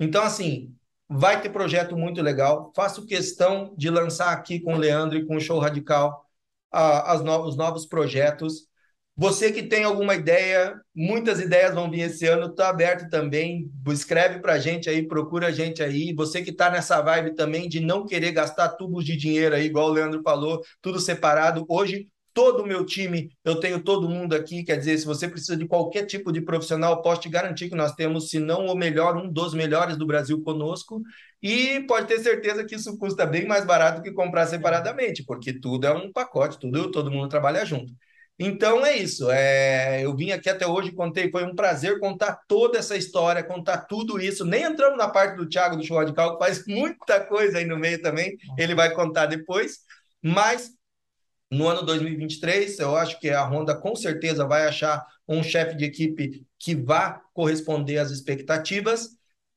[0.00, 0.74] Então, assim,
[1.10, 2.72] vai ter projeto muito legal.
[2.74, 6.24] Faço questão de lançar aqui com o Leandro e com o Show Radical
[6.70, 8.68] as no os novos projetos.
[9.16, 13.70] Você que tem alguma ideia, muitas ideias vão vir esse ano, está aberto também.
[13.88, 16.14] Escreve para a gente aí, procura a gente aí.
[16.14, 19.88] Você que está nessa vibe também de não querer gastar tubos de dinheiro aí, igual
[19.88, 21.66] o Leandro falou, tudo separado.
[21.68, 22.08] Hoje,
[22.40, 24.64] todo o meu time, eu tenho todo mundo aqui.
[24.64, 27.92] Quer dizer, se você precisa de qualquer tipo de profissional, posso te garantir que nós
[27.92, 31.02] temos, se não o melhor, um dos melhores do Brasil conosco.
[31.42, 35.86] E pode ter certeza que isso custa bem mais barato que comprar separadamente, porque tudo
[35.86, 37.92] é um pacote, tudo todo mundo trabalha junto.
[38.38, 39.30] Então é isso.
[39.30, 43.82] É, eu vim aqui até hoje, contei, foi um prazer contar toda essa história, contar
[43.82, 44.46] tudo isso.
[44.46, 47.78] Nem entramos na parte do Thiago do Show Radical, que faz muita coisa aí no
[47.78, 48.34] meio também.
[48.56, 49.80] Ele vai contar depois.
[50.22, 50.70] Mas
[51.50, 55.84] no ano 2023, eu acho que a Honda com certeza vai achar um chefe de
[55.84, 59.08] equipe que vá corresponder às expectativas.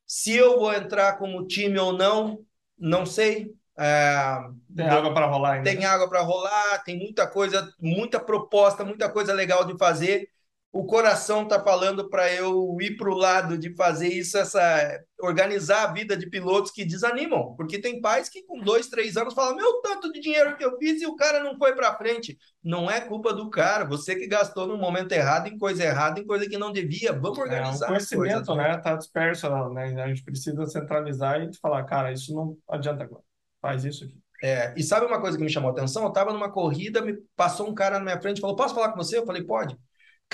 [0.06, 2.44] Se eu vou entrar como time ou não,
[2.78, 3.54] não sei.
[3.78, 4.38] É,
[4.76, 5.64] Tem água para rolar ainda.
[5.64, 10.28] tem água para rolar, tem muita coisa, muita proposta, muita coisa legal de fazer.
[10.74, 15.84] O coração tá falando para eu ir para o lado de fazer isso, essa organizar
[15.84, 19.54] a vida de pilotos que desanimam, porque tem pais que com dois, três anos falam:
[19.54, 22.36] meu tanto de dinheiro que eu fiz e o cara não foi para frente.
[22.62, 26.26] Não é culpa do cara, você que gastou no momento errado, em coisa errada, em
[26.26, 27.12] coisa que não devia.
[27.12, 27.86] Vamos É, o organizar.
[27.86, 28.76] as conhecimento, coisas, né?
[28.78, 30.02] Tá disperso, né?
[30.02, 33.22] A gente precisa centralizar e falar, cara, isso não adianta agora.
[33.60, 34.18] Faz isso aqui.
[34.42, 36.02] É, e sabe uma coisa que me chamou a atenção?
[36.02, 38.90] Eu estava numa corrida, me passou um cara na minha frente e falou: Posso falar
[38.90, 39.16] com você?
[39.18, 39.78] Eu falei: Pode.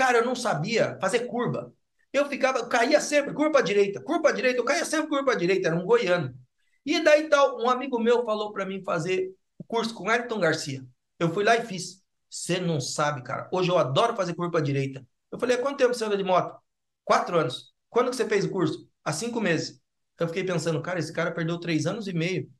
[0.00, 1.74] Cara, eu não sabia fazer curva.
[2.10, 5.34] Eu ficava, caía sempre, curva à direita, curva à direita, eu caía sempre curva à
[5.34, 6.34] direita, era um goiano.
[6.86, 10.82] E daí tal, um amigo meu falou para mim fazer o curso com Ayrton Garcia.
[11.18, 12.02] Eu fui lá e fiz.
[12.30, 13.46] Você não sabe, cara.
[13.52, 15.06] Hoje eu adoro fazer curva à direita.
[15.30, 16.58] Eu falei: Há quanto tempo você anda de moto?
[17.04, 17.74] Quatro anos.
[17.90, 18.88] Quando que você fez o curso?
[19.04, 19.82] Há cinco meses.
[20.18, 22.50] Eu fiquei pensando, cara, esse cara perdeu três anos e meio.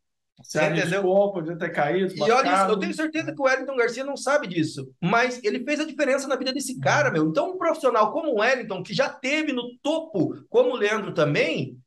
[0.43, 1.01] Você entendeu?
[1.01, 1.31] entendeu?
[1.33, 2.15] podia ter caído.
[2.15, 5.65] E olha isso, eu tenho certeza que o Wellington Garcia não sabe disso, mas ele
[5.65, 7.29] fez a diferença na vida desse cara, meu.
[7.29, 11.79] Então, um profissional como o Wellington, que já teve no topo, como o Leandro também,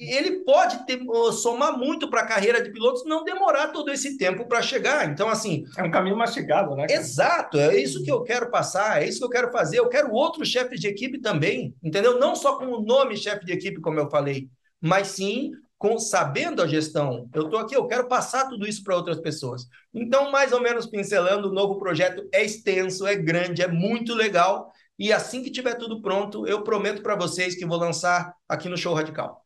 [0.00, 0.98] ele pode ter,
[1.32, 5.10] somar muito para a carreira de pilotos, não demorar todo esse tempo para chegar.
[5.10, 6.86] Então, assim, É um caminho mastigado, né?
[6.86, 6.98] cara?
[6.98, 9.78] Exato, é isso que eu quero passar, é isso que eu quero fazer.
[9.78, 12.18] Eu quero outros chefes de equipe também, entendeu?
[12.18, 14.48] Não só com o nome chefe de equipe, como eu falei,
[14.80, 17.26] mas sim com sabendo a gestão.
[17.34, 19.66] Eu estou aqui, eu quero passar tudo isso para outras pessoas.
[19.94, 24.70] Então, mais ou menos pincelando, o novo projeto é extenso, é grande, é muito legal.
[24.98, 28.76] E assim que tiver tudo pronto, eu prometo para vocês que vou lançar aqui no
[28.76, 29.42] Show Radical.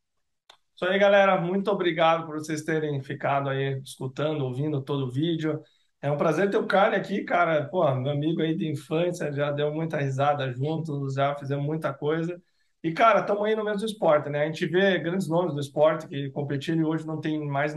[0.74, 1.40] Isso aí, galera.
[1.40, 5.62] Muito obrigado por vocês terem ficado aí escutando, ouvindo todo o vídeo.
[6.02, 7.64] É um prazer ter o Carly aqui, cara.
[7.68, 12.42] Pô, meu amigo aí de infância, já deu muita risada juntos, já fizemos muita coisa.
[12.84, 14.42] E, cara, estamos aí no mesmo esporte, né?
[14.42, 17.74] A gente vê grandes nomes do esporte que competiram e hoje não tem mais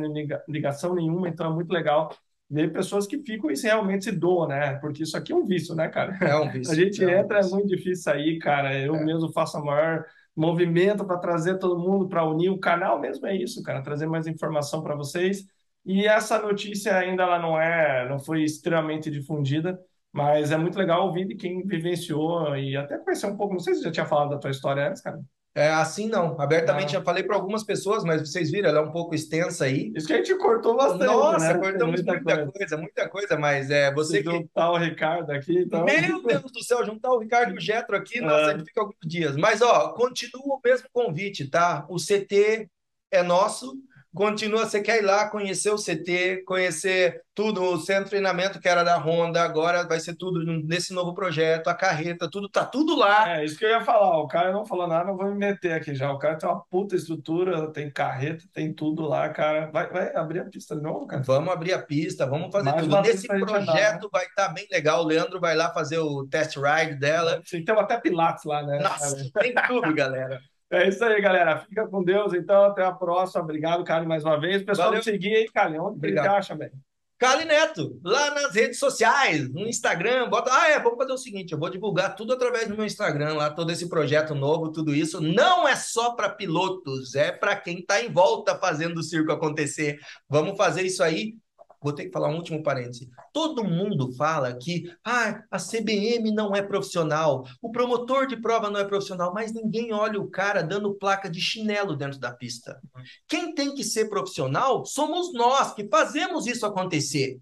[0.50, 2.14] ligação nenhuma, então é muito legal
[2.50, 4.76] ver pessoas que ficam e se realmente se doam, né?
[4.80, 6.18] Porque isso aqui é um vício, né, cara?
[6.22, 6.74] É um vício.
[6.74, 8.78] A gente é um entra, é muito difícil sair, cara.
[8.78, 9.06] Eu É.
[9.06, 10.06] mesmo faço a maior
[10.36, 12.50] movimento para trazer todo mundo para unir.
[12.50, 15.46] O canal mesmo é isso, cara, trazer mais informação para vocês.
[15.86, 19.80] E essa notícia ainda ela não é, não foi extremamente difundida,
[20.18, 23.54] mas é muito legal ouvir de quem vivenciou e até conhecer um pouco.
[23.54, 25.20] Não sei se você já tinha falado da tua história antes, cara.
[25.56, 26.40] É assim não.
[26.40, 27.00] Abertamente Ah.
[27.00, 29.92] já falei para algumas pessoas, mas vocês viram, ela é um pouco extensa aí.
[29.96, 31.60] Isso que a gente cortou bastante, Nossa, né?
[31.60, 32.78] cortamos Tem muita, coisa.
[32.78, 34.30] muita coisa, mas é você Se que.
[34.32, 35.84] juntar o Ricardo aqui, então.
[35.84, 38.54] Meu Deus do céu, juntar o Ricardo e o Getro aqui, nossa, É.
[38.54, 39.36] a gente fica alguns dias.
[39.36, 41.86] Mas, ó, continua o mesmo convite, tá?
[41.90, 42.68] O CT
[43.12, 43.74] é nosso.
[44.18, 48.68] Continua, você quer ir lá conhecer o CT, conhecer tudo, o centro de treinamento que
[48.68, 52.96] era da Honda, agora vai ser tudo nesse novo projeto, a carreta, tudo, tá tudo
[52.98, 53.38] lá.
[53.38, 54.18] É, isso que eu ia falar.
[54.18, 56.12] O cara não falou nada, não vou me meter aqui já.
[56.12, 59.70] O cara tem uma puta estrutura, tem carreta, tem tudo lá, cara.
[59.72, 61.22] Vai, vai abrir a pista de novo, cara?
[61.22, 63.02] Vamos abrir a pista, vamos fazer Mais tudo.
[63.02, 65.04] Nesse andar, projeto vai estar bem legal.
[65.04, 67.44] O Leandro vai lá fazer o test ride dela.
[67.48, 68.80] Tem até Pilates lá, né?
[68.80, 70.42] Nossa, tem tudo, galera.
[70.70, 71.60] É isso aí, galera.
[71.60, 72.66] Fica com Deus, então.
[72.66, 73.44] Até a próxima.
[73.44, 74.64] Obrigado, Carlos, mais uma vez.
[74.64, 75.00] Pessoal, Valeu.
[75.00, 75.80] me seguir aí, Carlos.
[75.80, 76.38] Onde que ele Obrigado.
[76.38, 76.74] acha, velho?
[77.20, 80.52] Cali Neto, lá nas redes sociais, no Instagram, bota.
[80.54, 83.50] Ah, é, vamos fazer o seguinte: eu vou divulgar tudo através do meu Instagram, lá,
[83.50, 85.20] todo esse projeto novo, tudo isso.
[85.20, 89.98] Não é só para pilotos, é para quem está em volta fazendo o circo acontecer.
[90.30, 91.34] Vamos fazer isso aí.
[91.82, 93.10] Vou ter que falar um último parêntese.
[93.32, 98.80] Todo mundo fala que ah, a CBM não é profissional, o promotor de prova não
[98.80, 102.80] é profissional, mas ninguém olha o cara dando placa de chinelo dentro da pista.
[103.28, 107.38] Quem tem que ser profissional somos nós que fazemos isso acontecer.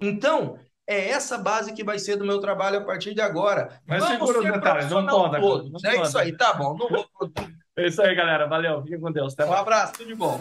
[0.00, 3.80] Então, é essa base que vai ser do meu trabalho a partir de agora.
[3.86, 5.70] Mas Vamos segura os detalhes, não conta, todos.
[5.70, 6.08] não É conta.
[6.08, 6.76] isso aí, tá bom.
[6.76, 7.06] Não vou...
[7.76, 8.46] É isso aí, galera.
[8.48, 8.82] Valeu.
[8.82, 9.32] Fica com Deus.
[9.32, 9.60] Até Um mais.
[9.60, 10.40] abraço, tudo de bom.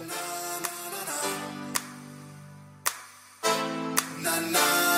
[4.40, 4.89] na na.